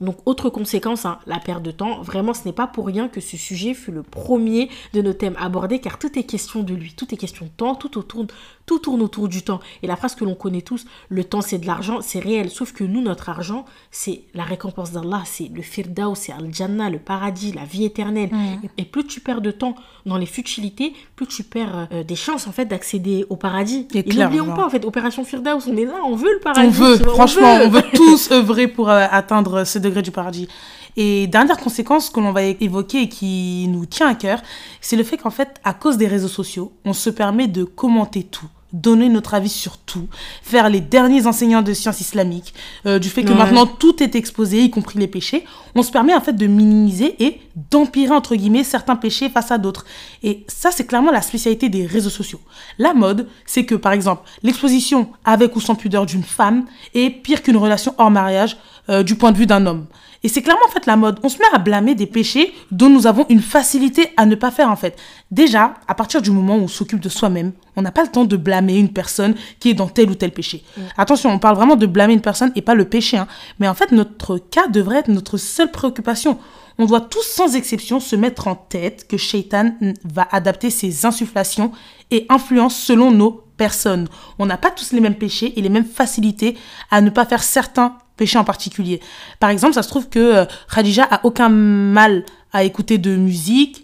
Donc, 0.00 0.16
autre 0.26 0.50
conséquence, 0.50 1.06
hein, 1.06 1.18
la 1.26 1.38
perte 1.38 1.62
de 1.62 1.70
temps. 1.70 2.02
Vraiment, 2.02 2.34
ce 2.34 2.44
n'est 2.44 2.52
pas 2.52 2.66
pour 2.66 2.86
rien 2.86 3.08
que 3.08 3.20
ce 3.20 3.36
sujet 3.36 3.74
fut 3.74 3.92
le 3.92 4.02
premier 4.02 4.68
de 4.92 5.02
nos 5.02 5.12
thèmes 5.12 5.36
abordés, 5.38 5.78
car 5.78 5.98
tout 5.98 6.18
est 6.18 6.24
question 6.24 6.62
de 6.62 6.74
lui, 6.74 6.94
tout 6.94 7.12
est 7.14 7.16
question 7.16 7.46
de 7.46 7.50
temps, 7.50 7.74
tout, 7.74 7.96
autour, 7.98 8.26
tout 8.66 8.78
tourne 8.78 9.02
autour 9.02 9.28
du 9.28 9.42
temps. 9.42 9.60
Et 9.82 9.86
la 9.86 9.96
phrase 9.96 10.14
que 10.14 10.24
l'on 10.24 10.34
connaît 10.34 10.62
tous, 10.62 10.86
le 11.08 11.24
temps 11.24 11.40
c'est 11.40 11.58
de 11.58 11.66
l'argent, 11.66 12.00
c'est 12.00 12.18
réel. 12.18 12.50
Sauf 12.50 12.72
que 12.72 12.84
nous, 12.84 13.02
notre 13.02 13.28
argent, 13.28 13.64
c'est 13.90 14.22
la 14.34 14.42
récompense 14.42 14.92
d'Allah, 14.92 15.22
c'est 15.26 15.48
le 15.54 15.62
firdaus, 15.62 16.14
c'est 16.16 16.32
Al-Jannah, 16.32 16.90
le 16.90 16.98
paradis, 16.98 17.52
la 17.52 17.64
vie 17.64 17.84
éternelle. 17.84 18.30
Et, 18.76 18.82
et 18.82 18.84
plus 18.84 19.06
tu 19.06 19.20
perds 19.20 19.40
de 19.40 19.50
temps 19.50 19.76
dans 20.06 20.18
les 20.18 20.26
futilités, 20.26 20.92
plus 21.16 21.26
tu 21.26 21.44
perds 21.44 21.88
euh, 21.92 22.02
des 22.02 22.16
chances 22.16 22.46
en 22.46 22.52
fait 22.52 22.66
d'accéder 22.66 23.24
au 23.30 23.36
paradis. 23.36 23.86
Et 23.94 23.98
Et, 23.98 24.14
n'oublions 24.14 24.54
pas, 24.54 24.66
en 24.66 24.70
fait, 24.70 24.84
Opération 24.84 25.24
Firdaus, 25.24 25.68
on 25.68 25.76
est 25.76 25.84
là, 25.84 26.00
on 26.04 26.16
veut 26.16 26.32
le 26.32 26.40
paradis. 26.40 26.66
On 26.66 26.70
veut, 26.70 26.96
vois, 26.96 27.14
franchement, 27.14 27.58
on 27.62 27.68
veut 27.68 27.82
tous 27.94 28.30
œuvrer 28.30 28.68
pour 28.68 28.90
euh, 28.90 29.06
atteindre 29.10 29.64
ce 29.64 29.78
degré 29.84 30.02
du 30.02 30.10
paradis. 30.10 30.48
Et 30.96 31.26
dernière 31.26 31.56
conséquence 31.58 32.10
que 32.10 32.20
l'on 32.20 32.32
va 32.32 32.42
évoquer 32.42 33.02
et 33.02 33.08
qui 33.08 33.66
nous 33.68 33.86
tient 33.86 34.08
à 34.08 34.14
cœur, 34.14 34.42
c'est 34.80 34.96
le 34.96 35.04
fait 35.04 35.16
qu'en 35.16 35.30
fait, 35.30 35.60
à 35.64 35.72
cause 35.74 35.96
des 35.96 36.06
réseaux 36.08 36.28
sociaux, 36.28 36.72
on 36.84 36.92
se 36.92 37.10
permet 37.10 37.48
de 37.48 37.64
commenter 37.64 38.24
tout 38.24 38.48
donner 38.74 39.08
notre 39.08 39.34
avis 39.34 39.48
sur 39.48 39.78
tout, 39.78 40.08
faire 40.42 40.68
les 40.68 40.80
derniers 40.80 41.28
enseignants 41.28 41.62
de 41.62 41.72
sciences 41.72 42.00
islamiques, 42.00 42.52
euh, 42.86 42.98
du 42.98 43.08
fait 43.08 43.22
que 43.22 43.30
Ouais. 43.30 43.38
maintenant 43.38 43.66
tout 43.66 44.02
est 44.02 44.16
exposé, 44.16 44.62
y 44.64 44.70
compris 44.70 44.98
les 44.98 45.06
péchés, 45.06 45.44
on 45.76 45.84
se 45.84 45.92
permet 45.92 46.12
en 46.12 46.20
fait 46.20 46.32
de 46.32 46.46
minimiser 46.48 47.14
et 47.24 47.40
d'empirer 47.70 48.12
entre 48.12 48.34
guillemets 48.34 48.64
certains 48.64 48.96
péchés 48.96 49.28
face 49.28 49.52
à 49.52 49.58
d'autres. 49.58 49.84
Et 50.24 50.44
ça, 50.48 50.72
c'est 50.72 50.86
clairement 50.86 51.12
la 51.12 51.22
spécialité 51.22 51.68
des 51.68 51.86
réseaux 51.86 52.10
sociaux. 52.10 52.40
La 52.78 52.94
mode, 52.94 53.28
c'est 53.46 53.64
que 53.64 53.76
par 53.76 53.92
exemple, 53.92 54.28
l'exposition 54.42 55.08
avec 55.24 55.54
ou 55.54 55.60
sans 55.60 55.76
pudeur 55.76 56.04
d'une 56.04 56.24
femme 56.24 56.64
est 56.94 57.10
pire 57.10 57.44
qu'une 57.44 57.56
relation 57.56 57.94
hors 57.98 58.10
mariage 58.10 58.56
euh, 58.88 59.02
du 59.02 59.14
point 59.16 59.32
de 59.32 59.36
vue 59.36 59.46
d'un 59.46 59.66
homme. 59.66 59.86
Et 60.22 60.28
c'est 60.28 60.40
clairement 60.40 60.64
en 60.66 60.70
fait 60.70 60.86
la 60.86 60.96
mode. 60.96 61.20
On 61.22 61.28
se 61.28 61.38
met 61.38 61.44
à 61.52 61.58
blâmer 61.58 61.94
des 61.94 62.06
péchés 62.06 62.54
dont 62.70 62.88
nous 62.88 63.06
avons 63.06 63.26
une 63.28 63.42
facilité 63.42 64.08
à 64.16 64.24
ne 64.24 64.34
pas 64.34 64.50
faire 64.50 64.70
en 64.70 64.76
fait. 64.76 64.98
Déjà, 65.30 65.74
à 65.86 65.94
partir 65.94 66.22
du 66.22 66.30
moment 66.30 66.56
où 66.56 66.60
on 66.60 66.68
s'occupe 66.68 67.00
de 67.00 67.10
soi-même, 67.10 67.52
on 67.76 67.82
n'a 67.82 67.92
pas 67.92 68.02
le 68.02 68.08
temps 68.08 68.24
de 68.24 68.36
blâmer 68.36 68.76
une 68.78 68.88
personne 68.88 69.34
qui 69.60 69.68
est 69.70 69.74
dans 69.74 69.88
tel 69.88 70.08
ou 70.10 70.14
tel 70.14 70.32
péché. 70.32 70.64
Attention, 70.96 71.30
on 71.30 71.38
parle 71.38 71.56
vraiment 71.56 71.76
de 71.76 71.86
blâmer 71.86 72.14
une 72.14 72.22
personne 72.22 72.52
et 72.56 72.62
pas 72.62 72.74
le 72.74 72.86
péché. 72.86 73.18
hein. 73.18 73.28
Mais 73.58 73.68
en 73.68 73.74
fait, 73.74 73.92
notre 73.92 74.38
cas 74.38 74.66
devrait 74.68 75.00
être 75.00 75.08
notre 75.08 75.36
seule 75.36 75.70
préoccupation. 75.70 76.38
On 76.78 76.86
doit 76.86 77.02
tous 77.02 77.22
sans 77.22 77.54
exception 77.54 78.00
se 78.00 78.16
mettre 78.16 78.48
en 78.48 78.54
tête 78.54 79.06
que 79.06 79.16
Shaitan 79.16 79.72
mm, 79.80 79.92
va 80.04 80.26
adapter 80.32 80.70
ses 80.70 81.04
insufflations 81.04 81.70
et 82.10 82.24
influences 82.30 82.76
selon 82.76 83.10
nos 83.10 83.44
personnes. 83.56 84.08
On 84.38 84.46
n'a 84.46 84.56
pas 84.56 84.70
tous 84.70 84.92
les 84.92 85.00
mêmes 85.00 85.14
péchés 85.14 85.52
et 85.58 85.62
les 85.62 85.68
mêmes 85.68 85.84
facilités 85.84 86.56
à 86.90 87.00
ne 87.00 87.10
pas 87.10 87.26
faire 87.26 87.42
certains 87.42 87.98
péchés 88.16 88.38
en 88.38 88.44
particulier. 88.44 89.00
Par 89.40 89.50
exemple, 89.50 89.74
ça 89.74 89.82
se 89.82 89.88
trouve 89.88 90.08
que 90.08 90.18
euh, 90.18 90.44
Khadija 90.72 91.04
a 91.10 91.20
aucun 91.24 91.48
mal 91.48 92.24
à 92.52 92.64
écouter 92.64 92.98
de 92.98 93.16
musique, 93.16 93.83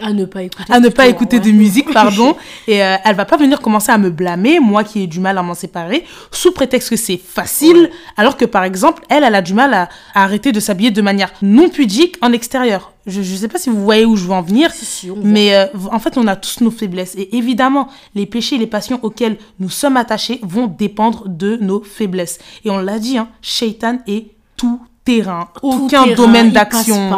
À 0.00 0.14
ne 0.14 0.24
pas 0.24 0.42
écouter. 0.42 0.72
à 0.72 0.80
ne 0.80 0.88
pas 0.88 1.06
écouter 1.06 1.36
ouais. 1.36 1.44
de 1.44 1.50
musique, 1.50 1.90
pardon, 1.92 2.34
et 2.66 2.82
euh, 2.82 2.96
elle 3.04 3.14
va 3.14 3.26
pas 3.26 3.36
venir 3.36 3.60
commencer 3.60 3.92
à 3.92 3.98
me 3.98 4.08
blâmer, 4.08 4.58
moi 4.58 4.84
qui 4.84 5.02
ai 5.02 5.06
du 5.06 5.20
mal 5.20 5.36
à 5.36 5.42
m'en 5.42 5.52
séparer, 5.54 6.04
sous 6.30 6.52
prétexte 6.52 6.88
que 6.88 6.96
c'est 6.96 7.18
facile, 7.18 7.90
alors 8.16 8.38
que 8.38 8.46
par 8.46 8.64
exemple, 8.64 9.02
elle, 9.10 9.22
elle 9.22 9.34
a 9.34 9.42
du 9.42 9.52
mal 9.52 9.74
à, 9.74 9.90
à 10.14 10.24
arrêter 10.24 10.50
de 10.50 10.60
s'habiller 10.60 10.90
de 10.90 11.02
manière 11.02 11.30
non 11.42 11.68
pudique 11.68 12.16
en 12.22 12.32
extérieur. 12.32 12.92
Je, 13.06 13.20
je 13.20 13.34
sais 13.34 13.48
pas 13.48 13.58
si 13.58 13.68
vous 13.68 13.82
voyez 13.82 14.06
où 14.06 14.16
je 14.16 14.24
veux 14.24 14.32
en 14.32 14.42
venir, 14.42 14.70
Si, 14.72 14.84
si, 14.84 15.10
mais 15.22 15.54
euh, 15.54 15.66
en 15.90 15.98
fait, 15.98 16.16
on 16.16 16.26
a 16.26 16.36
tous 16.36 16.62
nos 16.62 16.70
faiblesses. 16.70 17.14
Et 17.16 17.36
évidemment, 17.36 17.88
les 18.14 18.26
péchés 18.26 18.56
et 18.56 18.58
les 18.58 18.66
passions 18.66 18.98
auxquels 19.02 19.36
nous 19.60 19.70
sommes 19.70 19.96
attachés 19.96 20.38
vont 20.42 20.68
dépendre 20.68 21.24
de 21.26 21.58
nos 21.60 21.82
faiblesses. 21.82 22.38
Et 22.64 22.70
on 22.70 22.78
l'a 22.78 22.98
dit, 22.98 23.18
hein, 23.18 23.28
Shaitan 23.42 23.98
est 24.06 24.28
tout 24.56 24.80
terrain, 25.04 25.48
Tout 25.60 25.84
aucun 25.84 26.04
terrain, 26.04 26.14
domaine 26.14 26.50
d'action, 26.52 27.10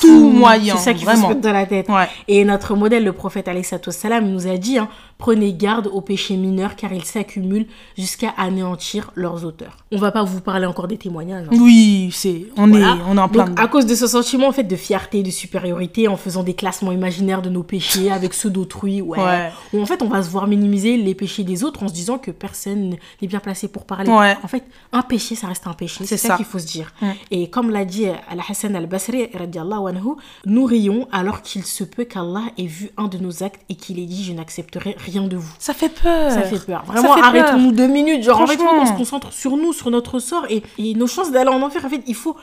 tout 0.00 0.30
moyen, 0.30 0.76
C'est 0.76 0.84
ça 0.84 0.94
qu'il 0.94 1.08
faut 1.08 1.16
se 1.16 1.26
mettre 1.26 1.40
dans 1.40 1.52
la 1.52 1.66
tête. 1.66 1.88
Ouais. 1.88 2.08
Et 2.28 2.44
notre 2.44 2.74
modèle, 2.74 3.04
le 3.04 3.12
prophète 3.12 3.48
salam, 3.90 4.28
nous 4.28 4.46
a 4.46 4.56
dit 4.56 4.78
hein, 4.78 4.88
Prenez 5.18 5.52
garde 5.54 5.86
aux 5.86 6.00
péchés 6.00 6.36
mineurs 6.36 6.76
car 6.76 6.92
ils 6.92 7.04
s'accumulent 7.04 7.66
jusqu'à 7.96 8.30
anéantir 8.36 9.10
leurs 9.14 9.44
auteurs. 9.44 9.76
On 9.92 9.96
va 9.98 10.10
pas 10.12 10.22
vous 10.24 10.40
parler 10.40 10.66
encore 10.66 10.88
des 10.88 10.98
témoignages. 10.98 11.46
hein. 11.50 11.56
Oui, 11.58 12.10
c'est 12.12 12.46
on 12.56 12.66
Voilà. 12.66 12.96
est 12.96 12.98
on 13.08 13.16
est 13.16 13.20
en 13.20 13.28
plein 13.28 13.44
Donc, 13.46 13.60
à 13.60 13.68
cause 13.68 13.86
de 13.86 13.94
ce 13.94 14.06
sentiment 14.06 14.48
en 14.48 14.52
fait 14.52 14.64
de 14.64 14.76
fierté, 14.76 15.22
de 15.22 15.30
supériorité, 15.30 16.08
en 16.08 16.16
faisant 16.16 16.42
des 16.42 16.54
classements 16.54 16.92
imaginaires 16.92 17.42
de 17.42 17.48
nos 17.48 17.62
péchés 17.62 18.10
avec 18.10 18.34
ceux 18.34 18.50
d'autrui, 18.50 19.00
ouais. 19.02 19.18
Ouais. 19.18 19.50
Où 19.72 19.80
en 19.80 19.86
fait 19.86 20.02
on 20.02 20.08
va 20.08 20.22
se 20.22 20.30
voir 20.30 20.46
minimiser 20.46 20.96
les 20.96 21.14
péchés 21.14 21.44
des 21.44 21.64
autres 21.64 21.82
en 21.82 21.88
se 21.88 21.94
disant 21.94 22.18
que 22.18 22.30
personne 22.30 22.96
n'est 23.22 23.28
bien 23.28 23.40
placé 23.40 23.68
pour 23.68 23.84
parler. 23.84 24.10
Ouais. 24.10 24.36
En 24.42 24.48
fait, 24.48 24.64
un 24.92 25.02
péché 25.02 25.34
ça 25.36 25.46
reste 25.46 25.66
un 25.66 25.72
péché, 25.74 26.04
C'est 26.06 26.16
ça, 26.16 26.28
ça. 26.28 26.36
qu'il 26.36 26.44
faut 26.44 26.58
se 26.58 26.66
dire. 26.66 26.92
Mm. 27.00 27.06
Et 27.30 27.50
comme 27.50 27.70
l'a 27.70 27.84
dit 27.84 28.06
Al-Hassan 28.28 28.74
al-Basri, 28.76 29.28
radiallahu 29.32 29.88
anhu, 29.88 30.16
nous 30.44 30.64
rions 30.64 31.06
alors 31.12 31.42
qu'il 31.42 31.64
se 31.64 31.84
peut 31.84 32.04
qu'Allah 32.04 32.44
ait 32.58 32.66
vu 32.66 32.90
un 32.96 33.06
de 33.08 33.18
nos 33.18 33.42
actes 33.42 33.62
et 33.68 33.74
qu'il 33.76 33.98
ait 33.98 34.06
dit 34.06 34.24
je 34.24 34.32
n'accepterai 34.32 34.96
rien 35.04 35.22
de 35.22 35.36
vous. 35.36 35.52
Ça 35.58 35.74
fait 35.74 35.88
peur. 35.88 36.30
Ça 36.30 36.42
fait 36.42 36.64
peur. 36.64 36.84
Vraiment, 36.86 37.14
arrêtons-nous 37.14 37.72
deux 37.72 37.86
minutes. 37.86 38.22
Genre, 38.22 38.40
en 38.40 38.46
fait, 38.46 38.56
Franchement. 38.56 38.86
se 38.86 38.92
concentre 38.92 39.32
sur 39.32 39.56
nous, 39.56 39.72
sur 39.72 39.90
notre 39.90 40.18
sort 40.18 40.46
et, 40.48 40.62
et 40.78 40.94
nos 40.94 41.06
chances 41.06 41.30
d'aller 41.30 41.50
en 41.50 41.62
enfer. 41.62 41.84
En 41.84 41.88
fait, 41.88 42.02
il 42.06 42.14
faut, 42.14 42.36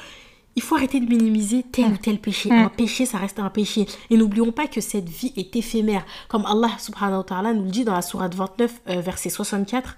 il 0.55 0.61
faut 0.61 0.75
arrêter 0.75 0.99
de 0.99 1.07
minimiser 1.07 1.63
tel 1.71 1.85
ou 1.85 1.97
tel 1.97 2.19
péché. 2.19 2.49
Mm. 2.49 2.65
Un 2.65 2.69
péché, 2.69 3.05
ça 3.05 3.17
reste 3.17 3.39
un 3.39 3.49
péché. 3.49 3.85
Et 4.09 4.17
n'oublions 4.17 4.51
pas 4.51 4.67
que 4.67 4.81
cette 4.81 5.09
vie 5.09 5.33
est 5.37 5.55
éphémère. 5.55 6.03
Comme 6.27 6.45
Allah 6.45 6.71
subhanahu 6.77 7.17
wa 7.17 7.23
ta'ala 7.23 7.53
nous 7.53 7.63
le 7.63 7.71
dit 7.71 7.83
dans 7.83 7.93
la 7.93 8.01
sourate 8.01 8.35
29, 8.35 8.71
euh, 8.89 9.01
verset 9.01 9.29
64. 9.29 9.97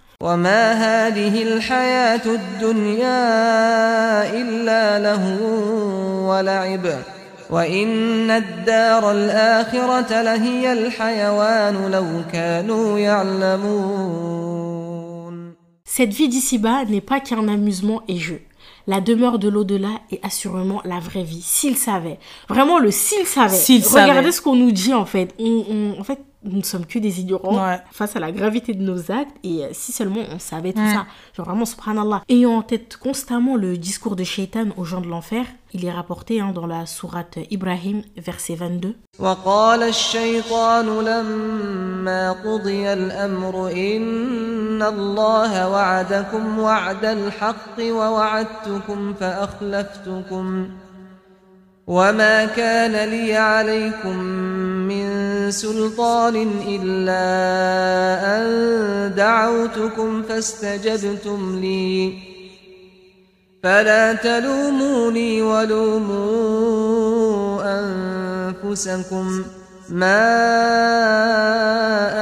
وما 7.52 7.62
هذه 7.62 7.82
الحياة 7.84 7.98
الدنيا 7.98 8.08
إلا 8.08 8.26
له 8.28 8.28
ولعب 8.28 8.28
وإن 8.30 8.30
الدار 8.30 9.10
الآخرة 9.12 10.22
لهي 10.22 10.72
الحيوان 10.72 11.90
لو 11.90 12.06
كانوا 12.32 12.98
يعلمون 14.18 15.54
Cette 15.84 16.12
vie 16.12 16.28
d'ici-bas 16.28 16.84
n'est 16.84 17.00
pas 17.00 17.18
qu'un 17.20 17.48
amusement 17.48 18.02
et 18.08 18.18
jeu. 18.18 18.40
La 18.86 19.00
demeure 19.00 19.38
de 19.38 19.48
l'au-delà 19.48 20.00
est 20.12 20.20
assurément 20.24 20.80
la 20.84 21.00
vraie 21.00 21.24
vie. 21.24 21.42
S'ils 21.42 21.76
savaient. 21.76 22.18
Vraiment, 22.48 22.78
le 22.78 22.90
s'ils 22.90 23.26
savaient. 23.26 23.56
S'ils 23.56 23.82
Regardez 23.84 24.14
savaient. 24.14 24.32
ce 24.32 24.40
qu'on 24.42 24.54
nous 24.56 24.70
dit 24.70 24.94
en 24.94 25.04
fait. 25.06 25.34
On, 25.38 25.64
on- 25.70 26.00
en 26.00 26.04
fait, 26.04 26.20
nous 26.44 26.58
ne 26.58 26.62
sommes 26.62 26.86
que 26.86 26.98
des 27.00 27.20
ignorants 27.20 27.56
Ouais. 27.66 27.80
face 27.90 28.14
à 28.14 28.20
la 28.20 28.30
gravité 28.30 28.72
de 28.72 28.82
nos 28.82 29.10
actes. 29.10 29.34
Et 29.42 29.64
euh, 29.64 29.68
si 29.72 29.90
seulement 29.92 30.20
on 30.32 30.38
savait 30.38 30.72
tout 30.72 30.80
Mm. 30.80 30.94
ça. 30.94 31.06
Genre 31.36 31.46
vraiment, 31.46 31.64
subhanallah. 31.64 32.22
Ayant 32.28 32.52
en 32.58 32.62
tête 32.62 32.96
constamment 32.96 33.56
le 33.56 33.76
discours 33.76 34.14
de 34.14 34.22
Shaitan 34.24 34.66
aux 34.76 34.84
gens 34.84 35.00
de 35.00 35.08
l'enfer, 35.08 35.44
il 35.74 35.84
est 35.84 35.90
rapporté 35.90 36.40
hein, 36.40 36.52
dans 36.54 36.66
la 36.66 36.86
sourate 36.86 37.38
Ibrahim, 37.50 38.02
verset 38.16 38.54
22. 38.54 38.94
وقال 39.18 39.82
الشيطان 39.82 40.86
لما 41.04 42.32
قضي 42.32 42.92
الأمر 42.92 43.70
إن 43.72 44.82
الله 44.82 45.68
وعدكم 45.70 46.58
وعد 46.58 47.04
الحق 47.04 47.76
ووعدتكم 47.80 49.14
فأخلفتكم 49.14 50.68
وما 51.86 52.44
كان 52.44 53.08
لي 53.10 53.34
عليكم 53.36 54.18
من 54.87 55.51
سلطان 55.51 56.35
إلا 56.67 57.25
أن 58.37 58.45
دعوتكم 59.15 60.23
فاستجبتم 60.23 61.59
لي. 61.61 62.13
فلا 63.63 64.13
تلوموني 64.13 65.41
ولوموا 65.41 66.43
أنفسكم. 67.79 69.43
ما 69.89 70.27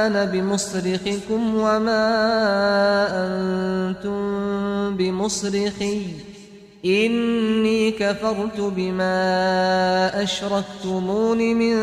أنا 0.06 0.24
بمصرخكم 0.24 1.54
وما 1.54 2.08
أنتم 3.10 4.22
بمصرخي. 4.96 6.31
إني 6.84 7.90
كفرت 7.90 8.60
بما 8.60 10.22
أشركتمون 10.22 11.38
من 11.38 11.76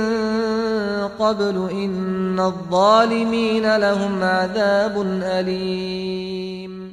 قبل 1.20 1.70
إن 1.72 2.40
الظالمين 2.40 3.78
لهم 3.78 4.24
عذاب 4.24 5.02
أليم 5.24 6.90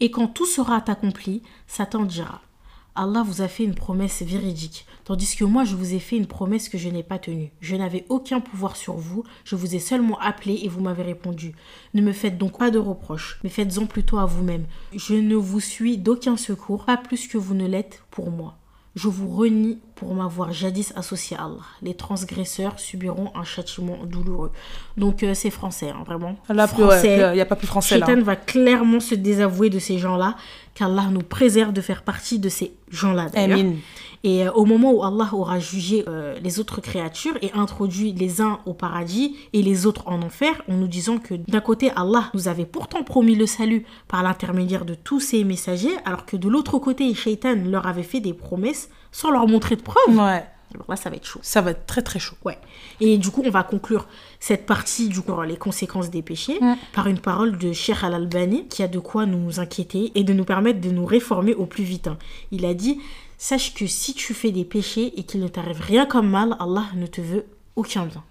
Et 0.00 0.10
quand 0.10 0.26
tout 0.28 0.46
sera 0.46 0.82
accompli, 0.86 1.42
Satan 1.66 2.02
dira 2.02 2.40
Allah 2.94 3.22
vous 3.24 3.40
a 3.40 3.48
fait 3.48 3.64
une 3.64 3.74
promesse 3.74 4.22
véridique, 4.22 4.84
tandis 5.04 5.36
que 5.36 5.44
moi 5.44 5.64
je 5.64 5.76
vous 5.76 5.94
ai 5.94 5.98
fait 5.98 6.16
une 6.16 6.26
promesse 6.26 6.68
que 6.68 6.78
je 6.78 6.88
n'ai 6.88 7.02
pas 7.02 7.18
tenue. 7.18 7.52
Je 7.60 7.76
n'avais 7.76 8.04
aucun 8.08 8.40
pouvoir 8.40 8.76
sur 8.76 8.94
vous, 8.94 9.24
je 9.44 9.56
vous 9.56 9.74
ai 9.74 9.78
seulement 9.78 10.18
appelé 10.18 10.60
et 10.62 10.68
vous 10.68 10.80
m'avez 10.80 11.02
répondu. 11.02 11.54
Ne 11.94 12.02
me 12.02 12.12
faites 12.12 12.38
donc 12.38 12.58
pas 12.58 12.70
de 12.70 12.78
reproches, 12.78 13.38
mais 13.44 13.50
faites-en 13.50 13.86
plutôt 13.86 14.18
à 14.18 14.26
vous-même. 14.26 14.64
Je 14.94 15.14
ne 15.14 15.36
vous 15.36 15.60
suis 15.60 15.98
d'aucun 15.98 16.36
secours, 16.36 16.84
pas 16.84 16.96
plus 16.96 17.28
que 17.28 17.38
vous 17.38 17.54
ne 17.54 17.66
l'êtes 17.66 18.02
pour 18.10 18.30
moi. 18.30 18.56
Je 18.94 19.08
vous 19.08 19.28
renie 19.28 19.78
pour 20.02 20.14
m'avoir 20.14 20.52
jadis 20.52 20.92
associé 20.96 21.36
à 21.36 21.44
Allah. 21.44 21.62
Les 21.80 21.94
transgresseurs 21.94 22.80
subiront 22.80 23.30
un 23.36 23.44
châtiment 23.44 23.98
douloureux. 24.04 24.50
Donc 24.96 25.22
euh, 25.22 25.32
c'est 25.32 25.50
français, 25.50 25.90
hein, 25.90 26.02
vraiment. 26.04 26.34
Là, 26.48 26.66
plus, 26.66 26.82
Français. 26.82 27.24
ouais, 27.24 27.34
il 27.34 27.38
y 27.38 27.40
a 27.40 27.46
pas 27.46 27.54
plus 27.54 27.68
français 27.68 27.98
là. 27.98 28.06
Shaitan 28.06 28.20
va 28.22 28.34
clairement 28.34 28.98
se 28.98 29.14
désavouer 29.14 29.70
de 29.70 29.78
ces 29.78 29.98
gens-là, 29.98 30.34
qu'Allah 30.74 31.06
nous 31.12 31.22
préserve 31.22 31.72
de 31.72 31.80
faire 31.80 32.02
partie 32.02 32.40
de 32.40 32.48
ces 32.48 32.72
gens-là. 32.90 33.28
Amin. 33.34 33.74
Et 34.24 34.46
euh, 34.46 34.52
au 34.52 34.64
moment 34.64 34.92
où 34.92 35.02
Allah 35.04 35.28
aura 35.32 35.58
jugé 35.58 36.04
euh, 36.08 36.36
les 36.42 36.60
autres 36.60 36.80
créatures 36.80 37.36
et 37.42 37.52
introduit 37.54 38.12
les 38.12 38.40
uns 38.40 38.60
au 38.66 38.72
paradis 38.72 39.36
et 39.52 39.62
les 39.62 39.86
autres 39.86 40.02
en 40.06 40.22
enfer, 40.22 40.62
en 40.68 40.76
nous 40.76 40.88
disant 40.88 41.18
que 41.18 41.34
d'un 41.34 41.60
côté 41.60 41.90
Allah 41.94 42.24
nous 42.34 42.48
avait 42.48 42.66
pourtant 42.66 43.02
promis 43.04 43.34
le 43.34 43.46
salut 43.46 43.84
par 44.08 44.22
l'intermédiaire 44.22 44.84
de 44.84 44.94
tous 44.94 45.20
ces 45.20 45.44
messagers, 45.44 45.96
alors 46.04 46.24
que 46.24 46.36
de 46.36 46.48
l'autre 46.48 46.78
côté 46.78 47.12
Shaitan 47.14 47.56
leur 47.66 47.86
avait 47.86 48.02
fait 48.02 48.20
des 48.20 48.34
promesses 48.34 48.88
sans 49.12 49.30
leur 49.30 49.46
montrer 49.46 49.76
de 49.76 49.82
preuves. 49.82 50.08
Ouais. 50.16 50.44
Alors 50.74 50.86
là 50.88 50.96
ça 50.96 51.10
va 51.10 51.16
être 51.16 51.26
chaud. 51.26 51.38
Ça 51.42 51.60
va 51.60 51.72
être 51.72 51.86
très 51.86 52.00
très 52.02 52.18
chaud. 52.18 52.36
Ouais. 52.44 52.58
Et 53.00 53.18
du 53.18 53.30
coup, 53.30 53.42
on 53.44 53.50
va 53.50 53.62
conclure 53.62 54.08
cette 54.40 54.64
partie 54.64 55.08
du 55.08 55.20
coup, 55.20 55.40
les 55.42 55.56
conséquences 55.56 56.08
des 56.10 56.22
péchés 56.22 56.58
par 56.94 57.06
une 57.08 57.18
parole 57.18 57.58
de 57.58 57.72
Cheikh 57.74 58.02
Al-Albani 58.02 58.66
qui 58.68 58.82
a 58.82 58.88
de 58.88 58.98
quoi 58.98 59.26
nous 59.26 59.60
inquiéter 59.60 60.12
et 60.14 60.24
de 60.24 60.32
nous 60.32 60.44
permettre 60.44 60.80
de 60.80 60.90
nous 60.90 61.04
réformer 61.04 61.54
au 61.54 61.66
plus 61.66 61.84
vite. 61.84 62.06
hein. 62.06 62.16
Il 62.52 62.64
a 62.64 62.72
dit 62.74 62.98
Sache 63.36 63.74
que 63.74 63.86
si 63.86 64.14
tu 64.14 64.34
fais 64.34 64.50
des 64.50 64.64
péchés 64.64 65.12
et 65.18 65.24
qu'il 65.24 65.40
ne 65.40 65.48
t'arrive 65.48 65.80
rien 65.80 66.06
comme 66.06 66.30
mal, 66.30 66.56
Allah 66.60 66.84
ne 66.94 67.06
te 67.06 67.20
veut 67.20 67.44
aucun 67.76 68.06
bien. 68.06 68.22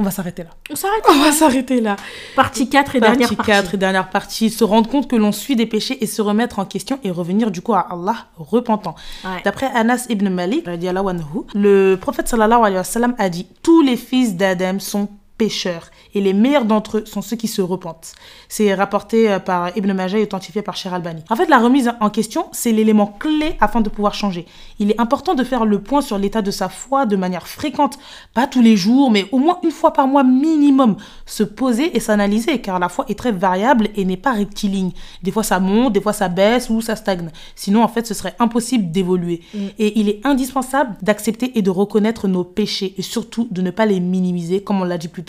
On 0.00 0.04
va 0.04 0.12
s'arrêter 0.12 0.44
là. 0.44 0.50
On 0.70 0.76
s'arrête. 0.76 1.02
On 1.08 1.18
va 1.18 1.32
s'arrêter 1.32 1.80
là. 1.80 1.96
Partie 2.36 2.68
4 2.70 2.94
et 2.94 3.00
Partie 3.00 3.18
dernière 3.18 3.36
partie. 3.36 3.50
4 3.50 3.74
et 3.74 3.76
dernière 3.76 4.10
partie. 4.10 4.48
Se 4.48 4.62
rendre 4.62 4.88
compte 4.88 5.08
que 5.10 5.16
l'on 5.16 5.32
suit 5.32 5.56
des 5.56 5.66
péchés 5.66 6.02
et 6.02 6.06
se 6.06 6.22
remettre 6.22 6.60
en 6.60 6.64
question 6.64 7.00
et 7.02 7.10
revenir 7.10 7.50
du 7.50 7.62
coup 7.62 7.74
à 7.74 7.80
Allah 7.90 8.26
repentant. 8.36 8.94
Ouais. 9.24 9.42
D'après 9.44 9.66
Anas 9.74 10.06
ibn 10.08 10.28
Malik, 10.28 10.66
le 10.66 11.96
prophète 11.96 12.28
sallallahu 12.28 12.60
alayhi 12.60 12.76
wa 12.76 12.84
sallam 12.84 13.14
a 13.18 13.28
dit 13.28 13.48
Tous 13.62 13.82
les 13.82 13.96
fils 13.96 14.36
d'Adam 14.36 14.78
sont 14.78 15.08
pécheurs 15.38 15.90
et 16.14 16.20
les 16.20 16.32
meilleurs 16.32 16.64
d'entre 16.64 16.98
eux 16.98 17.04
sont 17.06 17.22
ceux 17.22 17.36
qui 17.36 17.48
se 17.48 17.62
repentent. 17.62 18.12
C'est 18.48 18.74
rapporté 18.74 19.30
euh, 19.30 19.38
par 19.38 19.76
Ibn 19.76 19.92
Majah 19.92 20.18
et 20.18 20.24
authentifié 20.24 20.62
par 20.62 20.76
Cher 20.76 20.92
Albani. 20.92 21.22
En 21.30 21.36
fait, 21.36 21.46
la 21.46 21.58
remise 21.58 21.92
en 22.00 22.10
question, 22.10 22.46
c'est 22.52 22.72
l'élément 22.72 23.06
clé 23.06 23.56
afin 23.60 23.80
de 23.80 23.88
pouvoir 23.88 24.14
changer. 24.14 24.46
Il 24.78 24.90
est 24.90 25.00
important 25.00 25.34
de 25.34 25.44
faire 25.44 25.64
le 25.64 25.80
point 25.80 26.00
sur 26.00 26.18
l'état 26.18 26.42
de 26.42 26.50
sa 26.50 26.68
foi 26.68 27.06
de 27.06 27.16
manière 27.16 27.46
fréquente, 27.46 27.98
pas 28.34 28.46
tous 28.46 28.62
les 28.62 28.76
jours, 28.76 29.10
mais 29.10 29.26
au 29.32 29.38
moins 29.38 29.58
une 29.62 29.70
fois 29.70 29.92
par 29.92 30.08
mois 30.08 30.24
minimum. 30.24 30.96
Se 31.26 31.42
poser 31.42 31.96
et 31.96 32.00
s'analyser, 32.00 32.60
car 32.60 32.78
la 32.78 32.88
foi 32.88 33.04
est 33.08 33.18
très 33.18 33.32
variable 33.32 33.88
et 33.94 34.04
n'est 34.04 34.16
pas 34.16 34.32
rectiligne. 34.32 34.92
Des 35.22 35.30
fois 35.30 35.42
ça 35.42 35.60
monte, 35.60 35.92
des 35.92 36.00
fois 36.00 36.12
ça 36.12 36.28
baisse 36.28 36.68
ou 36.70 36.80
ça 36.80 36.96
stagne. 36.96 37.30
Sinon, 37.54 37.82
en 37.82 37.88
fait, 37.88 38.06
ce 38.06 38.14
serait 38.14 38.34
impossible 38.38 38.90
d'évoluer. 38.90 39.40
Et 39.78 39.98
il 40.00 40.08
est 40.08 40.20
indispensable 40.24 40.96
d'accepter 41.02 41.58
et 41.58 41.62
de 41.62 41.70
reconnaître 41.70 42.28
nos 42.28 42.44
péchés 42.44 42.94
et 42.96 43.02
surtout 43.02 43.48
de 43.50 43.62
ne 43.62 43.70
pas 43.70 43.86
les 43.86 44.00
minimiser, 44.00 44.62
comme 44.62 44.80
on 44.80 44.84
l'a 44.84 44.98
dit 44.98 45.08
plus 45.08 45.24
tôt. 45.24 45.27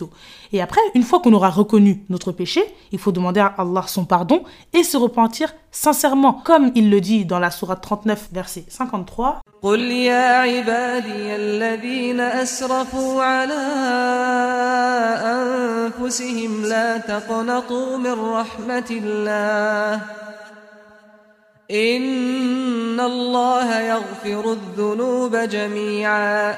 Et 0.53 0.61
après, 0.63 0.81
une 0.95 1.03
fois 1.03 1.21
qu'on 1.21 1.33
aura 1.33 1.51
reconnu 1.51 2.05
notre 2.09 2.33
péché, 2.33 2.63
il 2.93 2.99
faut 2.99 3.13
demander 3.13 3.41
à 3.41 3.55
Allah 3.59 3.85
son 3.87 4.05
pardon 4.05 4.45
et 4.73 4.83
se 4.83 4.97
repentir 4.97 5.53
sincèrement, 5.71 6.33
comme 6.33 6.71
il 6.75 6.91
le 6.91 7.01
dit 7.01 7.25
dans 7.25 7.39
la 7.39 7.51
sourate 7.51 7.83
39, 7.83 8.29
verset 8.33 8.65
53. 8.69 9.41
قل 9.63 9.81
يا 9.81 10.41
عبادي 10.45 11.37
الذين 11.37 12.21
أسرفوا 12.21 13.23
على 13.23 13.65
أنفسهم 15.25 16.65
لا 16.65 16.99
تقنطوا 16.99 17.97
من 17.97 18.13
رحمة 18.13 18.91
الله 18.91 20.01
إن 21.71 23.01
الله 23.01 23.81
يغفر 23.81 24.53
الذنوب 24.53 25.37
جميعا 25.37 26.57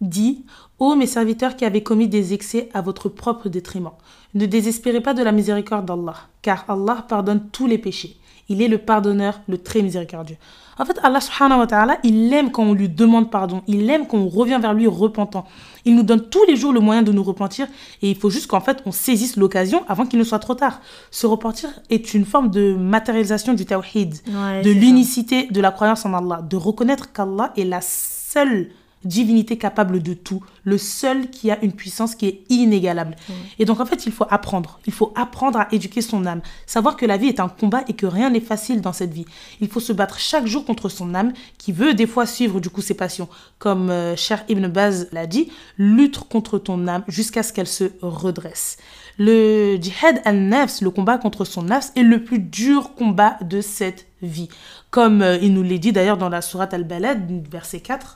Dis, 0.00 0.46
ô 0.78 0.94
mes 0.94 1.06
serviteurs 1.06 1.56
qui 1.56 1.66
avez 1.66 1.82
commis 1.82 2.08
des 2.08 2.32
excès 2.32 2.70
à 2.72 2.80
votre 2.80 3.10
propre 3.10 3.50
détriment, 3.50 3.90
ne 4.32 4.46
désespérez 4.46 5.02
pas 5.02 5.12
de 5.12 5.22
la 5.22 5.30
miséricorde 5.30 5.84
d'Allah, 5.84 6.14
car 6.40 6.64
Allah 6.68 7.04
pardonne 7.06 7.50
tous 7.52 7.66
les 7.66 7.76
péchés. 7.76 8.16
Il 8.48 8.62
est 8.62 8.68
le 8.68 8.78
pardonneur, 8.78 9.40
le 9.46 9.58
très 9.58 9.82
miséricordieux. 9.82 10.36
En 10.78 10.86
fait, 10.86 10.98
Allah 11.02 11.20
subhanahu 11.20 11.60
wa 11.60 11.66
ta'ala, 11.66 11.98
il 12.02 12.32
aime 12.32 12.50
quand 12.50 12.64
on 12.64 12.72
lui 12.72 12.88
demande 12.88 13.30
pardon, 13.30 13.60
il 13.66 13.90
aime 13.90 14.06
quand 14.06 14.18
on 14.18 14.28
revient 14.28 14.58
vers 14.58 14.72
lui 14.72 14.86
repentant. 14.86 15.44
Il 15.84 15.94
nous 15.96 16.02
donne 16.02 16.28
tous 16.28 16.44
les 16.46 16.56
jours 16.56 16.72
le 16.72 16.80
moyen 16.80 17.02
de 17.02 17.12
nous 17.12 17.22
repentir 17.22 17.66
et 18.02 18.10
il 18.10 18.16
faut 18.16 18.30
juste 18.30 18.46
qu'en 18.46 18.60
fait, 18.60 18.82
on 18.86 18.92
saisisse 18.92 19.36
l'occasion 19.36 19.82
avant 19.88 20.06
qu'il 20.06 20.18
ne 20.18 20.24
soit 20.24 20.38
trop 20.38 20.54
tard. 20.54 20.80
Se 21.10 21.26
repentir 21.26 21.68
est 21.90 22.14
une 22.14 22.24
forme 22.24 22.50
de 22.50 22.74
matérialisation 22.74 23.54
du 23.54 23.66
tawhid, 23.66 24.14
Ouais, 24.28 24.62
de 24.62 24.70
l'unicité 24.70 25.46
de 25.50 25.60
la 25.60 25.70
croyance 25.70 26.04
en 26.06 26.14
Allah, 26.14 26.42
de 26.42 26.56
reconnaître 26.56 27.12
qu'Allah 27.12 27.52
est 27.56 27.64
la 27.64 27.80
seule 27.80 28.70
divinité 29.04 29.58
capable 29.58 30.02
de 30.02 30.14
tout, 30.14 30.42
le 30.64 30.78
seul 30.78 31.30
qui 31.30 31.50
a 31.50 31.62
une 31.62 31.72
puissance 31.72 32.14
qui 32.14 32.26
est 32.26 32.40
inégalable. 32.48 33.16
Et 33.58 33.64
donc 33.64 33.80
en 33.80 33.86
fait, 33.86 34.06
il 34.06 34.12
faut 34.12 34.26
apprendre. 34.30 34.80
Il 34.86 34.92
faut 34.92 35.12
apprendre 35.14 35.58
à 35.58 35.68
éduquer 35.72 36.00
son 36.00 36.26
âme, 36.26 36.40
savoir 36.66 36.96
que 36.96 37.06
la 37.06 37.16
vie 37.16 37.28
est 37.28 37.40
un 37.40 37.48
combat 37.48 37.84
et 37.88 37.92
que 37.94 38.06
rien 38.06 38.30
n'est 38.30 38.40
facile 38.40 38.80
dans 38.80 38.92
cette 38.92 39.12
vie. 39.12 39.26
Il 39.60 39.68
faut 39.68 39.80
se 39.80 39.92
battre 39.92 40.18
chaque 40.18 40.46
jour 40.46 40.64
contre 40.64 40.88
son 40.88 41.14
âme 41.14 41.32
qui 41.58 41.72
veut 41.72 41.94
des 41.94 42.06
fois 42.06 42.26
suivre 42.26 42.60
du 42.60 42.70
coup 42.70 42.80
ses 42.80 42.94
passions. 42.94 43.28
Comme 43.58 43.90
euh, 43.90 44.16
Cher 44.16 44.44
Ibn 44.48 44.66
Baz 44.68 45.08
l'a 45.12 45.26
dit, 45.26 45.50
lutte 45.78 46.18
contre 46.18 46.58
ton 46.58 46.86
âme 46.88 47.04
jusqu'à 47.08 47.42
ce 47.42 47.52
qu'elle 47.52 47.66
se 47.66 47.92
redresse. 48.02 48.78
Le 49.18 49.78
jihad 49.80 50.20
al-nafs, 50.24 50.80
le 50.80 50.90
combat 50.90 51.18
contre 51.18 51.44
son 51.44 51.62
nafs, 51.62 51.92
est 51.94 52.02
le 52.02 52.24
plus 52.24 52.40
dur 52.40 52.94
combat 52.94 53.36
de 53.42 53.60
cette 53.60 54.06
vie 54.22 54.48
comme 54.94 55.22
euh, 55.22 55.36
il 55.42 55.52
nous 55.52 55.64
l'est 55.64 55.80
dit 55.80 55.90
d'ailleurs 55.90 56.18
dans 56.18 56.28
la 56.28 56.40
sourate 56.40 56.72
Al-Balad, 56.72 57.28
verset 57.50 57.80
4. 57.80 58.14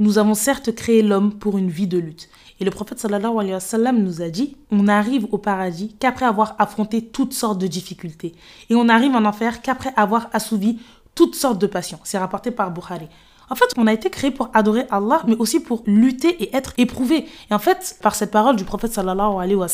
Nous 0.00 0.18
avons 0.18 0.34
certes 0.34 0.74
créé 0.74 1.02
l'homme 1.02 1.32
pour 1.38 1.58
une 1.58 1.70
vie 1.70 1.86
de 1.86 1.98
lutte. 1.98 2.28
Et 2.58 2.64
le 2.64 2.72
prophète 2.72 3.06
nous 3.06 4.20
a 4.20 4.30
dit 4.30 4.56
on 4.72 4.82
n'arrive 4.82 5.28
au 5.30 5.38
paradis 5.38 5.94
qu'après 6.00 6.26
avoir 6.26 6.56
affronté 6.58 7.02
toutes 7.02 7.34
sortes 7.34 7.60
de 7.60 7.68
difficultés. 7.68 8.34
Et 8.68 8.74
on 8.74 8.86
n'arrive 8.86 9.14
en 9.14 9.24
enfer 9.24 9.62
qu'après 9.62 9.92
avoir 9.96 10.28
assouvi 10.32 10.80
toutes 11.14 11.36
sortes 11.36 11.60
de 11.60 11.68
passions. 11.68 12.00
C'est 12.02 12.18
rapporté 12.18 12.50
par 12.50 12.72
Bukhari. 12.72 13.06
En 13.50 13.56
fait, 13.56 13.66
on 13.76 13.86
a 13.86 13.92
été 13.92 14.10
créé 14.10 14.30
pour 14.30 14.48
adorer 14.54 14.86
Allah, 14.90 15.22
mais 15.26 15.36
aussi 15.36 15.60
pour 15.60 15.82
lutter 15.86 16.42
et 16.42 16.56
être 16.56 16.72
éprouvé. 16.78 17.26
Et 17.50 17.54
en 17.54 17.58
fait, 17.58 17.98
par 18.00 18.14
cette 18.14 18.30
parole 18.30 18.56
du 18.56 18.64
prophète 18.64 18.92
sallallahu 18.92 19.40
alayhi 19.40 19.56
wa 19.56 19.66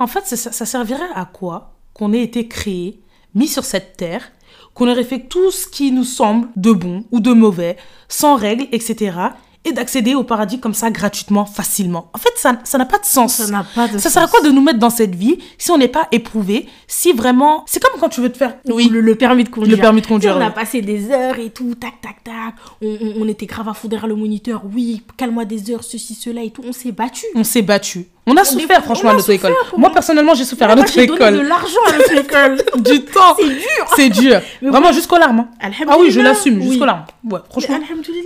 en 0.00 0.06
fait, 0.06 0.26
ça, 0.26 0.50
ça 0.50 0.66
servirait 0.66 1.10
à 1.14 1.24
quoi 1.24 1.74
qu'on 1.94 2.12
ait 2.12 2.22
été 2.22 2.48
créé, 2.48 3.00
mis 3.34 3.48
sur 3.48 3.64
cette 3.64 3.96
terre, 3.96 4.32
qu'on 4.74 4.90
aurait 4.90 5.04
fait 5.04 5.28
tout 5.28 5.50
ce 5.50 5.66
qui 5.66 5.92
nous 5.92 6.04
semble 6.04 6.48
de 6.56 6.72
bon 6.72 7.04
ou 7.12 7.20
de 7.20 7.32
mauvais, 7.32 7.76
sans 8.08 8.36
règles, 8.36 8.66
etc. 8.72 9.16
Et 9.64 9.70
d'accéder 9.72 10.16
au 10.16 10.24
paradis 10.24 10.58
comme 10.58 10.74
ça 10.74 10.90
gratuitement, 10.90 11.44
facilement. 11.44 12.10
En 12.14 12.18
fait, 12.18 12.32
ça 12.36 12.58
ça 12.64 12.78
n'a 12.78 12.84
pas 12.84 12.98
de 12.98 13.04
sens. 13.04 13.34
Ça 13.36 13.46
n'a 13.46 13.64
pas 13.64 13.86
de 13.86 13.98
Ça 13.98 14.10
sert 14.10 14.22
à 14.22 14.26
sens. 14.26 14.36
quoi 14.36 14.48
de 14.48 14.52
nous 14.52 14.60
mettre 14.60 14.80
dans 14.80 14.90
cette 14.90 15.14
vie 15.14 15.38
si 15.56 15.70
on 15.70 15.78
n'est 15.78 15.86
pas 15.86 16.08
éprouvé, 16.10 16.66
si 16.88 17.12
vraiment... 17.12 17.62
C'est 17.68 17.80
comme 17.80 18.00
quand 18.00 18.08
tu 18.08 18.20
veux 18.20 18.32
te 18.32 18.36
faire... 18.38 18.56
Oui, 18.66 18.88
le, 18.90 19.00
le 19.00 19.14
permis 19.14 19.44
de 19.44 19.50
conduire. 19.50 19.76
Le 19.76 19.80
permis 19.80 20.00
de 20.00 20.06
conduire, 20.08 20.36
on 20.36 20.40
a 20.40 20.50
passé 20.50 20.80
des 20.82 21.10
heures 21.10 21.38
et 21.38 21.50
tout, 21.50 21.76
tac, 21.76 22.00
tac, 22.00 22.24
tac. 22.24 22.54
On, 22.82 22.88
on- 22.88 23.22
on 23.22 23.28
était 23.28 23.46
grave 23.46 23.68
à 23.68 23.74
fond 23.74 23.86
derrière 23.86 24.08
le 24.08 24.16
moniteur. 24.16 24.62
Oui, 24.74 25.02
calme-moi 25.16 25.44
des 25.44 25.70
heures, 25.70 25.84
ceci, 25.84 26.14
cela 26.14 26.42
et 26.42 26.50
tout. 26.50 26.62
On 26.66 26.72
s'est 26.72 26.90
battu. 26.92 27.24
On 27.36 27.44
s'est 27.44 27.62
battu. 27.62 28.06
On 28.24 28.36
a 28.36 28.44
souffert, 28.44 28.84
franchement, 28.84 29.10
a 29.10 29.12
à 29.14 29.16
notre 29.16 29.30
école. 29.30 29.52
Moi, 29.76 29.88
on- 29.90 29.92
personnellement, 29.92 30.32
j'ai 30.34 30.44
souffert 30.44 30.70
à 30.70 30.76
notre 30.76 30.94
donné 30.94 31.08
de 31.08 31.12
école. 31.14 31.42
l'argent 31.48 31.80
à 31.88 31.92
notre 31.98 32.12
école. 32.18 32.56
Du 32.80 33.04
temps. 33.04 33.34
C'est 33.36 33.48
dur. 33.48 33.86
C'est 33.96 34.08
dur. 34.10 34.40
Mais 34.62 34.68
Vraiment, 34.70 34.88
bon. 34.88 34.92
jusqu'aux 34.94 35.18
larmes. 35.18 35.40
hein. 35.60 35.70
Ah 35.88 35.96
oui, 35.98 36.12
je 36.12 36.20
l'assume, 36.20 36.58
Oui. 36.60 36.68
jusqu'aux 36.68 36.84
larmes. 36.84 37.04
Ouais, 37.28 37.40
franchement. 37.50 37.78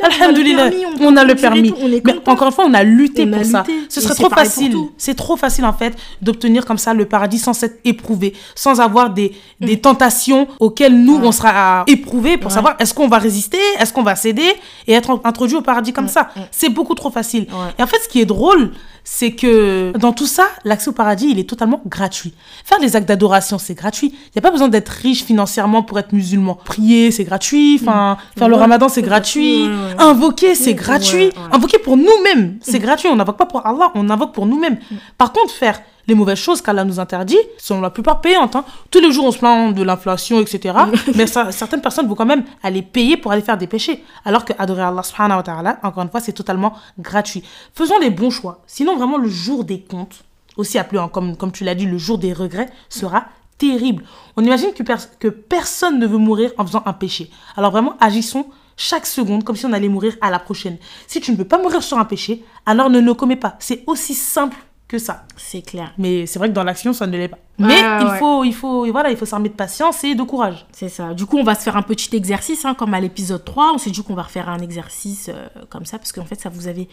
Alhamdulillah, 0.02 0.70
on 1.00 1.16
a 1.16 1.24
le 1.24 1.34
permis. 1.34 1.72
On 1.80 1.86
est 1.90 2.02
Mais 2.04 2.12
content. 2.14 2.32
encore 2.32 2.48
une 2.48 2.52
fois, 2.54 2.66
on 2.68 2.74
a 2.74 2.82
lutté 2.82 3.24
On 3.26 3.32
a 3.32 3.36
pour 3.38 3.46
ça. 3.46 3.64
lutté. 3.66 3.86
Ce 3.88 4.00
serait 4.02 4.14
trop 4.14 4.28
facile. 4.28 4.76
C'est 4.98 5.14
trop 5.14 5.36
facile 5.36 5.64
en 5.64 5.72
fait 5.72 5.94
d'obtenir 6.20 6.66
comme 6.66 6.78
ça 6.78 6.92
le 6.92 7.06
paradis 7.06 7.38
sans 7.38 7.52
s'être 7.54 7.78
éprouvé, 7.84 8.34
sans 8.54 8.80
avoir 8.80 9.10
des, 9.10 9.32
des 9.60 9.80
tentations 9.80 10.46
auxquelles 10.60 10.94
nous 10.96 11.18
on 11.22 11.32
sera 11.32 11.84
éprouvés 11.86 12.36
pour 12.36 12.46
Mm. 12.46 12.48
Ouais. 12.48 12.54
savoir 12.54 12.76
est-ce 12.78 12.92
qu'on 12.94 13.08
va 13.08 13.18
résister, 13.18 13.58
est-ce 13.80 13.92
qu'on 13.92 14.02
va 14.02 14.14
céder 14.14 14.52
et 14.86 14.92
être 14.92 15.20
introduit 15.24 15.56
au 15.56 15.62
paradis 15.62 15.92
comme 15.92 16.08
ça. 16.08 16.28
C'est 16.50 16.68
beaucoup 16.68 16.94
trop 16.94 17.10
facile. 17.10 17.44
Mm. 17.44 17.54
Et 17.78 17.82
en 17.82 17.86
fait, 17.86 17.98
ce 18.02 18.08
qui 18.08 18.20
est 18.20 18.24
drôle, 18.26 18.72
c'est 19.08 19.30
que 19.30 19.92
dans 19.98 20.12
tout 20.12 20.26
ça, 20.26 20.48
l'accès 20.64 20.88
au 20.88 20.92
paradis, 20.92 21.28
il 21.30 21.38
est 21.38 21.48
totalement 21.48 21.80
gratuit. 21.86 22.34
Faire 22.64 22.80
les 22.80 22.96
actes 22.96 23.06
d'adoration, 23.06 23.56
c'est 23.56 23.74
gratuit. 23.74 24.08
Il 24.12 24.30
n'y 24.34 24.40
a 24.40 24.42
pas 24.42 24.50
besoin 24.50 24.66
d'être 24.66 24.88
riche 24.88 25.22
financièrement 25.22 25.84
pour 25.84 25.96
être 26.00 26.12
musulman. 26.12 26.58
Prier, 26.64 27.12
c'est 27.12 27.22
gratuit. 27.22 27.78
Enfin, 27.80 28.16
faire 28.36 28.48
le 28.48 28.56
Mm. 28.56 28.60
Ramadan, 28.60 28.88
c'est 28.88 29.02
gratuit. 29.02 29.64
Invoquer, 29.98 30.56
c'est 30.56 30.74
gratuit. 30.74 31.30
Invoquer 31.52 31.78
pour 31.78 31.96
nous-mêmes, 31.96 32.58
c'est 32.60 32.80
gratuit. 32.80 33.08
On 33.08 33.14
n'invoque 33.14 33.38
pas 33.38 33.46
pour 33.46 33.64
Allah, 33.64 33.92
on 33.94 34.10
invoque 34.10 34.32
pour 34.34 34.44
nous-mêmes. 34.44 34.78
Par 35.18 35.32
contre, 35.32 35.54
faire 35.54 35.80
les 36.08 36.14
mauvaises 36.14 36.38
choses 36.38 36.62
qu'Allah 36.62 36.84
nous 36.84 37.00
interdit 37.00 37.38
sont 37.58 37.80
la 37.80 37.90
plupart 37.90 38.20
payantes. 38.20 38.54
hein. 38.56 38.64
Tous 38.90 39.00
les 39.00 39.10
jours, 39.12 39.24
on 39.26 39.32
se 39.32 39.38
plaint 39.38 39.74
de 39.74 39.82
l'inflation, 39.82 40.40
etc. 40.40 40.74
Mais 41.16 41.26
ça- 41.26 41.50
certaines 41.52 41.80
personnes 41.80 42.06
vont 42.06 42.14
quand 42.14 42.26
même 42.26 42.44
aller 42.62 42.82
payer 42.82 43.16
pour 43.16 43.32
aller 43.32 43.42
faire 43.42 43.58
des 43.58 43.66
péchés. 43.66 44.04
Alors 44.24 44.44
que 44.44 44.52
adorer 44.58 44.82
Allah 44.82 45.02
subhanahu 45.02 45.38
wa 45.38 45.42
ta'ala, 45.42 45.78
encore 45.82 46.02
une 46.02 46.10
fois, 46.10 46.20
c'est 46.20 46.32
totalement 46.32 46.74
gratuit. 46.98 47.42
Faisons 47.74 47.98
les 47.98 48.10
bons 48.10 48.30
choix. 48.30 48.62
Sinon, 48.66 48.96
vraiment, 48.96 49.18
le 49.18 49.28
jour 49.28 49.64
des 49.64 49.80
comptes, 49.80 50.22
aussi 50.56 50.78
appelé, 50.78 51.00
hein, 51.00 51.08
comme, 51.12 51.36
comme 51.36 51.52
tu 51.52 51.64
l'as 51.64 51.74
dit, 51.74 51.86
le 51.86 51.98
jour 51.98 52.18
des 52.18 52.32
regrets, 52.32 52.68
sera 52.88 53.24
terrible. 53.58 54.04
On 54.36 54.42
imagine 54.44 54.72
que, 54.72 54.82
pers- 54.82 55.18
que 55.18 55.28
personne 55.28 55.98
ne 55.98 56.06
veut 56.06 56.18
mourir 56.18 56.52
en 56.58 56.66
faisant 56.66 56.82
un 56.86 56.92
péché. 56.92 57.30
Alors 57.56 57.72
vraiment, 57.72 57.94
agissons 58.00 58.46
chaque 58.76 59.06
seconde 59.06 59.42
comme 59.44 59.56
si 59.56 59.64
on 59.66 59.72
allait 59.72 59.88
mourir 59.88 60.14
à 60.20 60.30
la 60.30 60.38
prochaine. 60.38 60.76
Si 61.06 61.20
tu 61.20 61.32
ne 61.32 61.36
veux 61.36 61.44
pas 61.46 61.58
mourir 61.58 61.82
sur 61.82 61.98
un 61.98 62.04
péché, 62.04 62.44
alors 62.66 62.90
ne 62.90 63.00
le 63.00 63.14
commets 63.14 63.36
pas. 63.36 63.56
C'est 63.58 63.82
aussi 63.86 64.12
simple 64.14 64.56
que 64.88 64.98
ça. 64.98 65.24
C'est 65.36 65.62
clair. 65.62 65.92
Mais 65.98 66.26
c'est 66.26 66.38
vrai 66.38 66.48
que 66.48 66.54
dans 66.54 66.62
l'action, 66.62 66.92
ça 66.92 67.06
ne 67.06 67.16
l'est 67.16 67.28
pas. 67.28 67.38
Ouais, 67.58 67.66
Mais 67.66 67.74
ouais, 67.82 67.98
il 68.02 68.06
ouais. 68.06 68.18
faut, 68.18 68.44
il 68.44 68.54
faut, 68.54 68.90
voilà, 68.92 69.10
il 69.10 69.16
faut 69.16 69.24
s'armer 69.26 69.48
de 69.48 69.54
patience 69.54 70.04
et 70.04 70.14
de 70.14 70.22
courage. 70.22 70.64
C'est 70.72 70.88
ça. 70.88 71.12
Du 71.14 71.26
coup, 71.26 71.38
on 71.38 71.42
va 71.44 71.54
se 71.54 71.62
faire 71.62 71.76
un 71.76 71.82
petit 71.82 72.14
exercice, 72.14 72.64
hein, 72.64 72.74
comme 72.74 72.94
à 72.94 73.00
l'épisode 73.00 73.44
3. 73.44 73.72
On 73.74 73.78
s'est 73.78 73.90
dit 73.90 74.02
qu'on 74.04 74.14
va 74.14 74.22
refaire 74.22 74.48
un 74.48 74.58
exercice 74.60 75.28
euh, 75.32 75.48
comme 75.70 75.84
ça, 75.86 75.98
parce 75.98 76.12
qu'en 76.12 76.24
fait, 76.24 76.40
ça 76.40 76.50
vous 76.50 76.68
avait 76.68 76.86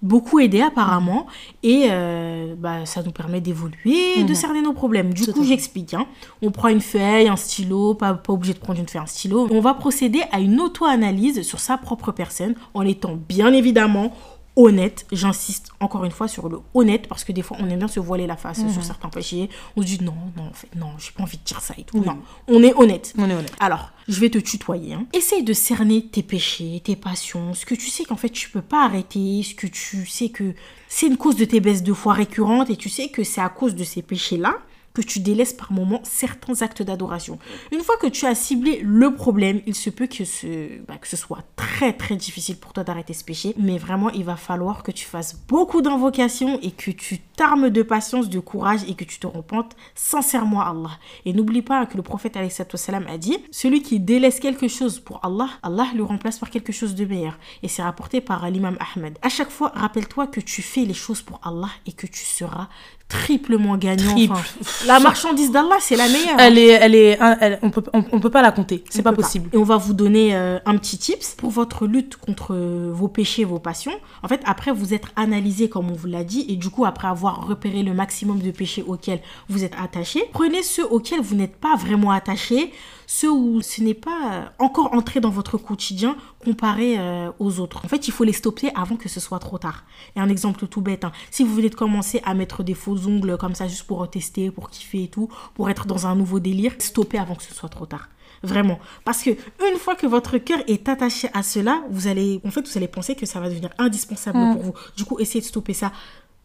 beaucoup 0.00 0.38
aidé 0.40 0.60
apparemment. 0.62 1.26
Et 1.62 1.88
euh, 1.90 2.54
bah, 2.56 2.86
ça 2.86 3.02
nous 3.02 3.10
permet 3.10 3.40
d'évoluer 3.40 4.18
et 4.18 4.24
de 4.24 4.34
cerner 4.34 4.62
nos 4.62 4.72
problèmes. 4.72 5.12
Du 5.12 5.26
coup, 5.32 5.44
j'explique. 5.44 5.94
hein. 5.94 6.06
On 6.42 6.50
prend 6.50 6.68
une 6.68 6.80
feuille, 6.80 7.28
un 7.28 7.36
stylo, 7.36 7.94
pas, 7.94 8.14
pas 8.14 8.32
obligé 8.32 8.54
de 8.54 8.58
prendre 8.58 8.78
une 8.80 8.88
feuille, 8.88 9.02
un 9.02 9.06
stylo. 9.06 9.48
On 9.50 9.60
va 9.60 9.74
procéder 9.74 10.22
à 10.32 10.40
une 10.40 10.60
auto-analyse 10.60 11.42
sur 11.42 11.58
sa 11.60 11.76
propre 11.78 12.12
personne, 12.12 12.54
en 12.74 12.82
étant 12.86 13.16
bien 13.28 13.52
évidemment 13.52 14.12
honnête. 14.56 15.06
J'insiste 15.12 15.70
encore 15.80 16.04
une 16.04 16.10
fois 16.10 16.28
sur 16.28 16.48
le 16.48 16.58
honnête, 16.74 17.06
parce 17.08 17.24
que 17.24 17.32
des 17.32 17.42
fois, 17.42 17.56
on 17.60 17.68
aime 17.68 17.78
bien 17.78 17.88
se 17.88 18.00
voiler 18.00 18.26
la 18.26 18.36
face 18.36 18.60
sur 18.72 18.82
certains 18.84 19.08
péchés. 19.08 19.48
On 19.76 19.82
se 19.82 19.86
dit 19.86 19.98
non, 20.02 20.14
non, 20.36 20.44
en 20.44 20.52
fait, 20.52 20.68
non, 20.76 20.90
j'ai 20.98 21.10
pas 21.12 21.22
envie 21.24 21.38
de 21.38 21.42
dire 21.44 21.60
ça 21.60 21.74
et 21.78 21.84
tout. 21.84 21.98
Non, 21.98 22.18
on 22.48 22.62
est 22.62 22.74
honnête. 22.74 23.12
On 23.18 23.28
est 23.28 23.34
honnête. 23.34 23.52
Alors, 23.60 23.90
je 24.08 24.20
vais 24.20 24.30
te 24.30 24.38
tutoyer. 24.38 24.94
hein. 24.94 25.06
Essaye 25.12 25.42
de 25.42 25.52
cerner 25.52 26.06
tes 26.06 26.22
péchés, 26.22 26.80
tes 26.84 26.96
passions, 26.96 27.54
ce 27.54 27.64
que 27.66 27.74
tu 27.74 27.88
sais 27.90 28.04
qu'en 28.04 28.16
fait 28.16 28.28
tu 28.30 28.50
peux 28.50 28.60
pas 28.62 28.84
arrêter, 28.84 29.42
ce 29.42 29.54
que 29.54 29.66
tu 29.66 30.06
sais 30.06 30.28
que 30.28 30.54
c'est 30.88 31.06
une 31.06 31.16
cause 31.16 31.36
de 31.36 31.44
tes 31.44 31.60
baisses 31.60 31.82
de 31.82 31.92
foi 31.92 32.12
récurrentes 32.12 32.68
et 32.70 32.76
tu 32.76 32.88
sais 32.88 33.08
que 33.08 33.24
c'est 33.24 33.40
à 33.40 33.48
cause 33.48 33.74
de 33.74 33.82
ces 33.84 34.02
péchés-là 34.02 34.54
que 34.94 35.02
tu 35.02 35.18
délaisses 35.18 35.52
par 35.52 35.72
moments 35.72 36.00
certains 36.04 36.62
actes 36.62 36.82
d'adoration. 36.82 37.38
Une 37.72 37.80
fois 37.80 37.96
que 37.96 38.06
tu 38.06 38.26
as 38.26 38.34
ciblé 38.34 38.80
le 38.82 39.14
problème, 39.14 39.60
il 39.66 39.74
se 39.74 39.90
peut 39.90 40.06
que 40.06 40.24
ce, 40.24 40.80
bah, 40.86 40.96
que 40.98 41.08
ce 41.08 41.16
soit 41.16 41.42
très 41.56 41.92
très 41.92 42.16
difficile 42.16 42.56
pour 42.56 42.72
toi 42.72 42.84
d'arrêter 42.84 43.12
ce 43.12 43.24
péché, 43.24 43.54
mais 43.58 43.76
vraiment 43.76 44.10
il 44.10 44.24
va 44.24 44.36
falloir 44.36 44.82
que 44.82 44.92
tu 44.92 45.04
fasses 45.04 45.36
beaucoup 45.48 45.82
d'invocations 45.82 46.58
et 46.62 46.70
que 46.70 46.90
tu 46.92 47.18
t'armes 47.18 47.70
de 47.70 47.82
patience, 47.82 48.28
de 48.28 48.38
courage 48.38 48.80
et 48.88 48.94
que 48.94 49.04
tu 49.04 49.18
te 49.18 49.26
repentes 49.26 49.74
sincèrement 49.94 50.60
à 50.60 50.70
Allah. 50.70 50.98
Et 51.24 51.32
n'oublie 51.32 51.62
pas 51.62 51.86
que 51.86 51.96
le 51.96 52.02
prophète 52.02 52.36
a 52.36 53.18
dit 53.18 53.38
celui 53.50 53.82
qui 53.82 54.00
délaisse 54.00 54.40
quelque 54.40 54.68
chose 54.68 55.00
pour 55.00 55.24
Allah, 55.24 55.48
Allah 55.62 55.88
le 55.94 56.04
remplace 56.04 56.38
par 56.38 56.50
quelque 56.50 56.72
chose 56.72 56.94
de 56.94 57.04
meilleur. 57.04 57.38
Et 57.62 57.68
c'est 57.68 57.82
rapporté 57.82 58.20
par 58.20 58.48
l'imam 58.50 58.78
Ahmed. 58.94 59.18
À 59.22 59.28
chaque 59.28 59.50
fois, 59.50 59.72
rappelle-toi 59.74 60.28
que 60.28 60.40
tu 60.40 60.62
fais 60.62 60.84
les 60.84 60.94
choses 60.94 61.22
pour 61.22 61.40
Allah 61.42 61.70
et 61.86 61.92
que 61.92 62.06
tu 62.06 62.24
seras 62.24 62.68
triplement 63.08 63.76
gagnant. 63.76 64.10
Triple. 64.14 64.32
Enfin, 64.32 64.86
la 64.86 64.98
marchandise 64.98 65.50
d'Allah, 65.52 65.76
c'est 65.80 65.96
la 65.96 66.08
meilleure. 66.08 66.36
Elle 66.38 66.58
est, 66.58 66.68
elle 66.68 66.94
est, 66.94 67.18
elle- 67.40 67.58
on 67.62 67.70
peut, 67.70 67.82
on, 67.92 68.04
on 68.12 68.20
peut 68.20 68.30
pas 68.30 68.42
la 68.42 68.50
compter. 68.50 68.82
C'est 68.90 69.02
pas 69.02 69.12
possible. 69.12 69.48
Et 69.52 69.56
on 69.56 69.62
va 69.64 69.76
vous 69.76 69.92
donner 69.92 70.34
euh, 70.34 70.58
un 70.66 70.76
petit 70.78 70.98
tips 70.98 71.34
pour 71.36 71.50
votre 71.50 71.86
lutte 71.86 72.16
contre 72.16 72.54
euh, 72.54 72.90
vos 72.92 73.08
péchés, 73.08 73.44
vos 73.44 73.58
passions. 73.58 73.92
En 74.22 74.28
fait, 74.28 74.40
après 74.46 74.72
vous 74.72 74.94
êtes 74.94 75.04
analysé 75.16 75.68
comme 75.68 75.90
on 75.90 75.94
vous 75.94 76.06
l'a 76.08 76.24
dit, 76.24 76.44
et 76.48 76.56
du 76.56 76.70
coup, 76.70 76.84
après 76.84 77.08
avoir 77.08 77.46
repéré 77.46 77.82
le 77.82 77.94
maximum 77.94 78.40
de 78.40 78.50
péchés 78.50 78.84
auxquels 78.86 79.20
vous 79.48 79.64
êtes 79.64 79.74
attaché, 79.80 80.24
prenez 80.32 80.62
ceux 80.62 80.86
auxquels 80.86 81.20
vous 81.20 81.34
n'êtes 81.36 81.56
pas 81.56 81.76
vraiment 81.76 82.10
attaché, 82.10 82.72
ceux 83.06 83.30
où 83.30 83.60
ce 83.60 83.82
n'est 83.82 83.94
pas 83.94 84.18
euh, 84.32 84.42
encore 84.58 84.92
entré 84.94 85.20
dans 85.20 85.30
votre 85.30 85.58
quotidien 85.58 86.16
comparé 86.42 86.96
euh, 86.98 87.30
aux 87.38 87.60
autres. 87.60 87.80
En 87.84 87.88
fait, 87.88 88.08
il 88.08 88.12
faut 88.12 88.24
les 88.24 88.32
stopper 88.32 88.70
avant 88.74 88.96
que 88.96 89.08
ce 89.08 89.20
soit 89.20 89.38
trop 89.38 89.58
tard. 89.58 89.84
Et 90.16 90.20
un 90.20 90.28
exemple 90.28 90.66
tout 90.66 90.80
bête, 90.80 91.04
hein. 91.04 91.12
si 91.30 91.44
vous 91.44 91.54
venez 91.54 91.68
de 91.70 91.74
commencer 91.74 92.20
à 92.24 92.34
mettre 92.34 92.62
des 92.62 92.74
faux 92.74 92.93
ongles 93.06 93.36
comme 93.36 93.54
ça 93.54 93.66
juste 93.68 93.84
pour 93.84 94.08
tester, 94.10 94.50
pour 94.50 94.70
kiffer 94.70 95.04
et 95.04 95.08
tout, 95.08 95.28
pour 95.54 95.70
être 95.70 95.86
dans 95.86 96.06
un 96.06 96.14
nouveau 96.14 96.40
délire, 96.40 96.72
stoppez 96.78 97.18
avant 97.18 97.34
que 97.34 97.42
ce 97.42 97.54
soit 97.54 97.68
trop 97.68 97.86
tard. 97.86 98.08
Vraiment. 98.42 98.78
Parce 99.04 99.22
que 99.22 99.30
une 99.30 99.78
fois 99.78 99.94
que 99.94 100.06
votre 100.06 100.36
cœur 100.38 100.58
est 100.66 100.88
attaché 100.88 101.28
à 101.32 101.42
cela, 101.42 101.82
vous 101.90 102.08
allez, 102.08 102.40
en 102.44 102.50
fait, 102.50 102.66
vous 102.68 102.76
allez 102.76 102.88
penser 102.88 103.14
que 103.14 103.24
ça 103.24 103.40
va 103.40 103.48
devenir 103.48 103.70
indispensable 103.78 104.38
pour 104.52 104.62
vous. 104.62 104.74
Du 104.96 105.04
coup, 105.04 105.18
essayez 105.18 105.40
de 105.40 105.46
stopper 105.46 105.72
ça 105.72 105.92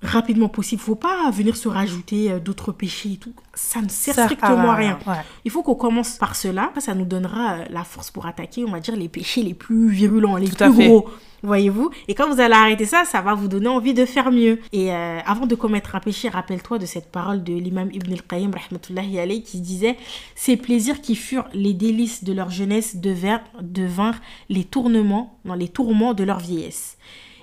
rapidement 0.02 0.50
possible. 0.50 0.82
Faut 0.82 0.96
pas 0.96 1.30
venir 1.32 1.56
se 1.56 1.68
rajouter 1.68 2.32
euh, 2.32 2.40
d'autres 2.40 2.72
péchés 2.72 3.14
et 3.14 3.18
tout. 3.18 3.34
Ça 3.54 3.82
ne 3.82 3.90
sert 3.90 4.16
Ça 4.16 4.26
strictement 4.26 4.72
à 4.72 4.74
à 4.74 4.76
rien. 4.76 5.00
ouais. 5.06 5.16
Il 5.46 5.52
faut 5.52 5.64
qu'on 5.64 5.76
commence 5.76 6.18
par 6.18 6.36
cela. 6.36 6.72
Ça 6.78 6.96
nous 6.96 7.06
donnera 7.06 7.54
euh, 7.54 7.66
la 7.70 7.84
force 7.84 8.10
pour 8.12 8.26
attaquer, 8.26 8.64
on 8.66 8.72
va 8.72 8.80
dire, 8.80 8.96
les 8.96 9.10
péchés 9.10 9.44
les 9.44 9.54
plus 9.54 9.90
virulents, 9.90 10.38
les 10.38 10.50
Tout 10.50 10.56
plus 10.56 10.88
gros. 10.88 11.10
Voyez-vous? 11.42 11.90
Et 12.10 12.16
quand 12.16 12.30
vous 12.30 12.42
allez 12.42 12.54
arrêter 12.54 12.84
ça, 12.86 13.06
ça 13.06 13.22
va 13.22 13.34
vous 13.34 13.48
donner 13.48 13.70
envie 13.70 13.94
de 13.94 14.06
faire 14.06 14.30
mieux. 14.30 14.60
Et 14.74 14.92
euh, 14.92 15.20
avant 15.26 15.46
de 15.46 15.56
commettre 15.56 15.96
un 15.96 16.02
péché, 16.02 16.28
rappelle-toi 16.28 16.80
de 16.80 16.86
cette 16.86 17.12
parole 17.12 17.44
de 17.44 17.54
l'imam 17.54 17.90
Ibn 17.94 18.12
al-Qayyim, 18.12 18.52
rahmatullahi 18.54 19.42
qui 19.44 19.62
disait 19.62 19.96
«Ces 20.36 20.58
plaisirs 20.58 21.00
qui 21.00 21.16
furent 21.16 21.48
les 21.54 21.74
délices 21.74 22.26
de 22.26 22.34
leur 22.34 22.50
jeunesse 22.50 22.98
devinrent, 22.98 23.40
devinrent 23.62 24.20
les 24.50 24.66
tournements, 24.66 25.40
non, 25.46 25.54
les 25.54 25.70
tourments 25.70 26.14
de 26.14 26.26
leur 26.26 26.40
vieillesse.» 26.40 26.98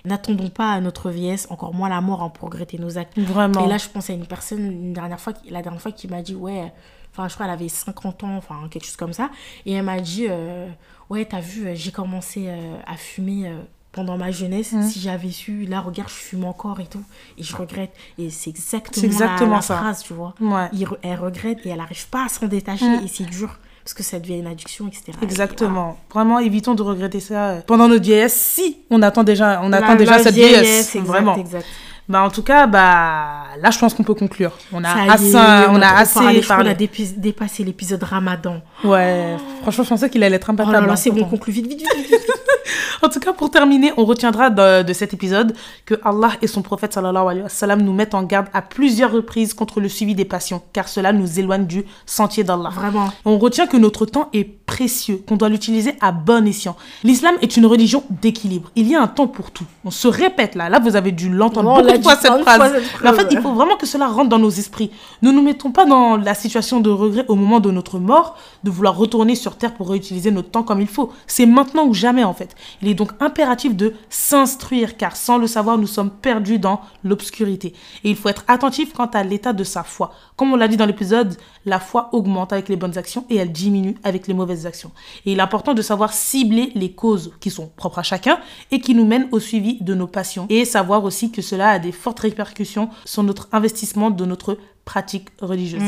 N'attendons 0.06 0.48
pas 0.48 0.70
à 0.72 0.80
notre 0.80 1.10
vieillesse, 1.10 1.46
encore 1.50 1.74
moins 1.74 1.88
la 1.88 2.00
mort, 2.00 2.22
hein, 2.22 2.30
pour 2.30 2.48
regretter 2.48 2.78
nos 2.78 2.96
actes. 2.96 3.18
Vraiment. 3.18 3.64
Et 3.66 3.68
là, 3.68 3.76
je 3.78 3.88
pense 3.88 4.08
à 4.08 4.12
une 4.12 4.26
personne, 4.26 4.64
une 4.64 4.92
dernière 4.92 5.20
fois, 5.20 5.32
la 5.50 5.62
dernière 5.62 5.80
fois, 5.80 5.92
qui 5.92 6.08
m'a 6.08 6.22
dit, 6.22 6.34
ouais, 6.34 6.72
enfin, 7.12 7.28
je 7.28 7.34
crois 7.34 7.46
qu'elle 7.46 7.54
avait 7.54 7.68
50 7.68 8.24
ans, 8.24 8.36
enfin, 8.36 8.54
quelque 8.70 8.84
chose 8.84 8.96
comme 8.96 9.12
ça. 9.12 9.30
Et 9.64 9.72
elle 9.72 9.84
m'a 9.84 10.00
dit, 10.00 10.26
euh, 10.28 10.68
ouais, 11.10 11.24
t'as 11.24 11.40
vu, 11.40 11.68
j'ai 11.74 11.90
commencé 11.90 12.46
euh, 12.48 12.76
à 12.86 12.96
fumer 12.96 13.48
euh, 13.48 13.58
pendant 13.92 14.16
ma 14.16 14.30
jeunesse. 14.30 14.72
Mhm. 14.72 14.88
Si 14.88 15.00
j'avais 15.00 15.30
su, 15.30 15.66
là, 15.66 15.80
regarde, 15.80 16.08
je 16.10 16.14
fume 16.14 16.44
encore 16.44 16.80
et 16.80 16.86
tout. 16.86 17.02
Et 17.38 17.42
je 17.42 17.56
regrette. 17.56 17.92
Et 18.18 18.30
c'est 18.30 18.50
exactement, 18.50 19.50
la, 19.50 19.56
la 19.56 19.60
ça. 19.62 19.76
phrase, 19.78 20.02
tu 20.02 20.12
vois. 20.12 20.34
Ouais. 20.40 20.68
Il 20.72 20.86
elle 21.02 21.18
regrette 21.18 21.64
et 21.66 21.70
elle 21.70 21.78
n'arrive 21.78 22.08
pas 22.08 22.26
à 22.26 22.28
s'en 22.28 22.46
détacher. 22.46 22.88
Mhm. 22.88 23.04
Et 23.04 23.08
c'est 23.08 23.24
dur. 23.24 23.58
Parce 23.86 23.94
que 23.94 24.02
ça 24.02 24.18
devient 24.18 24.38
une 24.40 24.48
addiction, 24.48 24.88
etc. 24.88 25.12
Et. 25.20 25.24
Exactement. 25.24 25.96
Vraiment, 26.12 26.40
évitons 26.40 26.74
de 26.74 26.82
regretter 26.82 27.20
ça 27.20 27.50
euh, 27.50 27.60
pendant 27.64 27.86
notre 27.86 28.02
vieillesse. 28.02 28.34
Si 28.34 28.78
on 28.90 29.00
attend 29.00 29.22
déjà, 29.22 29.60
on 29.62 29.68
La- 29.68 29.76
attend 29.78 29.94
déjà 29.94 30.16
la 30.16 30.24
cette 30.24 30.34
vieillesse, 30.34 30.96
exact, 30.96 31.06
vraiment. 31.06 31.36
exact. 31.36 31.64
Bah, 32.08 32.22
en 32.24 32.30
tout 32.30 32.42
cas, 32.42 32.66
bah, 32.66 33.44
là, 33.60 33.70
je 33.70 33.78
pense 33.78 33.94
qu'on 33.94 34.02
peut 34.02 34.14
conclure. 34.14 34.58
On 34.72 34.82
a 34.82 34.88
Ça 34.92 35.12
assez, 35.12 35.30
est, 35.34 35.68
on 35.70 35.80
a 35.80 35.88
assez 35.98 36.18
parlé. 36.18 36.40
Parlé. 36.40 36.70
a 36.70 36.74
dépassé 37.16 37.62
l'épisode 37.62 38.02
Ramadan. 38.02 38.60
Ouais. 38.82 39.36
Franchement, 39.62 39.84
je 39.84 39.88
pensais 39.90 40.10
qu'il 40.10 40.24
allait 40.24 40.34
être 40.34 40.46
Oh 40.48 40.52
imbattable. 40.52 40.72
là 40.80 40.86
là, 40.86 40.92
hein, 40.92 40.96
c'est 40.96 41.10
bon, 41.10 41.18
pourtant. 41.20 41.30
conclue 41.36 41.52
vite, 41.52 41.68
vite, 41.68 41.80
vite, 41.80 42.06
vite. 42.08 42.20
En 43.02 43.08
tout 43.08 43.20
cas, 43.20 43.32
pour 43.32 43.50
terminer, 43.50 43.92
on 43.96 44.04
retiendra 44.04 44.50
de, 44.50 44.82
de 44.82 44.92
cet 44.92 45.14
épisode 45.14 45.54
que 45.84 45.94
Allah 46.04 46.32
et 46.42 46.46
son 46.46 46.62
prophète 46.62 46.92
sallallahu 46.92 47.26
alayhi 47.28 47.42
wa 47.42 47.48
sallam 47.48 47.82
nous 47.82 47.92
mettent 47.92 48.14
en 48.14 48.22
garde 48.22 48.46
à 48.52 48.62
plusieurs 48.62 49.12
reprises 49.12 49.54
contre 49.54 49.80
le 49.80 49.88
suivi 49.88 50.14
des 50.14 50.24
passions, 50.24 50.62
car 50.72 50.88
cela 50.88 51.12
nous 51.12 51.38
éloigne 51.38 51.66
du 51.66 51.84
sentier 52.06 52.44
d'Allah. 52.44 52.70
Vraiment. 52.72 53.10
On 53.24 53.38
retient 53.38 53.66
que 53.66 53.76
notre 53.76 54.06
temps 54.06 54.28
est 54.32 54.44
précieux, 54.44 55.22
qu'on 55.26 55.36
doit 55.36 55.48
l'utiliser 55.48 55.94
à 56.00 56.12
bon 56.12 56.46
escient. 56.46 56.76
L'islam 57.04 57.36
est 57.40 57.56
une 57.56 57.66
religion 57.66 58.02
d'équilibre. 58.10 58.70
Il 58.74 58.88
y 58.88 58.96
a 58.96 59.02
un 59.02 59.06
temps 59.06 59.28
pour 59.28 59.50
tout. 59.50 59.64
On 59.84 59.90
se 59.90 60.08
répète 60.08 60.54
là. 60.54 60.68
Là, 60.68 60.80
vous 60.80 60.96
avez 60.96 61.12
dû 61.12 61.28
l'entendre 61.28 61.68
Bon, 61.74 61.80
on 61.80 61.82
beaucoup 61.82 61.98
de 61.98 62.02
fois 62.02 62.16
cette 62.16 62.42
phrase. 62.42 62.58
fois, 62.58 62.80
Mais 63.02 63.10
en 63.10 63.12
fait, 63.12 63.28
il 63.30 63.40
faut 63.40 63.52
vraiment 63.52 63.76
que 63.76 63.86
cela 63.86 64.08
rentre 64.08 64.28
dans 64.28 64.38
nos 64.38 64.50
esprits. 64.50 64.90
Ne 65.22 65.30
nous 65.30 65.42
mettons 65.42 65.70
pas 65.70 65.84
dans 65.84 66.16
la 66.16 66.34
situation 66.34 66.80
de 66.80 66.90
regret 66.90 67.24
au 67.28 67.36
moment 67.36 67.60
de 67.60 67.70
notre 67.70 67.98
mort, 67.98 68.36
de 68.64 68.70
vouloir 68.70 68.96
retourner 68.96 69.34
sur 69.36 69.56
Terre 69.56 69.74
pour 69.74 69.88
réutiliser 69.88 70.30
notre 70.30 70.50
temps 70.50 70.64
comme 70.64 70.80
il 70.80 70.88
faut. 70.88 71.12
C'est 71.26 71.46
maintenant 71.46 71.86
ou 71.86 71.94
jamais 71.94 72.24
en 72.24 72.34
fait. 72.34 72.55
Il 72.82 72.88
est 72.88 72.94
donc 72.94 73.12
impératif 73.20 73.76
de 73.76 73.94
s'instruire 74.08 74.96
car 74.96 75.16
sans 75.16 75.38
le 75.38 75.46
savoir, 75.46 75.78
nous 75.78 75.86
sommes 75.86 76.10
perdus 76.10 76.58
dans 76.58 76.80
l'obscurité. 77.04 77.74
Et 78.04 78.10
il 78.10 78.16
faut 78.16 78.28
être 78.28 78.44
attentif 78.48 78.92
quant 78.92 79.06
à 79.06 79.22
l'état 79.22 79.52
de 79.52 79.64
sa 79.64 79.82
foi. 79.82 80.12
Comme 80.36 80.52
on 80.52 80.56
l'a 80.56 80.68
dit 80.68 80.76
dans 80.76 80.86
l'épisode, 80.86 81.36
la 81.64 81.80
foi 81.80 82.10
augmente 82.12 82.52
avec 82.52 82.68
les 82.68 82.76
bonnes 82.76 82.98
actions 82.98 83.24
et 83.30 83.36
elle 83.36 83.52
diminue 83.52 83.96
avec 84.04 84.26
les 84.26 84.34
mauvaises 84.34 84.66
actions. 84.66 84.92
Et 85.24 85.32
il 85.32 85.38
est 85.38 85.42
important 85.42 85.74
de 85.74 85.82
savoir 85.82 86.12
cibler 86.12 86.72
les 86.74 86.92
causes 86.92 87.32
qui 87.40 87.50
sont 87.50 87.70
propres 87.76 88.00
à 88.00 88.02
chacun 88.02 88.38
et 88.70 88.80
qui 88.80 88.94
nous 88.94 89.06
mènent 89.06 89.28
au 89.32 89.40
suivi 89.40 89.78
de 89.80 89.94
nos 89.94 90.06
passions. 90.06 90.46
Et 90.48 90.64
savoir 90.64 91.04
aussi 91.04 91.30
que 91.30 91.42
cela 91.42 91.70
a 91.70 91.78
des 91.78 91.92
fortes 91.92 92.20
répercussions 92.20 92.90
sur 93.04 93.22
notre 93.22 93.48
investissement 93.52 94.10
de 94.10 94.24
notre 94.24 94.58
pratique 94.86 95.28
religieuse. 95.42 95.82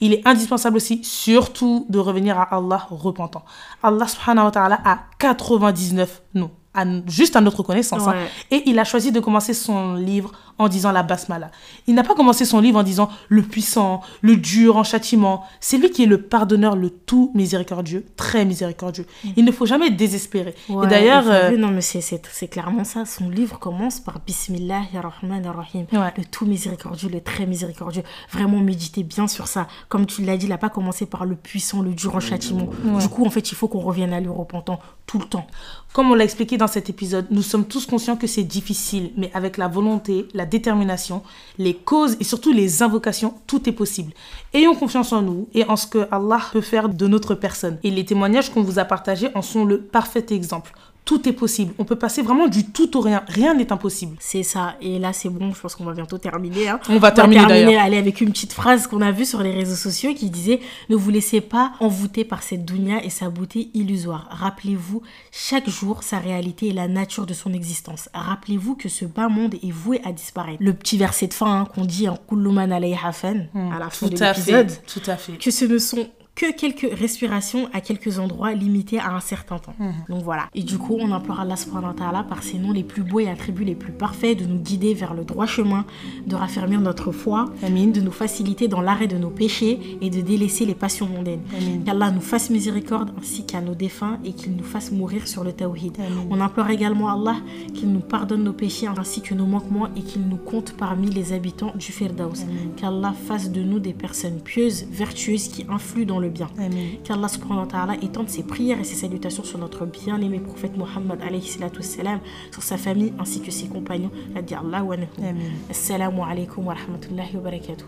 Il 0.00 0.12
est 0.12 0.24
indispensable 0.28 0.76
aussi, 0.76 1.02
surtout, 1.02 1.86
de 1.88 1.98
revenir 1.98 2.38
à 2.38 2.54
Allah 2.54 2.86
repentant. 2.90 3.44
Allah 3.82 4.06
subhanahu 4.06 4.44
wa 4.44 4.50
ta'ala 4.52 4.80
a 4.84 5.00
99 5.18 6.22
noms. 6.34 6.50
À- 6.74 6.84
juste 7.06 7.36
à 7.36 7.40
notre 7.40 7.62
connaissance. 7.62 8.06
hein. 8.12 8.14
Et 8.50 8.62
il 8.66 8.78
a 8.78 8.84
choisi 8.84 9.12
de 9.12 9.20
commencer 9.20 9.54
son 9.54 9.94
livre 9.94 10.32
en 10.58 10.68
disant 10.68 10.92
la 10.92 11.02
basmala. 11.02 11.50
Il 11.86 11.94
n'a 11.94 12.02
pas 12.02 12.14
commencé 12.14 12.44
son 12.44 12.60
livre 12.60 12.78
en 12.78 12.82
disant 12.82 13.08
le 13.28 13.42
puissant, 13.42 14.00
le 14.20 14.36
dur 14.36 14.76
en 14.76 14.84
châtiment. 14.84 15.44
C'est 15.60 15.76
lui 15.78 15.90
qui 15.90 16.02
est 16.04 16.06
le 16.06 16.20
pardonneur, 16.22 16.76
le 16.76 16.90
tout 16.90 17.30
miséricordieux, 17.34 18.04
très 18.16 18.44
miséricordieux. 18.44 19.06
Il 19.36 19.44
ne 19.44 19.52
faut 19.52 19.66
jamais 19.66 19.90
désespérer. 19.90 20.54
Ouais, 20.68 20.86
et 20.86 20.88
d'ailleurs, 20.88 21.24
euh, 21.26 21.56
non, 21.56 21.68
mais 21.68 21.80
c'est- 21.80 22.20
clairement 22.48 22.84
ça. 22.84 23.04
Son 23.06 23.28
livre 23.30 23.58
commence 23.58 23.98
par 24.00 24.20
Bismillahirrahmanirrahim. 24.26 25.86
Ouais. 25.92 26.12
Le 26.16 26.24
tout 26.24 26.46
miséricordieux, 26.46 27.08
le 27.08 27.20
très 27.20 27.46
miséricordieux. 27.46 28.02
Vraiment 28.30 28.58
méditez 28.58 29.02
bien 29.02 29.26
sur 29.28 29.46
ça. 29.48 29.66
Comme 29.88 30.06
tu 30.06 30.22
l'as 30.22 30.36
dit, 30.36 30.46
il 30.46 30.50
n'a 30.50 30.58
pas 30.58 30.68
commencé 30.70 31.06
par 31.06 31.24
le 31.24 31.34
puissant, 31.36 31.82
le 31.82 31.92
dur 31.94 32.14
en 32.14 32.20
châtiment. 32.20 32.68
Du 33.00 33.08
coup, 33.08 33.24
en 33.26 33.30
fait, 33.30 33.50
il 33.50 33.54
faut 33.54 33.68
qu'on 33.68 33.80
revienne 33.80 34.12
à 34.12 34.20
lui 34.20 34.28
repentant 34.28 34.78
tout 35.06 35.18
le 35.18 35.24
temps. 35.26 35.46
Comme 35.92 36.10
on 36.10 36.14
l'a 36.14 36.24
expliqué 36.24 36.56
dans 36.56 36.68
cet 36.68 36.88
épisode, 36.88 37.26
nous 37.30 37.42
sommes 37.42 37.66
tous 37.66 37.84
conscients 37.84 38.16
que 38.16 38.26
c'est 38.26 38.44
difficile, 38.44 39.12
mais 39.18 39.30
avec 39.34 39.58
la 39.58 39.68
volonté, 39.68 40.26
la 40.32 40.46
détermination, 40.46 41.22
les 41.58 41.74
causes 41.74 42.16
et 42.18 42.24
surtout 42.24 42.50
les 42.50 42.82
invocations, 42.82 43.34
tout 43.46 43.68
est 43.68 43.72
possible. 43.72 44.14
Ayons 44.54 44.74
confiance 44.74 45.12
en 45.12 45.20
nous 45.20 45.48
et 45.52 45.64
en 45.64 45.76
ce 45.76 45.86
que 45.86 46.08
Allah 46.10 46.40
peut 46.50 46.62
faire 46.62 46.88
de 46.88 47.06
notre 47.06 47.34
personne. 47.34 47.76
Et 47.82 47.90
les 47.90 48.06
témoignages 48.06 48.50
qu'on 48.50 48.62
vous 48.62 48.78
a 48.78 48.86
partagés 48.86 49.28
en 49.34 49.42
sont 49.42 49.66
le 49.66 49.82
parfait 49.82 50.24
exemple. 50.30 50.72
Tout 51.04 51.28
est 51.28 51.32
possible. 51.32 51.74
On 51.78 51.84
peut 51.84 51.96
passer 51.96 52.22
vraiment 52.22 52.46
du 52.46 52.64
tout 52.64 52.96
au 52.96 53.00
rien. 53.00 53.24
Rien 53.26 53.54
n'est 53.54 53.72
impossible. 53.72 54.16
C'est 54.20 54.44
ça. 54.44 54.76
Et 54.80 55.00
là, 55.00 55.12
c'est 55.12 55.28
bon. 55.28 55.52
Je 55.52 55.60
pense 55.60 55.74
qu'on 55.74 55.84
va 55.84 55.94
bientôt 55.94 56.16
terminer. 56.16 56.68
hein. 56.68 56.78
On 56.88 56.98
va 56.98 57.10
terminer, 57.10 57.44
d'ailleurs. 57.46 57.82
Allez, 57.82 57.96
avec 57.98 58.20
une 58.20 58.30
petite 58.30 58.52
phrase 58.52 58.86
qu'on 58.86 59.00
a 59.00 59.10
vue 59.10 59.24
sur 59.24 59.42
les 59.42 59.50
réseaux 59.50 59.74
sociaux 59.74 60.14
qui 60.14 60.30
disait 60.30 60.60
Ne 60.90 60.96
vous 60.96 61.10
laissez 61.10 61.40
pas 61.40 61.72
envoûter 61.80 62.24
par 62.24 62.44
cette 62.44 62.64
dunya 62.64 63.02
et 63.04 63.10
sa 63.10 63.30
beauté 63.30 63.68
illusoire. 63.74 64.28
Rappelez-vous 64.30 65.02
chaque 65.32 65.68
jour 65.68 66.04
sa 66.04 66.18
réalité 66.18 66.68
et 66.68 66.72
la 66.72 66.86
nature 66.86 67.26
de 67.26 67.34
son 67.34 67.52
existence. 67.52 68.08
Rappelez-vous 68.14 68.76
que 68.76 68.88
ce 68.88 69.04
bas 69.04 69.28
monde 69.28 69.54
est 69.54 69.72
voué 69.72 70.00
à 70.04 70.12
disparaître. 70.12 70.58
Le 70.62 70.72
petit 70.72 70.98
verset 70.98 71.26
de 71.26 71.34
fin 71.34 71.62
hein, 71.62 71.64
qu'on 71.64 71.84
dit 71.84 72.08
en 72.08 72.16
Kulluman 72.16 72.70
alayha 72.70 73.10
fan 73.12 73.48
à 73.54 73.78
la 73.80 73.90
fin 73.90 74.06
Tout 74.08 74.14
de 74.14 74.24
l'épisode. 74.24 74.70
Tout 74.86 75.02
à 75.10 75.16
fait. 75.16 75.32
que 75.32 75.50
ce 75.50 75.64
ne 75.64 75.78
sont 75.78 76.08
que 76.34 76.50
quelques 76.52 76.88
respirations 76.98 77.68
à 77.72 77.80
quelques 77.80 78.18
endroits 78.18 78.52
limités 78.54 78.98
à 78.98 79.14
un 79.14 79.20
certain 79.20 79.58
temps. 79.58 79.74
Donc 80.08 80.22
voilà. 80.22 80.48
Et 80.54 80.62
du 80.62 80.78
coup, 80.78 80.96
on 80.98 81.12
implore 81.12 81.40
Allah 81.40 81.56
subhanahu 81.56 81.94
wa 82.00 82.22
par 82.24 82.42
ses 82.42 82.58
noms 82.58 82.72
les 82.72 82.84
plus 82.84 83.02
beaux 83.02 83.20
et 83.20 83.28
attributs 83.28 83.64
les 83.64 83.74
plus 83.74 83.92
parfaits 83.92 84.38
de 84.38 84.46
nous 84.46 84.58
guider 84.58 84.94
vers 84.94 85.14
le 85.14 85.24
droit 85.24 85.46
chemin, 85.46 85.84
de 86.26 86.34
raffermir 86.34 86.80
notre 86.80 87.12
foi, 87.12 87.46
de 87.62 88.00
nous 88.00 88.10
faciliter 88.10 88.68
dans 88.68 88.80
l'arrêt 88.80 89.08
de 89.08 89.18
nos 89.18 89.30
péchés 89.30 89.98
et 90.00 90.10
de 90.10 90.20
délaisser 90.20 90.64
les 90.64 90.74
passions 90.74 91.06
mondaines. 91.06 91.42
Qu'Allah 91.84 92.10
nous 92.10 92.20
fasse 92.20 92.50
miséricorde 92.50 93.12
ainsi 93.18 93.44
qu'à 93.44 93.60
nos 93.60 93.74
défunts 93.74 94.18
et 94.24 94.32
qu'il 94.32 94.56
nous 94.56 94.64
fasse 94.64 94.90
mourir 94.92 95.28
sur 95.28 95.44
le 95.44 95.52
tawhid. 95.52 95.96
On 96.30 96.40
implore 96.40 96.70
également 96.70 97.08
Allah 97.08 97.36
qu'il 97.74 97.92
nous 97.92 98.00
pardonne 98.00 98.44
nos 98.44 98.52
péchés 98.52 98.86
ainsi 98.86 99.20
que 99.20 99.34
nos 99.34 99.46
manquements 99.46 99.88
et 99.96 100.02
qu'il 100.02 100.22
nous 100.22 100.36
compte 100.36 100.74
parmi 100.76 101.10
les 101.10 101.32
habitants 101.32 101.72
du 101.74 101.92
Firdaus. 101.92 102.46
Qu'Allah 102.76 103.12
fasse 103.12 103.50
de 103.50 103.62
nous 103.62 103.78
des 103.78 103.92
personnes 103.92 104.40
pieuses, 104.40 104.86
vertueuses 104.90 105.48
qui 105.48 105.66
influent 105.68 106.06
dans 106.06 106.18
le 106.18 106.30
bien. 106.31 106.47
Amin. 106.57 106.97
Qu'Allah 107.03 107.27
subhanahu 107.27 107.65
wa 107.65 107.67
ta'ala 107.67 107.93
étende 108.01 108.29
ses 108.29 108.43
prières 108.43 108.79
et 108.79 108.83
ses 108.83 108.95
salutations 108.95 109.43
sur 109.43 109.59
notre 109.59 109.85
bien-aimé 109.85 110.39
prophète 110.39 110.75
Muhammad 110.77 111.21
alayhi 111.21 111.47
salatu 111.47 111.77
wassalam, 111.79 112.19
sur 112.51 112.63
sa 112.63 112.77
famille 112.77 113.13
ainsi 113.19 113.41
que 113.41 113.51
ses 113.51 113.67
compagnons. 113.67 114.11
Allah 114.35 114.83
wa 114.83 114.95
anhu. 114.95 115.07
Amin. 115.19 115.51
Assalamu 115.69 116.21
alaikum 116.23 116.65
wa 116.65 116.73
rahmatullahi 116.73 117.35
wa 117.37 117.41
barakatuh. 117.41 117.85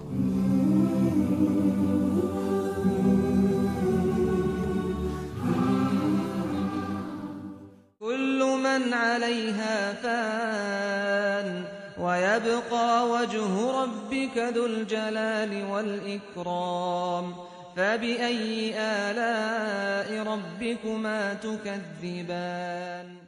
كل 8.00 8.40
من 8.64 8.94
عليها 8.94 9.94
فان 9.94 11.64
ويبقى 12.00 13.10
وجه 13.10 13.52
ربك 13.82 14.38
ذو 14.38 14.66
الجلال 14.66 15.52
والإكرام 15.72 17.26
فبأي 17.77 18.75
آلاء 18.79 20.23
ربكما 20.23 21.35
تكذبان 21.35 23.24